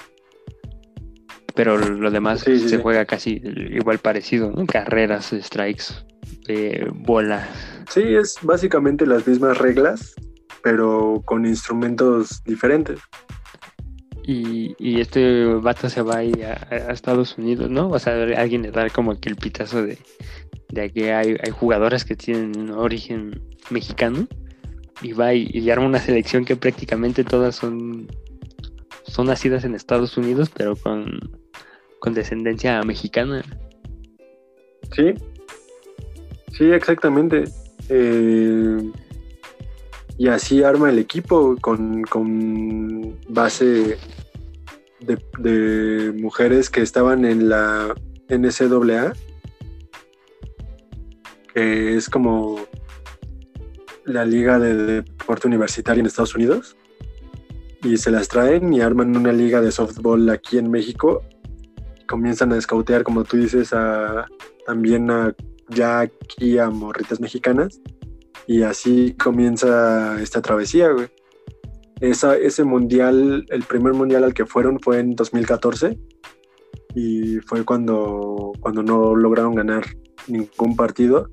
[1.55, 2.79] Pero lo demás Sí, se sí.
[2.81, 4.65] juega casi igual parecido, ¿no?
[4.67, 5.85] Carreras, strikes,
[6.47, 7.49] eh, bolas.
[7.91, 10.15] Sí, es básicamente las mismas reglas,
[10.63, 13.01] pero con instrumentos diferentes.
[14.31, 17.89] Y, y este vato se va a Estados Unidos, ¿no?
[17.89, 19.97] O sea, alguien le da como que el pitazo de,
[20.69, 23.41] de que hay, hay jugadoras que tienen origen
[23.71, 24.29] mexicano
[25.01, 28.07] y va y, y arma una selección que prácticamente todas son,
[29.05, 31.19] son nacidas en Estados Unidos, pero con,
[31.99, 33.43] con descendencia mexicana.
[34.95, 35.15] Sí,
[36.53, 37.45] sí, exactamente.
[37.89, 38.77] Eh,
[40.19, 43.97] y así arma el equipo con, con base
[45.01, 47.95] de, mujeres que estaban en la
[48.29, 49.13] NCAA,
[51.55, 52.59] que es como
[54.05, 56.77] la liga de deporte universitario en Estados Unidos.
[57.85, 61.23] Y se las traen y arman una liga de softball aquí en México.
[62.09, 64.27] Comienzan a escautear, como tú dices, a,
[64.67, 65.33] también a,
[65.69, 67.81] ya aquí a morritas mexicanas.
[68.49, 71.09] Y así comienza esta travesía, güey.
[72.01, 75.99] Ese mundial, el primer mundial al que fueron fue en 2014
[76.95, 79.85] y fue cuando, cuando no lograron ganar
[80.29, 81.29] ningún partido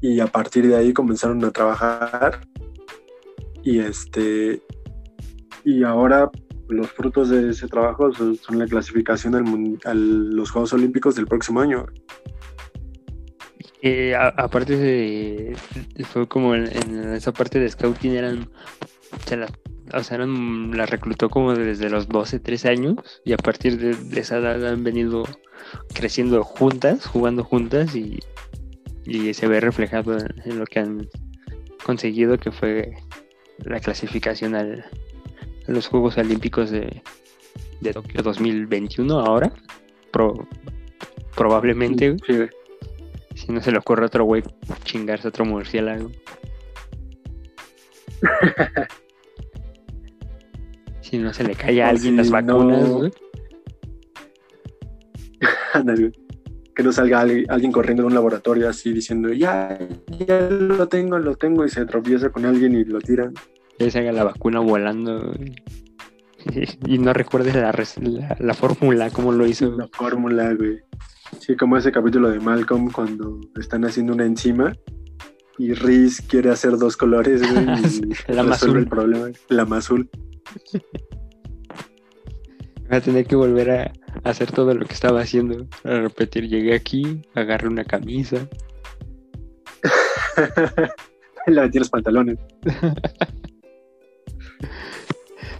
[0.00, 2.40] y a partir de ahí comenzaron a trabajar
[3.62, 4.62] y este
[5.64, 6.30] y ahora
[6.68, 11.60] los frutos de ese trabajo son, la clasificación al a los Juegos Olímpicos del próximo
[11.60, 11.84] año.
[13.84, 15.56] Eh, aparte de,
[16.04, 16.66] fue como en,
[17.14, 18.48] esa parte de scouting eran,
[19.26, 19.50] se las,
[19.92, 24.20] o sea, eran, las reclutó como desde los 12, 13 años y a partir de,
[24.20, 25.24] esa edad han venido
[25.94, 28.20] creciendo juntas, jugando juntas y,
[29.04, 31.08] y se ve reflejado en, lo que han
[31.84, 32.92] conseguido que fue
[33.64, 34.84] la clasificación al,
[35.66, 37.02] a los Juegos Olímpicos de,
[37.80, 39.52] de Tokio 2021 ahora.
[40.12, 40.46] Pro-
[41.34, 42.16] probablemente.
[42.26, 42.38] Sí.
[43.34, 44.42] Si no se le ocurre a otro güey
[44.84, 46.10] chingarse a otro murciélago.
[51.00, 53.12] si no se le cae a alguien si las vacunas, no- güey.
[56.74, 59.78] Que no salga alguien, corriendo de un laboratorio así diciendo, ya,
[60.26, 63.34] ya lo tengo, lo tengo, y se tropieza con alguien y lo tiran.
[63.78, 65.32] Ya se haga la vacuna volando.
[65.34, 65.54] güey.
[66.86, 69.76] Y no recuerdes la, la, la fórmula, cómo lo hizo.
[69.76, 70.80] La fórmula, güey.
[71.40, 74.72] Sí, como ese capítulo de Malcolm cuando están haciendo una enzima
[75.58, 77.64] y Reese quiere hacer dos colores, güey,
[78.28, 79.30] y La resuelve el problema.
[79.48, 80.08] La mazul.
[82.92, 83.92] Va a tener que volver a
[84.24, 85.66] hacer todo lo que estaba haciendo.
[85.84, 88.46] A repetir, llegué aquí, agarré una camisa.
[91.46, 92.38] Le metí los pantalones.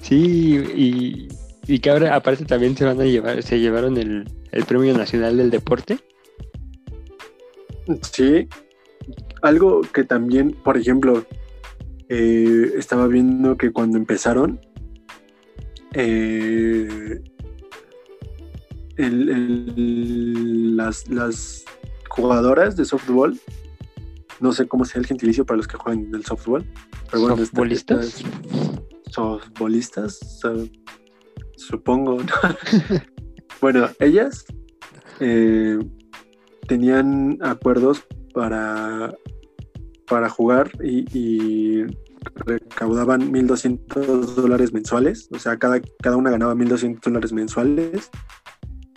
[0.00, 1.28] Sí, y,
[1.66, 5.36] y que ahora aparte también se van a llevar, se llevaron el, el Premio Nacional
[5.36, 5.98] del Deporte.
[8.12, 8.48] Sí.
[9.42, 11.24] Algo que también, por ejemplo,
[12.08, 14.60] eh, estaba viendo que cuando empezaron,
[15.94, 17.20] eh,
[18.96, 21.64] el- el- las, las
[22.08, 23.38] jugadoras de softball,
[24.40, 26.64] no sé cómo sea el gentilicio para los que juegan del softball,
[27.10, 28.06] pero bueno, ¿Softballistas?
[28.20, 28.24] estas-
[29.10, 30.68] softballistas, so-
[31.66, 32.22] supongo.
[32.22, 32.26] ¿no?
[33.60, 34.44] bueno, ellas
[35.20, 35.78] eh,
[36.66, 39.14] tenían acuerdos para,
[40.06, 41.84] para jugar y, y
[42.34, 48.10] recaudaban 1.200 dólares mensuales, o sea, cada, cada una ganaba 1.200 dólares mensuales,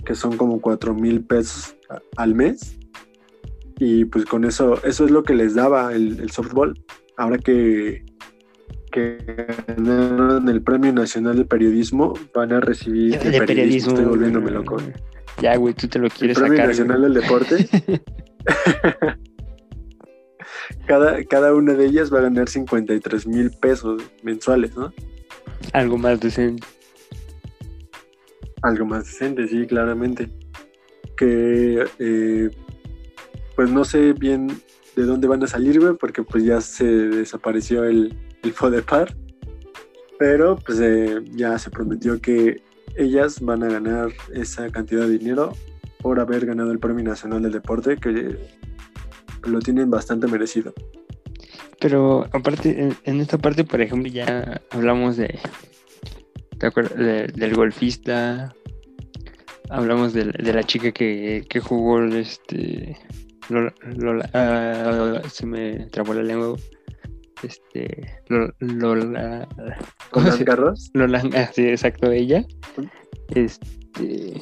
[0.05, 1.75] que son como 4.000 pesos
[2.17, 2.77] al mes.
[3.77, 6.81] Y pues con eso, eso es lo que les daba el, el softball.
[7.17, 8.05] Ahora que,
[8.95, 9.17] que
[9.67, 13.91] ganaron el Premio Nacional de Periodismo, van a recibir de periodismo.
[13.91, 14.77] Estoy volviéndome loco.
[15.41, 16.69] Ya, güey, tú te lo El quieres Premio sacar.
[16.69, 17.13] Nacional güey.
[17.13, 17.67] del Deporte.
[20.87, 24.93] cada, cada una de ellas va a ganar 53 mil pesos mensuales, ¿no?
[25.73, 26.65] Algo más decente.
[28.61, 30.29] Algo más decente, sí, claramente.
[31.17, 32.49] Que eh,
[33.57, 34.47] pues no sé bien
[34.95, 38.15] de dónde van a salir, güey, porque pues ya se desapareció el,
[38.45, 39.15] el FODEPAR.
[40.17, 42.61] Pero pues eh, ya se prometió que
[42.95, 45.51] ellas van a ganar esa cantidad de dinero
[46.01, 48.37] por haber ganado el Premio Nacional del Deporte, que
[49.43, 50.73] lo tienen bastante merecido.
[51.81, 55.37] Pero aparte, en, en esta parte, por ejemplo, ya hablamos de,
[57.35, 58.55] del golfista,
[59.69, 62.97] hablamos de, de la chica que, que jugó este
[63.49, 66.55] Lola, Lola- ah, se me trabó la lengua.
[67.45, 69.73] Este Lo- Lola, Con
[70.11, 72.43] ¿cómo las se- garras, Lola, ah, sí, exacto, ella.
[73.29, 74.41] Este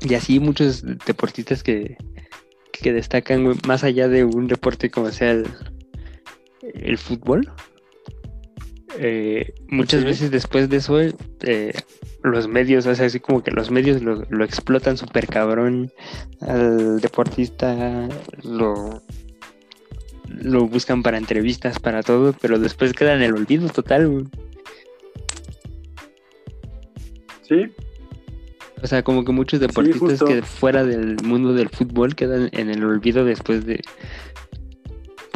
[0.00, 1.96] y así muchos deportistas que,
[2.72, 5.46] que destacan más allá de un deporte como sea el,
[6.74, 7.50] el fútbol.
[9.00, 10.06] Eh, muchas Sí.
[10.06, 11.72] veces después de eso, eh,
[12.24, 15.90] los medios, o sea, así como que los medios lo, lo explotan súper cabrón
[16.40, 18.08] al deportista,
[18.44, 19.02] lo,
[20.42, 24.08] lo buscan para entrevistas, para todo, pero después queda en el olvido total.
[24.08, 24.24] güey.
[27.42, 27.72] sí,
[28.82, 32.84] O sea, como que muchos deportistas que fuera del mundo del fútbol quedan en el
[32.84, 33.80] olvido después de.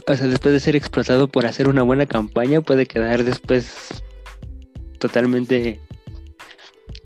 [0.07, 4.03] O sea, después de ser explotado por hacer una buena campaña, puede quedar después
[4.99, 5.81] totalmente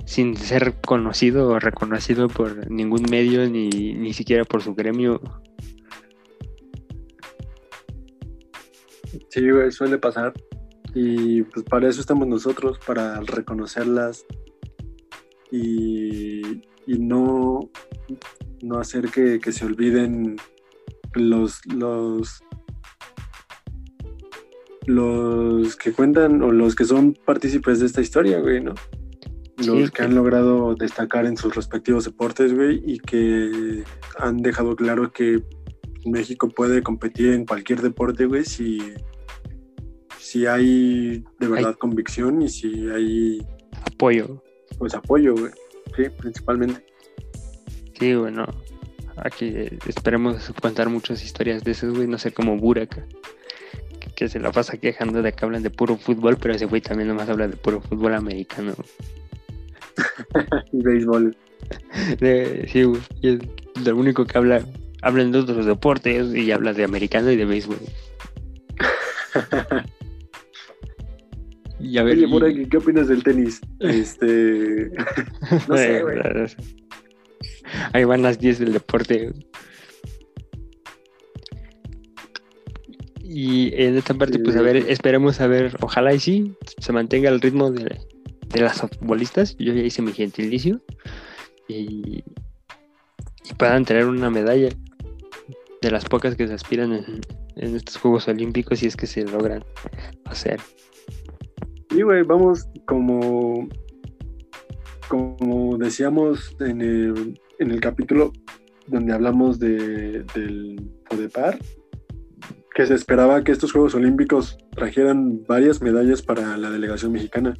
[0.07, 5.21] sin ser conocido o reconocido por ningún medio, ni, ni siquiera por su gremio.
[9.29, 10.33] Sí, güey, suele pasar.
[10.95, 14.25] Y pues para eso estamos nosotros, para reconocerlas
[15.51, 17.71] y, y no,
[18.63, 20.37] no hacer que, que se olviden
[21.15, 22.41] los, los,
[24.87, 28.75] los que cuentan o los que son partícipes de esta historia, güey, ¿no?
[29.59, 33.85] Los Sí, que que- han logrado destacar en sus respectivos deportes, güey, y que
[34.19, 35.43] han dejado claro que
[36.07, 38.79] México puede competir en cualquier deporte, güey, si,
[40.19, 43.47] si hay de verdad convicción y si hay
[43.85, 44.43] Apoyo.
[44.79, 45.53] pues apoyo, güey.
[45.97, 46.85] Sí, principalmente.
[47.99, 48.47] Sí, bueno.
[49.17, 52.07] Aquí eh, esperemos contar muchas historias de esos, güey.
[52.07, 53.07] No sé, como Burak,
[54.01, 56.83] que, que se la pasa quejando de que hablan de puro fútbol, pero ese güey
[56.83, 58.75] también nomás habla de puro fútbol americano.
[60.73, 61.35] Y béisbol.
[62.21, 63.01] De- sí, güey.
[63.23, 63.39] Y es
[63.87, 64.63] lo único que habla.
[65.03, 67.79] Hablan de otros deportes y habla de americano y de béisbol.
[71.79, 73.61] Y a ver, Oye, y- por aquí, ¿qué opinas del tenis?
[73.81, 74.91] Este.
[75.69, 76.19] no sé, güey.
[77.93, 79.33] Ahí van las 10 del deporte.
[83.23, 87.29] Y en esta parte, pues a ver, esperemos a ver, ojalá y sí, se mantenga
[87.29, 87.99] el ritmo de,
[88.49, 89.57] de las futbolistas.
[89.59, 90.81] Yo ya hice mi gentilicio.
[91.69, 92.23] Y,
[93.49, 94.69] y puedan tener una medalla
[95.83, 99.65] de las pocas que se aspiran en, estos Juegos Olímpicos si es que se logran
[100.25, 100.61] hacer.
[101.91, 103.69] Sí, güey, vamos como.
[105.09, 108.33] Como decíamos en el, en el capítulo
[108.89, 111.59] donde hablamos de, del Podepar,
[112.75, 117.57] que se esperaba que estos Juegos Olímpicos trajeran varias medallas para la delegación mexicana.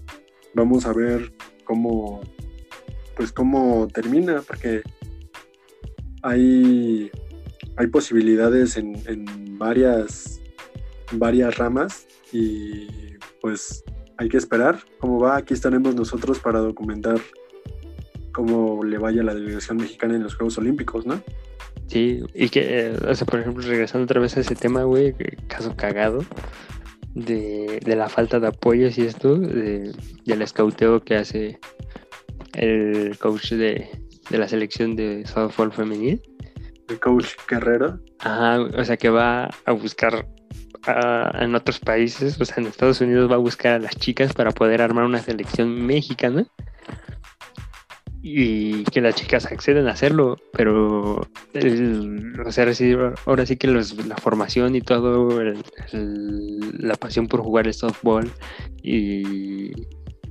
[0.55, 1.33] Vamos a ver
[1.65, 2.21] cómo,
[3.15, 4.83] pues cómo termina, porque
[6.27, 7.11] hay,
[7.77, 9.25] hay posibilidades en, en
[9.59, 10.41] varias,
[11.13, 12.87] varias ramas y
[13.41, 13.85] pues
[14.19, 15.37] hay que esperar cómo va.
[15.37, 17.21] Aquí estaremos nosotros para documentar
[18.33, 21.23] cómo le vaya la delegación mexicana en los Juegos Olímpicos, ¿no?
[21.87, 25.15] Sí, y que, eh, o sea, por ejemplo, regresando otra vez a ese tema, güey,
[25.15, 26.25] que- caso cagado,
[27.15, 29.93] de, de la falta de apoyos y esto, de,
[30.25, 31.59] del escauteo que hace
[32.55, 33.89] el coach de,
[34.31, 36.21] de la selección de softball femenil.
[36.89, 37.99] El coach Guerrero.
[38.21, 40.27] Ajá, o sea, que va a buscar
[41.41, 44.53] en otros países, o sea, en Estados Unidos va a buscar a las chicas para
[44.53, 46.47] poder armar una selección mexicana
[48.23, 52.67] y que las chicas acceden a hacerlo, pero el- o sea,
[53.27, 55.63] ahora sí que los- la formación y todo, el-
[55.93, 58.31] el- la pasión por jugar el softball
[58.83, 59.73] y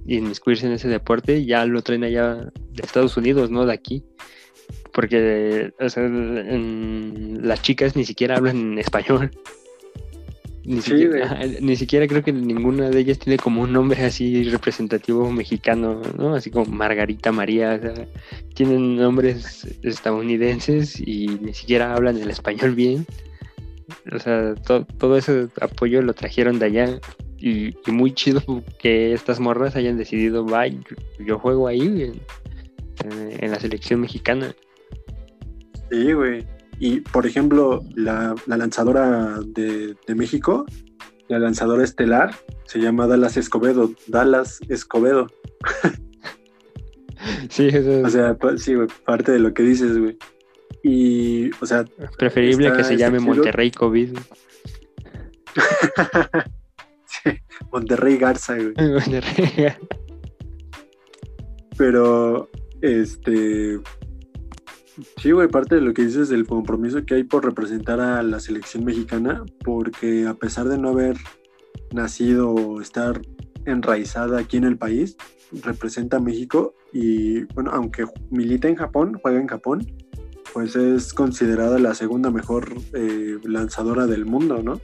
[0.07, 4.03] inmiscuirse en ese deporte ya lo traen allá de Estados Unidos, no de aquí.
[4.93, 9.31] Porque o sea, en- las chicas ni siquiera hablan español.
[10.63, 11.21] Ni, Sí, siquiera, güey.
[11.21, 16.01] ajá, ni siquiera creo que ninguna de ellas tiene como un nombre así representativo mexicano,
[16.17, 16.33] ¿no?
[16.33, 17.75] Así como Margarita María.
[17.75, 18.07] o sea,
[18.55, 23.05] tienen nombres estadounidenses y ni siquiera hablan el español bien.
[24.11, 26.99] O sea, to- todo ese apoyo lo trajeron de allá.
[27.47, 28.41] Y, y muy chido
[28.79, 30.79] que estas morras hayan decidido, va, yo,
[31.19, 32.13] yo juego ahí en,
[33.11, 34.55] en- en la selección mexicana.
[35.91, 36.43] Sí, güey.
[36.79, 40.65] Y, por ejemplo, la, la lanzadora de, de México,
[41.27, 42.33] la lanzadora estelar,
[42.65, 43.91] se llama Dallas Escobedo.
[44.07, 45.27] Dallas Escobedo.
[47.49, 50.17] Sí, eso O es sea, pa- sí, güey, parte de lo que dices, güey.
[50.83, 51.85] Y, o sea,
[52.17, 53.33] preferible está- que se está llame chido.
[53.35, 54.09] Monterrey COVID.
[57.75, 58.73] Monterrey Garza, güey.
[58.77, 59.73] Monterrey.
[61.77, 62.49] Pero,
[62.81, 63.81] este.
[65.17, 68.39] Sí, güey, parte de lo que dices del compromiso que hay por representar a la
[68.39, 71.17] selección mexicana, porque a pesar de no haber
[71.91, 73.21] nacido o estar
[73.65, 75.17] enraizada aquí en el país,
[75.51, 79.85] representa a México y, bueno, aunque milita en Japón, juega en Japón,
[80.53, 84.79] pues es considerada la segunda mejor eh, lanzadora del mundo, ¿no?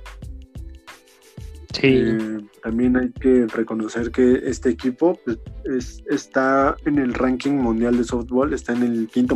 [1.74, 7.54] Sí, Eh, también hay que reconocer que este equipo pues, es- está en el ranking
[7.54, 9.36] mundial de softball, está en el quinto,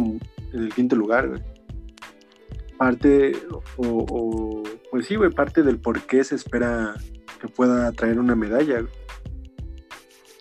[0.53, 1.41] en el quinto lugar.
[2.77, 3.31] Parte,
[3.77, 6.95] o, pues sí, güey, parte del por qué se espera
[7.41, 8.85] que pueda traer una medalla.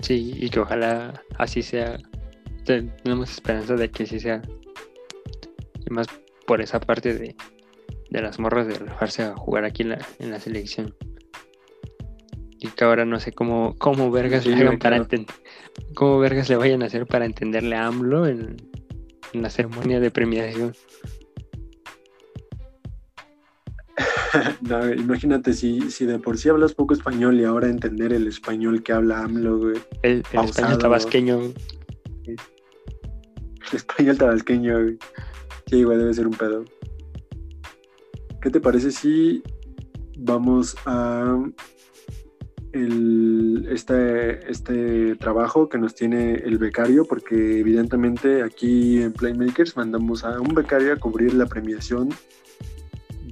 [0.00, 1.96] sí, y que ojalá así sea.
[2.64, 4.42] Te- Tenemos esperanza de que así sea.
[5.86, 6.06] Y más
[6.46, 7.36] por esa parte de,
[8.10, 10.94] de las morras de dejarse a jugar aquí en la, en la selección.
[12.64, 15.02] Y que ahora no sé cómo, cómo vergas Sí, le hagan para claro.
[15.02, 15.36] entender.
[15.94, 18.56] Cómo vergas le vayan a hacer para entenderle a AMLO en,
[19.34, 20.72] en la ceremonia de premiación.
[24.62, 28.82] No, imagínate si, si de por sí hablas poco español y ahora entender el español
[28.82, 29.76] que habla AMLO, güey.
[30.02, 31.40] El, español tabasqueño.
[32.26, 32.36] El
[33.72, 34.98] español tabasqueño, güey.
[35.66, 36.64] Sí, güey, debe ser un pedo.
[38.42, 39.42] ¿Qué te parece si
[40.18, 41.38] vamos a
[42.74, 47.04] el, este, este trabajo que nos tiene el becario?
[47.04, 52.10] Porque evidentemente aquí en Playmakers mandamos a un becario a cubrir la premiación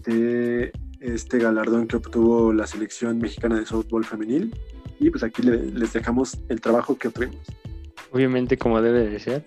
[0.05, 4.55] de este galardón que obtuvo la selección mexicana de softball femenil.
[4.99, 7.41] Y pues aquí le- les dejamos el trabajo que obtuvimos.
[8.13, 9.45] Obviamente como debe de ser.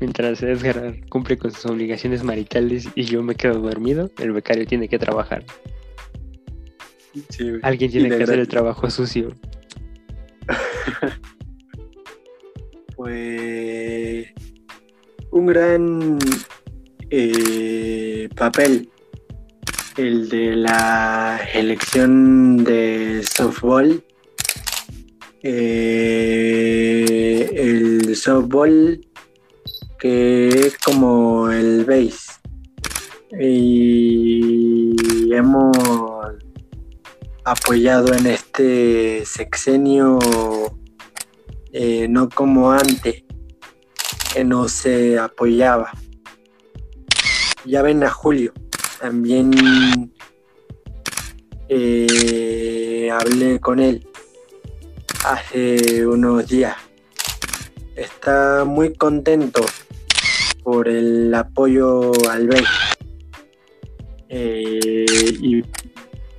[0.00, 4.88] Mientras Edgar cumple con sus obligaciones maritales y yo me quedo dormido, el becario tiene
[4.88, 5.44] que trabajar.
[7.30, 7.60] Sí, güey.
[7.62, 9.34] Alguien tiene que hacer el trabajo sucio.
[12.96, 14.28] Pues
[15.32, 16.16] un gran
[17.10, 18.88] eh, papel
[19.96, 24.00] el de la elección de softball
[25.46, 26.74] eh,
[27.54, 28.98] el softball,
[29.98, 32.32] que es como el base.
[33.38, 35.76] Y hemos
[37.44, 40.18] apoyado en este sexenio,
[41.72, 43.24] eh, no como antes,
[44.32, 45.92] que no se apoyaba.
[47.64, 48.52] Ya ven a Julio,
[49.00, 50.12] también
[51.68, 54.06] eh, hablé con él
[55.24, 56.76] hace unos días.
[57.96, 59.64] Está muy contento
[60.62, 62.64] por el apoyo al BEI
[64.30, 65.04] eh,
[65.40, 65.62] y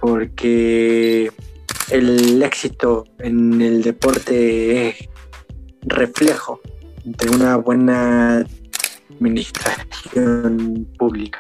[0.06, 1.32] porque
[1.90, 5.10] el éxito en el deporte es
[5.82, 6.62] reflejo
[7.04, 8.46] de una buena
[9.10, 11.40] administración pública.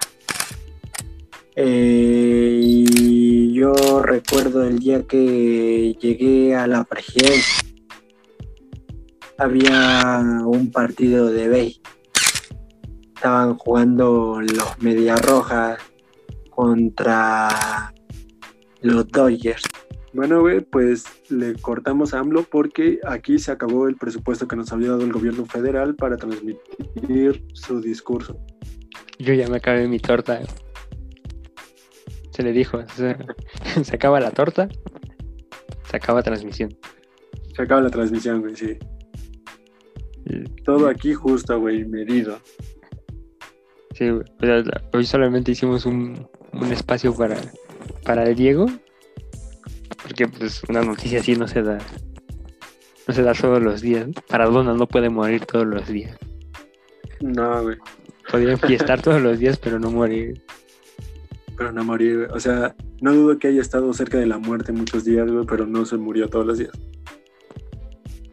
[1.55, 7.63] Eh, y yo recuerdo el día que llegué a la presidencia.
[9.37, 11.81] Había un partido de béis.
[13.13, 15.77] Estaban jugando los Medias Rojas
[16.49, 17.93] contra
[18.85, 19.63] los Dodgers.
[20.13, 24.71] Bueno, güey, pues le cortamos a AMLO porque aquí se acabó el presupuesto que nos
[24.71, 28.39] había dado el gobierno federal para transmitir su discurso.
[29.19, 30.39] Yo ya me acabé mi torta.
[32.31, 33.17] Se le dijo, se,
[33.83, 34.69] se acaba la torta,
[35.89, 36.77] se acaba transmisión.
[37.53, 38.77] Se acaba la transmisión, güey, sí.
[40.63, 42.39] Todo aquí justo, güey, medido.
[43.93, 44.63] Sí, güey, o sea,
[44.93, 47.37] hoy solamente hicimos un, un espacio para,
[48.05, 48.67] para el Diego,
[50.01, 51.79] porque pues una noticia así no se da,
[53.07, 54.07] no se da todos los días.
[54.29, 56.17] Maradona no puede morir todos los días.
[57.19, 57.77] No, güey.
[58.31, 60.41] Podría fiestar todos los días, pero no morir.
[61.57, 62.29] Pero no morir, güey.
[62.31, 65.65] O sea, no dudo que haya estado cerca de la muerte muchos días, güey, pero
[65.65, 66.71] no se murió todos los días.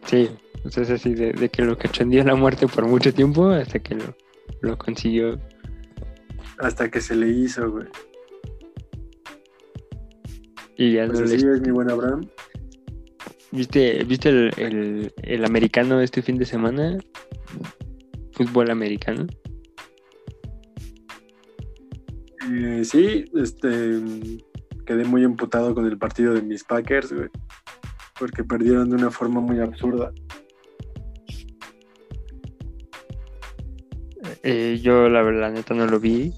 [0.06, 3.78] Sí, entonces así de, de que lo que trascendió la muerte por mucho tiempo hasta
[3.78, 4.14] que lo,
[4.60, 5.40] lo consiguió.
[6.58, 7.86] Hasta que se le hizo, güey.
[10.82, 12.26] Y ya Pues no así le- es mi buen Abraham.
[13.52, 16.98] ¿Viste, ¿viste el, el, el americano este fin de semana?
[18.32, 19.26] Fútbol americano.
[22.50, 24.00] Eh, sí, este
[24.86, 27.28] quedé muy emputado con el partido de mis Packers, güey.
[28.18, 30.12] Porque perdieron de una forma muy absurda.
[34.42, 36.32] Eh, yo la verdad, neta, no lo vi.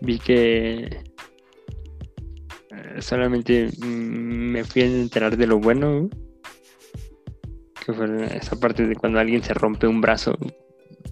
[0.00, 1.04] Vi que
[3.00, 6.08] solamente me fui a enterar de lo bueno.
[7.84, 10.36] Que fue esa parte de cuando alguien se rompe un brazo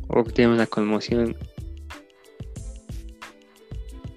[0.09, 1.37] o tiene una conmoción.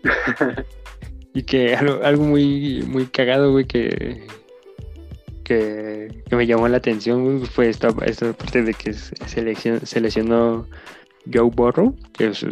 [1.33, 4.27] y que algo, algo muy, muy cagado, güey, que,
[5.43, 9.41] que, que me llamó la atención, güey, fue esta, esta parte de que se, se
[9.43, 10.67] lesion- se lesionó
[11.31, 12.43] Joe Burrow, que es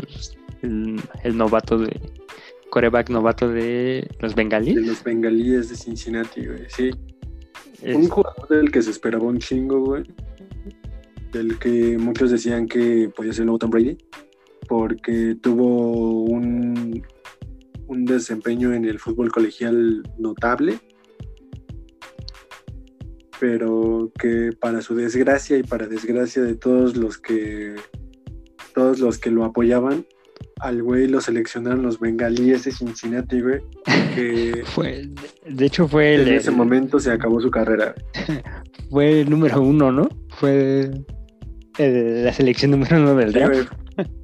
[0.62, 2.00] el, el novato de
[2.70, 4.86] coreback novato de los De bengalíes.
[4.86, 6.66] los bengalíes de Cincinnati, güey.
[6.70, 6.90] Sí.
[7.82, 10.04] Es- Un jugador del que se esperaba un chingo, güey.
[11.32, 13.98] Del que muchos decían que podía ser Tom Brady.
[14.68, 17.02] Porque tuvo un,
[17.88, 20.80] un desempeño en el fútbol colegial notable.
[23.40, 27.76] Pero que para su desgracia y para desgracia de todos los que
[28.76, 30.06] todos los que lo apoyaban,
[30.60, 33.60] al güey lo seleccionaron los bengalíes de Cincinnati, güey.
[34.16, 35.10] Que fue,
[35.48, 37.96] de hecho fue el, en ese momento se acabó su carrera.
[38.90, 40.10] fue el número uno, ¿no?
[40.38, 40.92] Fue
[41.78, 43.54] el- la selección número uno del Sí, draft.
[43.96, 44.08] güey.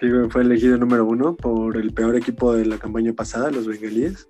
[0.00, 3.66] Sí, güey, fue elegido número uno por el peor equipo de la campaña pasada, los
[3.66, 4.28] bengalíes.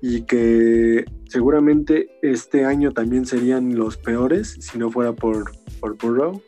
[0.00, 6.40] Y que seguramente este año también serían los peores si no fuera por, por Burrow.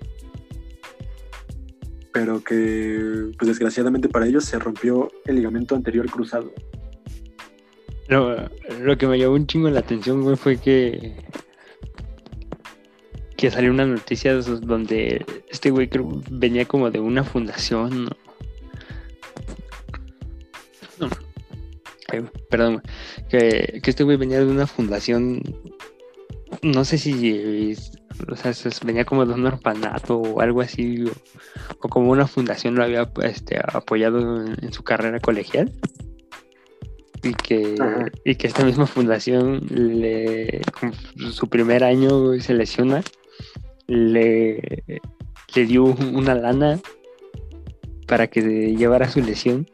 [2.12, 6.52] Pero que, pues desgraciadamente para ellos, se rompió el ligamento anterior cruzado.
[8.08, 8.48] Lo,
[8.80, 11.16] lo que me llamó un chingo la atención, güey, fue que.
[13.36, 18.06] Que salió una noticia donde este güey creo venía como de una fundación.
[18.06, 18.10] ¿no?
[20.98, 21.08] No.
[22.08, 22.82] Ay, perdón,
[23.28, 25.42] que, que este güey venía de una fundación.
[26.62, 27.76] No sé si.
[28.30, 31.04] O sea, se- venía como de un orfanato o algo así.
[31.04, 31.12] O,
[31.80, 35.72] o como una fundación lo había este, apoyado en- en su carrera colegial
[37.22, 38.06] y que, Ajá.
[38.24, 40.62] y que esta misma fundación le
[41.32, 43.02] su primer año se lesiona
[43.88, 44.84] le,
[45.54, 46.78] le dio una lana
[48.06, 48.40] para que
[48.76, 49.68] llevara su lesión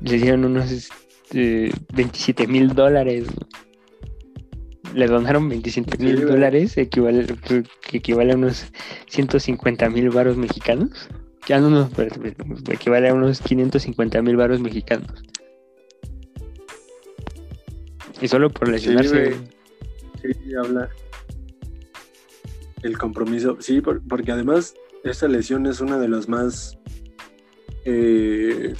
[0.00, 3.26] le dieron unos este, 27 mil dólares.
[4.98, 6.28] Le donaron 27 Sí, mil güey.
[6.28, 7.24] dólares, equivale,
[7.82, 8.66] que equivale a unos
[9.08, 10.90] 150 mil varos mexicanos.
[11.46, 11.88] Ya no, no,
[12.70, 15.22] equivale a unos 550 mil varos mexicanos.
[18.20, 19.24] Y solo por lesionarse.
[19.24, 19.36] güey.
[20.44, 20.88] Sí, habla.
[22.82, 23.56] El compromiso.
[23.60, 26.76] Sí, por- porque además esta lesión es una de las más.
[27.84, 28.74] eh,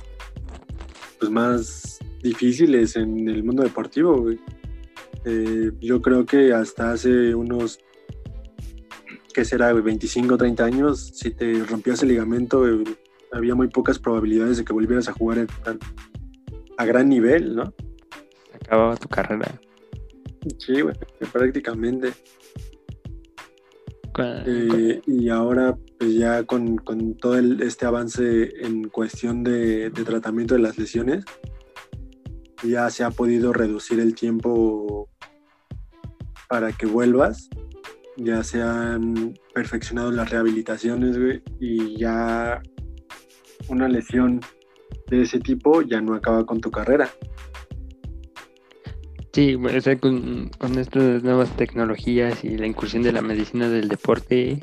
[1.19, 4.39] pues más difíciles en el mundo deportivo, güey.
[5.25, 7.79] Eh, yo creo que hasta hace unos.
[9.35, 9.83] ¿Qué será, güey?
[9.85, 12.83] 25 o 30 años, si te rompías el ligamento, eh,
[13.33, 15.79] había muy pocas probabilidades de que volvieras a jugar tan-
[16.77, 17.73] a gran nivel, ¿no?
[18.55, 19.61] acababa tu carrera.
[20.59, 20.95] Sí, güey,
[21.33, 22.13] prácticamente.
[24.47, 30.05] Eh, y ahora, pues ya con, con todo el- este avance en cuestión de, de
[30.05, 31.25] tratamiento de las lesiones,
[32.63, 35.09] ya se ha podido reducir el tiempo
[36.49, 37.49] para que vuelvas.
[38.17, 42.61] Ya se han perfeccionado las rehabilitaciones, güey, y ya
[43.69, 44.41] una lesión
[45.09, 47.09] de ese tipo ya no acaba con tu carrera.
[49.33, 54.59] Sí, o sea, con, estas nuevas tecnologías y la incursión de la medicina del deporte,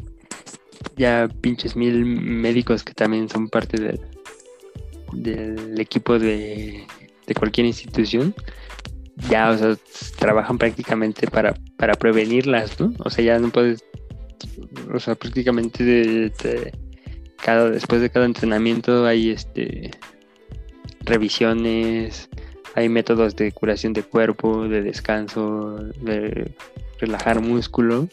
[0.98, 4.02] ya pinches mil médicos que también son parte del,
[5.14, 6.86] del equipo de,
[7.28, 8.34] de cualquier institución,
[9.30, 9.78] ya, o sea,
[10.18, 12.94] trabajan prácticamente para, para prevenirlas, ¿no?
[13.00, 13.84] O sea, ya no puedes,
[14.94, 16.32] o sea, prácticamente
[17.42, 19.92] cada, después de cada entrenamiento hay este
[21.02, 22.30] revisiones,
[22.74, 26.54] hay métodos de curación de cuerpo, de descanso, de
[27.00, 28.10] relajar músculo.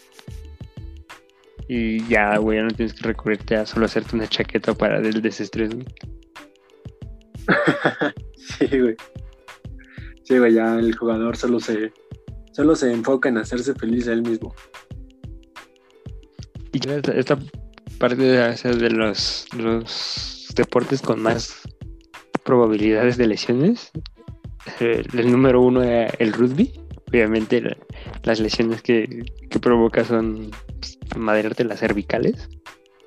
[1.68, 5.22] Y ya, güey, ya no tienes que recurrirte a solo hacerte una chaqueta para el
[5.22, 5.70] desestrés.
[8.36, 8.96] Sí, güey.
[10.24, 11.92] Sí, güey, ya el jugador solo se,
[12.52, 14.54] solo se enfoca en hacerse feliz a él mismo.
[16.72, 17.38] Y esta, esta
[17.98, 21.60] parte sea, de los, los deportes con más
[22.44, 23.90] probabilidades de lesiones,
[24.80, 26.72] eh, el número uno era el rugby.
[27.08, 27.76] Obviamente la-
[28.24, 32.48] las lesiones que, que provoca son pues, madrearte las cervicales.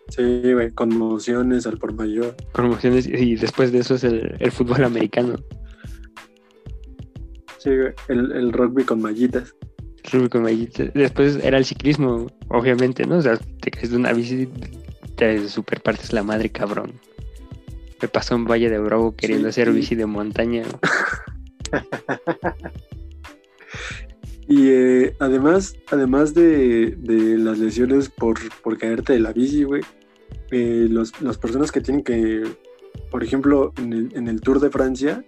[0.09, 2.35] Sí, güey, conmociones al por mayor.
[2.53, 5.35] promociones y después de eso es el, el fútbol americano.
[7.57, 9.55] Sí, güey, el, el rugby con mallitas.
[10.11, 10.93] Rugby con mallitas.
[10.93, 13.17] Después era el ciclismo, obviamente, ¿no?
[13.17, 14.47] O sea, te caes de una bici,
[15.15, 16.93] te superpartes la madre, cabrón.
[18.01, 19.73] Me pasó en Valle de Bravo queriendo Sí, hacer sí.
[19.73, 20.63] bici de montaña.
[24.47, 29.81] Y eh, además, además de, de las lesiones por, por caerte de la bici, güey,
[30.51, 32.43] eh, los- las personas que tienen que,
[33.09, 35.25] por ejemplo, en el, en el Tour de Francia,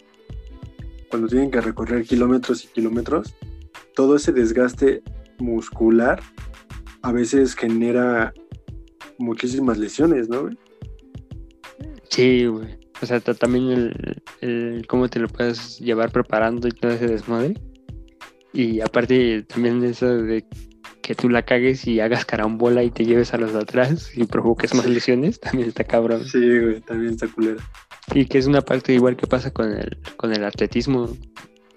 [1.10, 3.34] cuando tienen que recorrer kilómetros y kilómetros,
[3.96, 5.02] todo ese desgaste
[5.40, 6.22] muscular
[7.02, 8.34] a veces genera
[9.18, 10.42] muchísimas lesiones, ¿no?
[10.44, 10.58] güey?
[12.10, 12.78] Sí, güey.
[13.02, 13.92] O sea, ta- también
[14.42, 17.56] el cómo te lo puedes llevar preparando y todo ese desmadre.
[18.58, 20.44] Y aparte también eso de
[21.04, 24.26] que tú la cagues y hagas carambola y te lleves a los de atrás y
[24.26, 26.26] provoques más lesiones, también está cabrón.
[26.26, 27.64] Sí, güey, también está culera.
[28.16, 31.16] Y que es una parte igual que pasa con el, con el atletismo,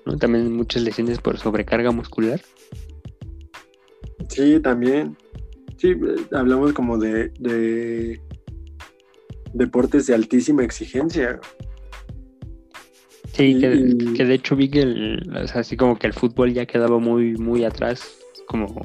[0.06, 0.16] ¿no?
[0.16, 2.40] También muchas lesiones por sobrecarga muscular.
[4.30, 5.18] Sí, también.
[5.76, 5.94] Sí,
[6.32, 8.18] hablamos como de, de
[9.52, 11.40] deportes de altísima exigencia.
[13.32, 16.66] Sí, que, de hecho vi que el, o sea, así como que el fútbol ya
[16.66, 18.84] quedaba muy, muy atrás, como,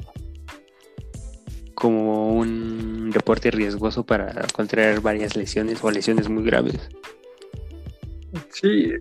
[1.74, 6.88] como un deporte riesgoso para contraer varias lesiones o lesiones muy graves.
[8.50, 8.92] Sí,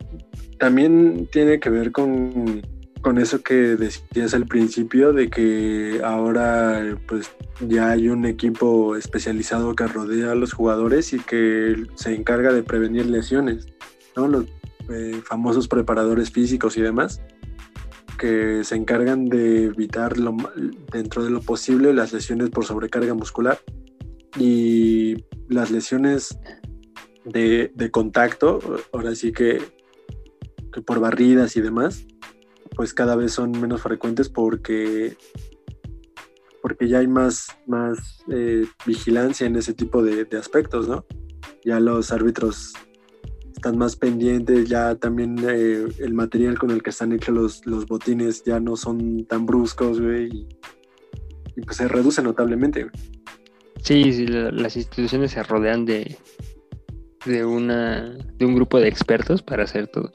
[0.57, 2.61] también tiene que ver con,
[3.01, 7.29] con eso que decías al principio, de que ahora pues
[7.61, 12.63] ya hay un equipo especializado que rodea a los jugadores y que se encarga de
[12.63, 13.67] prevenir lesiones,
[14.15, 14.45] Los
[14.89, 17.21] eh, famosos preparadores físicos y demás,
[18.17, 20.15] que se encargan de evitar
[20.91, 23.59] dentro de lo posible las lesiones por sobrecarga muscular
[24.37, 26.37] y las lesiones
[27.25, 28.59] de, de contacto,
[28.93, 29.61] ahora sí que,
[30.71, 32.05] que por barridas y demás,
[32.75, 35.17] pues cada vez son menos frecuentes porque,
[36.61, 41.05] porque ya hay más, más eh, vigilancia en ese tipo de, de aspectos, ¿no?
[41.63, 42.73] Ya los árbitros
[43.55, 47.85] están más pendientes, ya también eh, el material con el que están hechos los, los
[47.87, 50.45] botines ya no son tan bruscos, güey,
[51.55, 52.93] y, pues se reduce notablemente, güey.
[53.81, 56.17] Sí, sí, la- las instituciones se rodean de,
[57.25, 60.11] de una de un grupo de expertos para hacer todo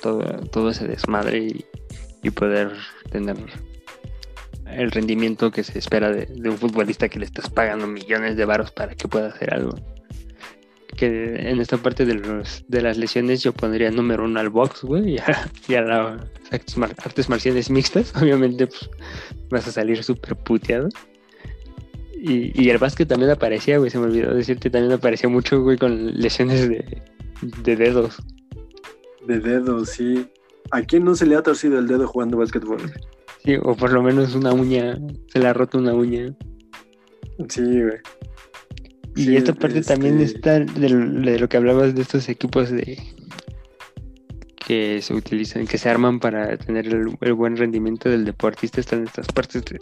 [0.00, 1.64] todo, todo ese desmadre y,
[2.22, 2.72] y poder
[3.10, 3.36] tener
[4.66, 8.44] el rendimiento que se espera de, de un futbolista que le estás pagando millones de
[8.44, 9.74] varos para que pueda hacer algo.
[10.96, 14.82] Que en esta parte de, los, de las lesiones yo pondría número uno al box,
[14.82, 16.22] güey, y a, y a las
[16.98, 18.12] artes marciales mixtas.
[18.20, 18.90] Obviamente, pues
[19.50, 20.88] vas a salir súper puteado.
[22.14, 25.76] Y, y el básquet también aparecía, güey, se me olvidó decirte, también aparecía mucho, güey,
[25.76, 27.02] con lesiones de,
[27.64, 28.22] de dedos.
[29.26, 30.28] De dedos, sí.
[30.70, 32.80] ¿A quién no se le ha torcido el dedo jugando básquetbol?
[33.44, 34.98] Sí, o por lo menos una uña,
[35.32, 36.32] se le ha roto una uña.
[37.48, 37.98] Sí, güey.
[39.14, 42.28] Y Sí, esta parte también este- está de, lo- de lo que hablabas de estos
[42.28, 42.98] equipos de
[44.64, 49.04] que se utilizan, que se arman para tener el, el buen rendimiento del deportista, están
[49.04, 49.78] estas partes de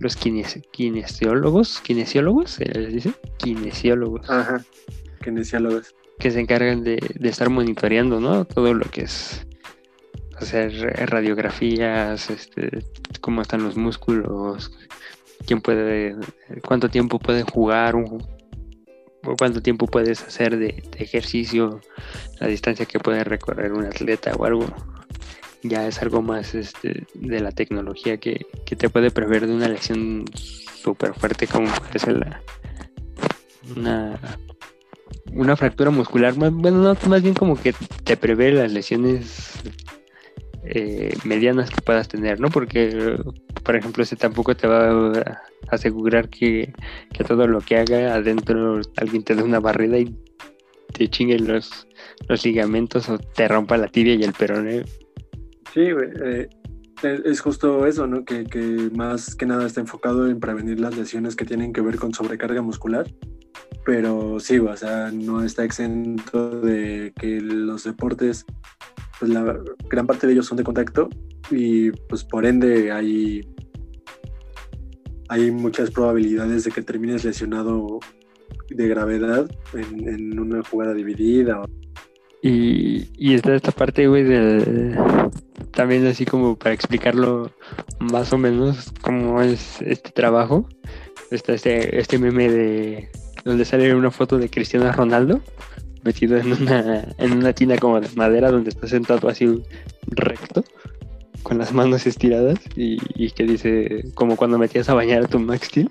[0.00, 4.62] los kines- kinesiólogos, kinesiólogos, se les dice, kinesiólogos, Ajá.
[5.22, 5.94] Kinesiólogos.
[6.18, 8.44] que se encargan de, de estar monitoreando, ¿no?
[8.44, 9.46] Todo lo que es
[10.38, 10.72] hacer
[11.08, 12.84] radiografías, este,
[13.20, 14.72] cómo están los músculos,
[15.46, 16.16] quién puede,
[16.66, 21.80] cuánto tiempo puede jugar, o cuánto tiempo puedes hacer de, ejercicio,
[22.40, 24.66] la distancia que puede recorrer un atleta o algo.
[25.62, 30.24] Ya es algo más este, de la tecnología que, te puede prever de una lesión
[30.34, 32.42] súper fuerte como puede la,
[33.74, 34.20] una,
[35.32, 36.34] una fractura muscular.
[36.34, 37.74] Bueno, no, más bien como que
[38.04, 39.54] te prevé las lesiones
[40.68, 42.50] eh, medianas que puedas tener, ¿no?
[42.50, 43.16] Porque,
[43.62, 46.72] por ejemplo, ese tampoco te va a asegurar que,
[47.26, 50.14] todo lo que haga adentro alguien te dé una barrida y
[50.92, 51.86] te chingue los,
[52.44, 54.84] ligamentos o te rompa la tibia y el peroné.
[55.72, 55.88] Sí,
[56.22, 56.48] eh,
[57.02, 58.24] es, justo eso, ¿no?
[58.24, 58.44] Que
[58.94, 62.62] más que nada está enfocado en prevenir las lesiones que tienen que ver con sobrecarga
[62.62, 63.06] muscular.
[63.86, 68.44] Pero sí, o sea, no está exento de que los deportes,
[69.20, 71.08] pues la gran parte de ellos son de contacto
[71.52, 73.42] y pues por ende hay,
[75.28, 78.00] hay muchas probabilidades de que termines lesionado
[78.70, 81.62] de gravedad en, una jugada dividida.
[82.42, 84.96] Y, y está esta parte, güey, del...
[85.70, 87.52] También así como para explicarlo
[88.00, 90.68] más o menos cómo es este trabajo.
[91.30, 93.10] Está este, este meme de
[93.46, 95.40] donde sale una foto de Cristiano Ronaldo
[96.04, 99.62] metido en una, en una tina como de madera donde está sentado así
[100.08, 100.62] recto
[101.42, 105.38] con las manos estiradas y, y que dice como cuando metías a bañar a tu
[105.38, 105.90] Max Steel.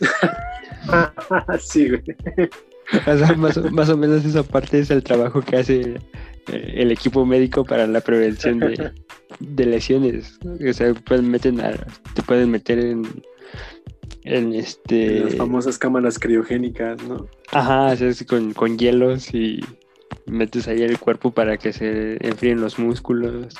[1.60, 2.02] sí, güey.
[3.06, 5.80] O sea, más, o- más o menos esa parte es el trabajo que hace
[6.52, 8.90] eh, el equipo médico para la prevención de,
[9.40, 10.38] de lesiones.
[10.68, 13.02] O sea, pueden meten a- te pueden meter en,
[14.24, 15.20] en este...
[15.20, 17.26] Las famosas cámaras criogénicas, ¿no?
[17.50, 19.60] Ajá, es con, con hielos y
[20.26, 23.54] metes ahí el cuerpo para que se enfríen los músculos.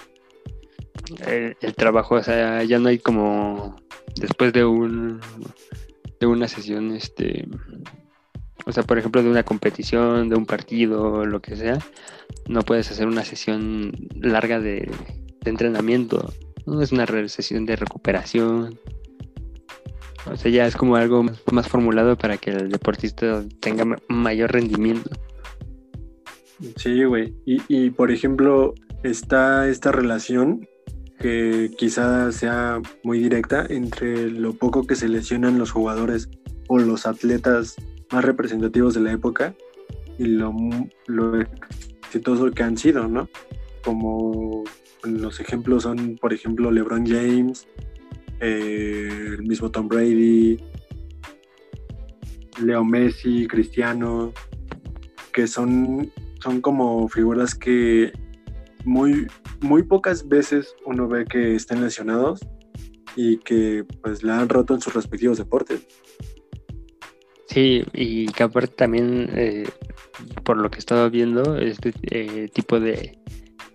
[1.27, 3.77] El, el trabajo, o sea, ya no hay como
[4.17, 5.21] después de un
[6.21, 7.49] de una sesión, este,
[8.65, 11.79] o sea, por ejemplo, de una competición, de un partido, lo que sea,
[12.47, 14.89] no puedes hacer una sesión larga de,
[15.41, 16.33] de entrenamiento,
[16.65, 18.79] no es una sesión de recuperación.
[20.31, 24.53] O sea, ya es como algo más, formulado para que el deportista tenga ma- mayor
[24.53, 25.11] rendimiento.
[26.77, 27.35] Sí, güey.
[27.45, 30.69] Y, y, por ejemplo, está esta relación
[31.19, 36.29] que quizá sea muy directa entre lo poco que se lesionan los jugadores
[36.69, 37.77] o los atletas
[38.13, 39.55] más representativos de la época
[40.19, 40.55] y lo,
[41.07, 43.29] lo exitoso que han sido, ¿no?
[43.85, 44.63] Como
[45.03, 47.67] los ejemplos son, por ejemplo, LeBron James,
[48.43, 49.09] eh,
[49.39, 50.59] el mismo Tom Brady,
[52.61, 54.33] Leo Messi, Cristiano,
[55.33, 56.13] que son,
[56.43, 58.13] son como figuras que
[58.85, 59.29] muy,
[59.61, 62.41] muy pocas veces uno ve que estén lesionados
[63.15, 65.87] y que pues la han roto en sus respectivos deportes.
[67.47, 69.69] Sí, y que aparte también, eh,
[70.43, 73.19] por lo que estaba viendo, este eh, tipo de,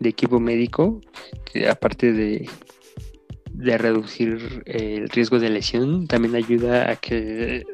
[0.01, 0.99] equipo médico,
[1.69, 2.49] aparte de,
[3.57, 7.65] de reducir eh, el riesgo de lesión, también ayuda a que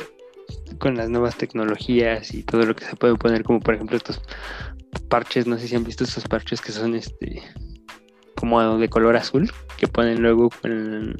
[0.80, 4.22] con las nuevas tecnologías y todo lo que se puede poner, como por ejemplo estos
[5.10, 7.42] parches, no sé si han visto estos parches que son este
[8.36, 11.16] como de color azul, que ponen luego con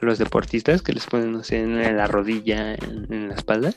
[0.00, 3.72] a los deportistas, que les ponen, no sé, en la rodilla, en, en la espalda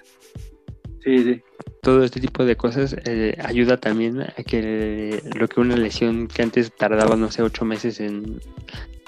[1.03, 1.43] Sí, sí.
[1.81, 6.43] Todo este tipo de cosas eh, ayuda también a que lo que una lesión que
[6.43, 8.39] antes tardaba, no sé, ocho meses en,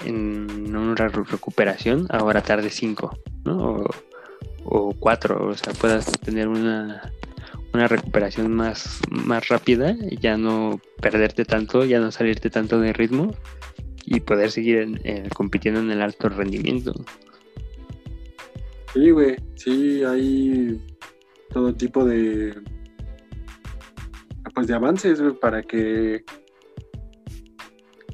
[0.04, 3.84] en una re- recuperación, ahora tarde cinco, ¿no?
[4.64, 7.12] O, cuatro, o sea, puedas tener una,
[7.72, 13.34] una recuperación más, más rápida ya no perderte tanto, ya no salirte tanto de ritmo
[14.06, 16.92] y poder seguir en- en- compitiendo en el alto rendimiento.
[18.94, 20.80] Sí, güey, sí, hay
[21.50, 22.54] todo tipo de
[24.54, 26.24] pues de avances para que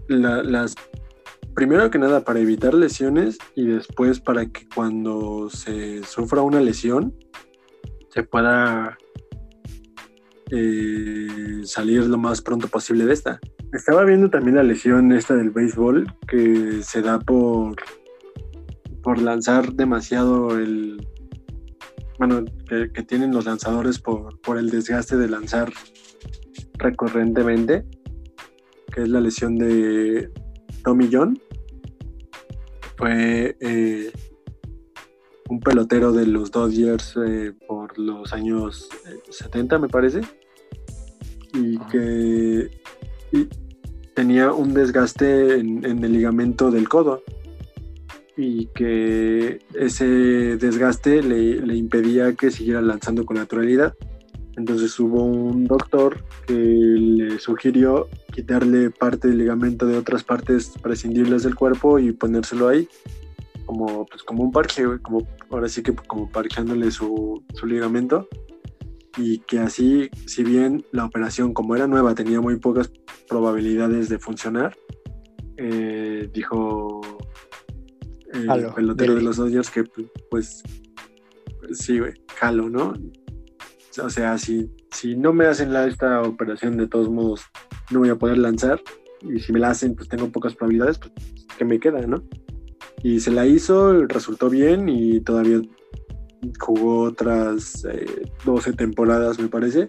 [0.08, 0.74] la- las
[1.54, 7.14] primero que nada para evitar lesiones y después para que cuando se sufra una lesión
[8.08, 8.96] se pueda
[10.50, 13.38] eh, salir lo más pronto posible de esta.
[13.72, 17.76] Estaba viendo también la lesión esta del béisbol que se da por
[19.02, 21.06] por lanzar demasiado el
[22.20, 25.72] bueno que, que tienen los lanzadores por, por el desgaste de lanzar
[26.74, 27.84] recurrentemente
[28.90, 30.30] que es la lesión de
[30.84, 31.40] Tommy John.
[32.96, 34.12] Fue eh,
[35.48, 40.20] un pelotero de los Dodgers eh, por los años eh, 70 me parece.
[41.54, 41.88] Y Ajá.
[41.88, 42.70] que
[43.32, 43.48] y
[44.14, 47.22] tenía un desgaste en, en el ligamento del codo
[48.36, 53.94] y que ese desgaste le, le impedía que siguiera lanzando con naturalidad.
[54.56, 61.44] Entonces hubo un doctor que le sugirió quitarle parte del ligamento de otras partes prescindibles
[61.44, 62.88] del cuerpo y ponérselo ahí
[63.70, 68.28] como, pues, como un parche, como, ahora sí que como parcheándole su, su ligamento
[69.16, 72.90] y que así, si bien la operación como era nueva tenía muy pocas
[73.28, 74.76] probabilidades de funcionar,
[75.56, 77.00] eh, dijo
[78.32, 79.26] el Jalo, pelotero de dele.
[79.26, 79.84] los Dodgers que
[80.30, 80.62] pues,
[81.72, 82.94] sí, güey, jalo, ¿no?
[84.02, 87.42] O sea, si, si no me hacen la, esta operación, de todos modos,
[87.90, 88.80] no voy a poder lanzar.
[89.22, 91.12] Y si me la hacen, pues tengo pocas probabilidades, pues,
[91.58, 92.22] ¿qué me queda, no?
[93.02, 95.60] Y se la hizo, resultó bien y todavía
[96.58, 99.86] jugó otras eh, 12 temporadas, me parece.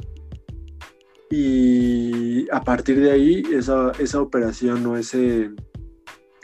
[1.30, 5.52] Y a partir de ahí, esa, esa operación o ese,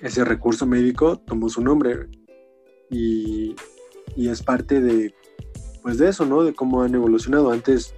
[0.02, 2.07] ese recurso médico tomó su nombre.
[2.90, 3.56] Y,
[4.15, 5.14] y es parte de,
[5.82, 6.44] pues de eso, ¿no?
[6.44, 7.52] De cómo han evolucionado.
[7.52, 7.94] Antes,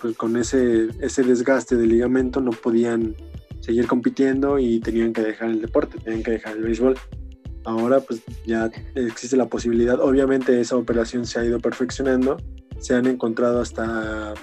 [0.00, 3.16] pues, con ese, ese desgaste del ligamento, no podían
[3.60, 6.96] seguir compitiendo y tenían que dejar el deporte, tenían que dejar el béisbol.
[7.64, 9.98] Ahora, pues ya existe la posibilidad.
[10.00, 12.36] Obviamente, esa operación se ha ido perfeccionando.
[12.78, 14.34] Se han encontrado hasta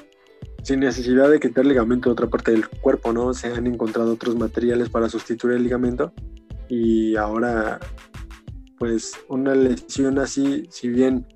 [0.63, 3.33] sin necesidad de quitar ligamento de otra parte del cuerpo, ¿no?
[3.33, 6.13] Se han encontrado otros materiales para sustituir el ligamento
[6.72, 7.81] y ahora,
[8.80, 11.27] pues una lesión así, si bien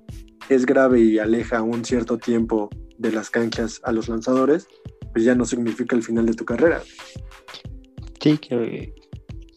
[0.48, 4.66] es grave y aleja un cierto tiempo de las canchas a los lanzadores,
[5.12, 6.80] pues ya no significa el final de tu carrera.
[8.18, 8.94] Sí, que,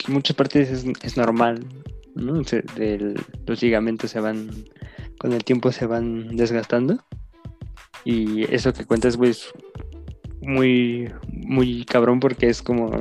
[0.09, 1.65] muchas partes es, es normal,
[2.13, 2.41] ¿no?
[3.47, 4.49] Los ligamentos se van,
[5.17, 6.99] con el tiempo se van desgastando.
[8.03, 9.53] Y eso que cuentas, pues,
[10.49, 12.91] muy, muy cabrón porque es como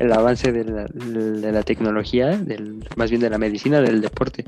[0.00, 4.44] el avance de la, de la tecnología, del, más bien de la medicina, del deporte,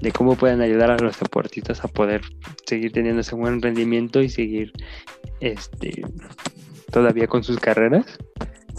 [0.00, 2.22] de cómo pueden ayudar a los deportistas a poder
[2.66, 4.72] seguir teniendo ese buen rendimiento y seguir
[5.40, 6.02] este,
[6.90, 8.06] todavía con sus carreras.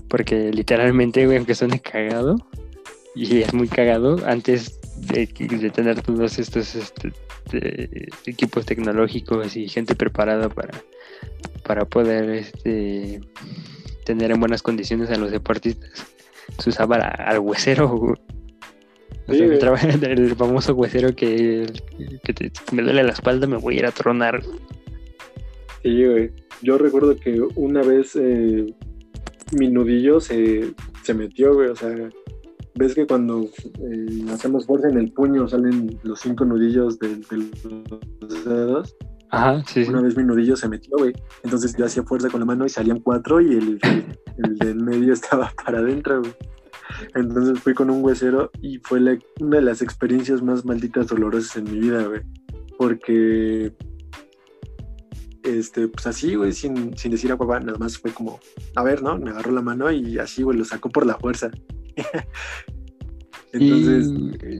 [0.09, 2.37] Porque literalmente, güey, aunque suene cagado,
[3.15, 5.27] y es muy cagado, antes de,
[5.73, 7.11] tener todos estos este,
[8.25, 10.83] equipos tecnológicos y gente preparada para,
[11.67, 13.21] para poder este,
[14.05, 16.05] tener en buenas condiciones a los deportistas,
[16.59, 18.13] se usaba la- al huesero.
[19.27, 21.65] O sea, el, el famoso huesero que,
[22.23, 24.43] que te- me duele la espalda, me voy a ir a tronar.
[25.81, 26.31] Sí, güey.
[26.61, 28.71] Yo recuerdo que una vez eh,
[29.57, 31.69] mi nudillo se, se metió, güey.
[31.69, 31.89] O sea,
[32.75, 37.49] ves que cuando eh, hacemos fuerza en el puño salen los cinco nudillos de, de
[38.21, 38.95] los dedos.
[39.29, 39.89] Ajá, sí, sí.
[39.89, 41.13] Una vez mi nudillo se metió, güey.
[41.43, 43.79] Entonces yo hacía fuerza con la mano y salían cuatro y el,
[44.43, 46.33] el del medio estaba para adentro, güey.
[47.15, 51.57] Entonces fui con un huesero y fue la- una de las experiencias más malditas dolorosas
[51.57, 52.21] en mi vida, güey.
[52.77, 53.73] Porque,
[55.43, 58.39] este, pues así, güey, sin, sin decir a papá, nada más fue como,
[58.75, 59.17] a ver, ¿no?
[59.17, 61.49] Me agarró la mano y así, güey, lo sacó por la fuerza.
[63.53, 64.07] Entonces,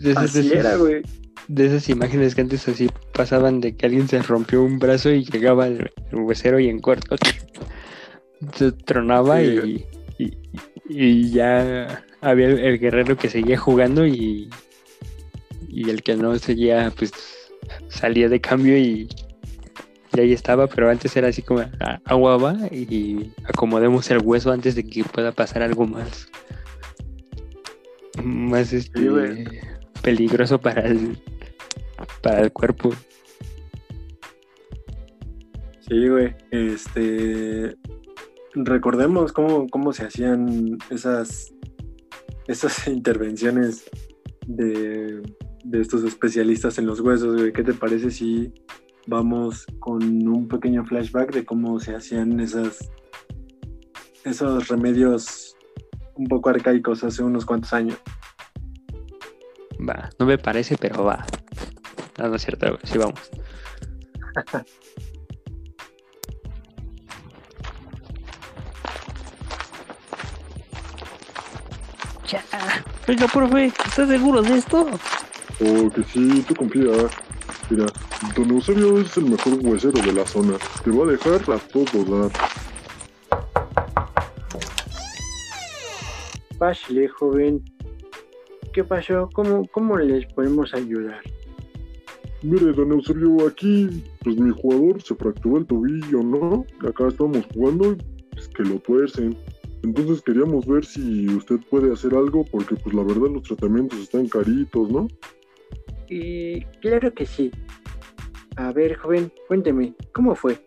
[0.06, 1.02] Y así era, güey.
[1.48, 5.24] De esas imágenes que antes así pasaban de que alguien se rompió un brazo y
[5.26, 7.16] llegaba el, huesero y en corto
[8.54, 9.86] se tronaba Sí,
[10.18, 10.38] y, y,
[10.90, 14.50] y ya había el, el guerrero que seguía jugando y,
[15.70, 17.12] y el que no seguía pues
[17.90, 19.08] salía de cambio y,
[20.16, 24.52] y ahí estaba, pero antes era así como "Ah, agua va y acomodemos el hueso
[24.52, 26.28] antes de que pueda pasar algo más
[28.24, 29.46] más este
[30.02, 31.18] peligroso para el
[32.22, 32.92] para el cuerpo.
[35.88, 36.36] Sí, güey.
[36.52, 37.76] Este.
[38.56, 41.54] Recordemos cómo, cómo se hacían esas.
[42.48, 43.90] esas intervenciones
[44.48, 45.22] de,
[45.64, 47.54] de estos especialistas en los huesos, güey.
[47.54, 48.54] ¿Qué te parece si
[49.08, 52.92] vamos con un pequeño flashback de cómo se hacían esas,
[54.24, 55.56] esos remedios
[56.16, 57.98] un poco arcaicos hace unos cuantos años?
[59.88, 61.26] Va, no me parece, pero va.
[62.18, 63.20] No, no es cierto, güey, sí vamos.
[72.28, 72.44] ya.
[73.08, 74.88] Oiga, profe, ¿estás seguro de esto?
[75.62, 76.92] Oh, que sí, tú confía.
[77.70, 77.86] Mira,
[78.36, 80.58] Don Eusebio es el mejor huesero de la zona.
[80.84, 82.32] Te va a dejar a todo dar.
[86.58, 87.64] Pásale, joven.
[88.74, 89.30] ¿Qué pasó?
[89.34, 91.22] ¿Cómo, ¿Cómo les podemos ayudar?
[92.46, 96.64] Mire, don Eusebio, aquí, pues mi jugador se fracturó el tobillo, ¿no?
[96.88, 97.98] Acá estamos jugando y
[98.30, 99.36] pues, que lo tuercen.
[99.82, 104.28] Entonces queríamos ver si usted puede hacer algo, porque pues la verdad los tratamientos están
[104.28, 105.08] caritos, ¿no?
[106.08, 107.50] Y claro que sí.
[108.58, 110.64] A ver, joven, cuénteme, ¿cómo fue?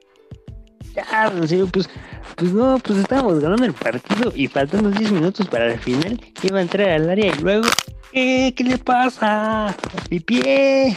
[0.96, 1.88] Ya, serio, pues,
[2.34, 6.58] pues no, pues estábamos ganando el partido y faltando 10 minutos para el final, iba
[6.58, 7.68] a entrar al área y luego,
[8.10, 9.76] ¿qué, qué le pasa?
[10.10, 10.96] Mi pie.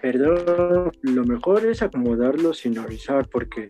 [0.00, 3.68] Perdón, lo mejor es acomodarlo sin avisar porque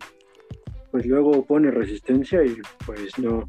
[0.91, 3.45] pues luego pone resistencia y pues no.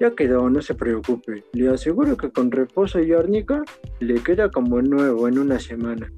[0.00, 1.42] Ya quedó, no se preocupe.
[1.52, 3.62] Le aseguro que con reposo y árnica
[4.00, 6.12] le queda como nuevo en una semana.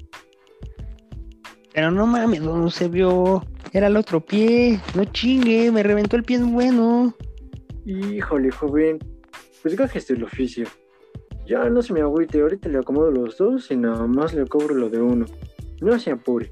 [1.73, 3.43] Pero no mames, no se vio.
[3.71, 4.81] Era el otro pie.
[4.95, 7.15] No chingue, me reventó el pie bueno.
[7.85, 8.99] Híjole, joven,
[9.61, 10.67] pues gajes el oficio.
[11.45, 14.75] Ya no se me agüite, ahorita le acomodo los dos y nada más le cobro
[14.75, 15.25] lo de uno.
[15.81, 16.51] No se apure.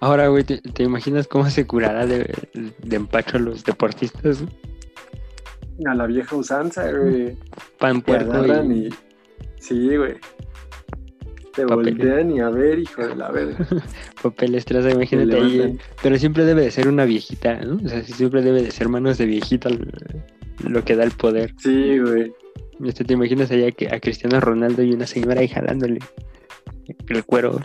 [0.00, 2.30] Ahora, güey, ¿te, te imaginas cómo se curará de,
[2.82, 4.44] de empacho a los deportistas?
[5.86, 7.36] A la vieja usanza, güey.
[7.78, 8.94] Pan puerco y y...
[9.58, 10.14] Sí, güey.
[11.54, 11.94] Te Papel.
[11.94, 13.66] voltean y a ver, hijo de la verga.
[14.22, 15.60] papel estraza, imagínate Te ahí.
[15.60, 17.76] eh, Pero siempre debe de ser una viejita, ¿no?
[17.84, 19.70] O sea, siempre debe de ser manos de viejita
[20.58, 21.54] lo que da el poder.
[21.58, 22.32] Sí, güey.
[23.06, 26.00] ¿Te imaginas allá que a Cristiano Ronaldo y una señora ahí jalándole
[27.08, 27.60] el cuero?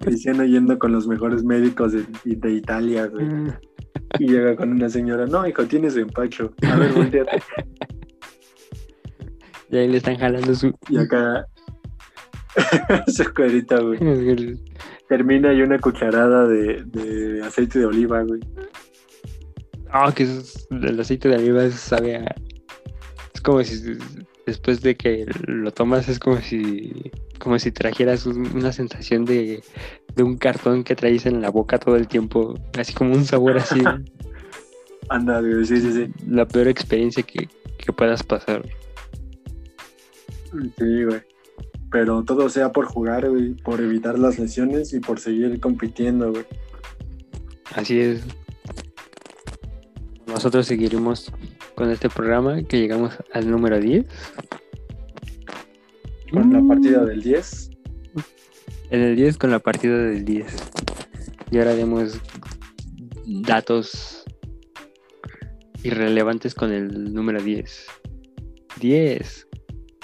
[0.00, 3.26] Cristiano yendo con los mejores médicos de, de Italia, güey.
[4.18, 6.52] Y llega con una señora, no, hijo, tienes empacho.
[6.68, 7.42] A ver, volteate.
[9.70, 10.72] Y ahí le están jalando su...
[10.88, 11.46] Y acá...
[13.06, 13.98] su cuerita, güey.
[15.08, 18.40] Termina y una cucharada de, de aceite de oliva, güey.
[19.90, 22.34] Ah, que es- el aceite de oliva sabe a...
[23.42, 23.96] Como si
[24.46, 29.62] después de que lo tomas es como si como si trajeras un- una sensación de,
[30.14, 33.58] de un cartón que traes en la boca todo el tiempo, así como un sabor
[33.58, 33.80] así,
[35.08, 36.12] Anda, güey, sí, sí, sí.
[36.28, 37.48] la peor experiencia que,
[37.78, 38.62] que puedas pasar.
[40.78, 41.20] Sí, güey.
[41.90, 46.44] Pero todo sea por jugar, güey, por evitar las lesiones y por seguir compitiendo, güey.
[47.74, 48.22] Así es.
[50.26, 51.30] Nosotros seguiremos
[51.74, 54.06] con este programa que llegamos al número 10.
[56.30, 56.68] Con la Mm.
[56.68, 57.70] partida del 10.
[58.90, 60.46] En el 10 con la partida del 10.
[61.50, 62.20] Y ahora haremos
[63.26, 64.24] datos
[65.82, 67.86] irrelevantes con el número 10.
[68.80, 69.48] 10.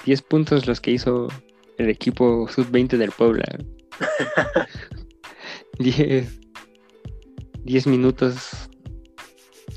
[0.05, 1.29] 10 puntos los que hizo
[1.79, 3.45] el equipo sub-20 del Puebla.
[5.79, 6.41] 10.
[7.65, 8.69] 10 minutos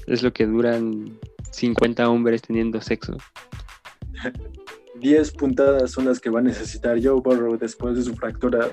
[0.08, 1.18] es lo que duran
[1.52, 3.18] 50 hombres teniendo sexo.
[5.00, 8.72] 10 puntadas son las que va a necesitar Joe Burrow después de su fractura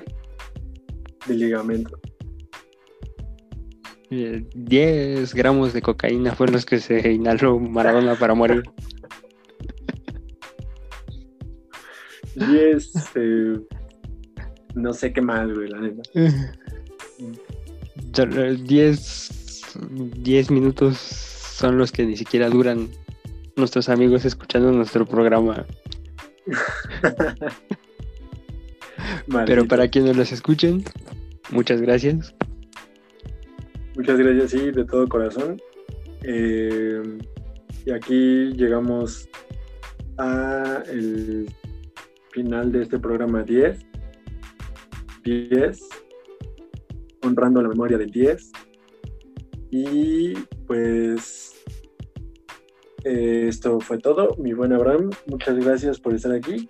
[1.27, 1.99] de ligamento.
[4.11, 8.63] Eh, 10 gramos de cocaína fueron los que se inhaló Maradona para morir.
[12.35, 13.59] 10, eh,
[14.75, 16.01] no sé qué más, güey, la neta.
[18.13, 19.39] Solo 10
[20.17, 21.28] 10 minutos
[21.59, 22.87] son los que ni siquiera duran
[23.57, 25.65] nuestros amigos escuchando nuestro programa.
[29.45, 30.83] Pero para quienes los escuchen,
[31.51, 32.33] muchas gracias.
[33.95, 35.61] Muchas gracias, sí, de todo corazón.
[36.23, 37.01] Eh,
[37.85, 39.27] y aquí llegamos
[40.17, 41.53] a el
[42.31, 43.79] final de este programa 10.
[45.23, 45.89] 10.
[47.23, 48.51] Honrando la memoria del 10.
[49.71, 50.33] Y
[50.65, 51.48] pues
[53.03, 54.35] eh, esto fue todo.
[54.37, 56.69] Mi buen Abraham, muchas gracias por estar aquí.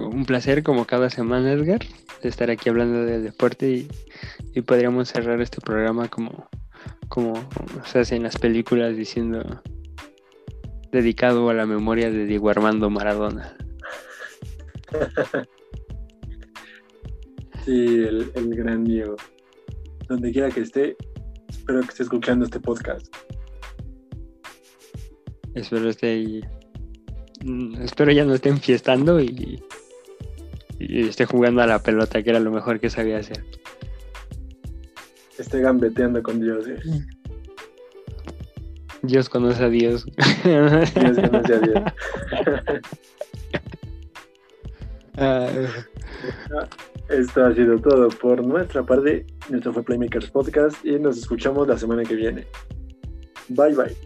[0.00, 1.80] Un placer como cada semana, Edgar,
[2.22, 3.88] estar aquí hablando de deporte y,
[4.54, 6.48] y podríamos cerrar este programa como,
[7.08, 7.34] como
[7.84, 9.62] se hace en las películas diciendo
[10.90, 13.56] dedicado a la memoria de Diego Armando Maradona.
[17.64, 19.16] Sí, el, el gran Diego.
[20.08, 20.96] Donde quiera que esté,
[21.48, 23.14] espero que esté escuchando este podcast.
[25.54, 26.40] Espero esté ahí.
[27.44, 29.62] mm, Espero ya no estén fiestando y,
[30.78, 33.44] y esté jugando a la pelota, que era lo mejor que sabía hacer.
[35.38, 36.66] Esté gambeteando con Dios.
[36.68, 36.78] eh.
[39.02, 40.04] Dios conoce a Dios.
[40.44, 41.82] Dios conoce a Dios.
[45.16, 45.50] Ah,
[47.10, 49.26] Esto ha sido todo por nuestra parte.
[49.52, 52.46] Esto fue Playmakers Podcast y nos escuchamos la semana que viene.
[53.48, 53.96] Bye bye.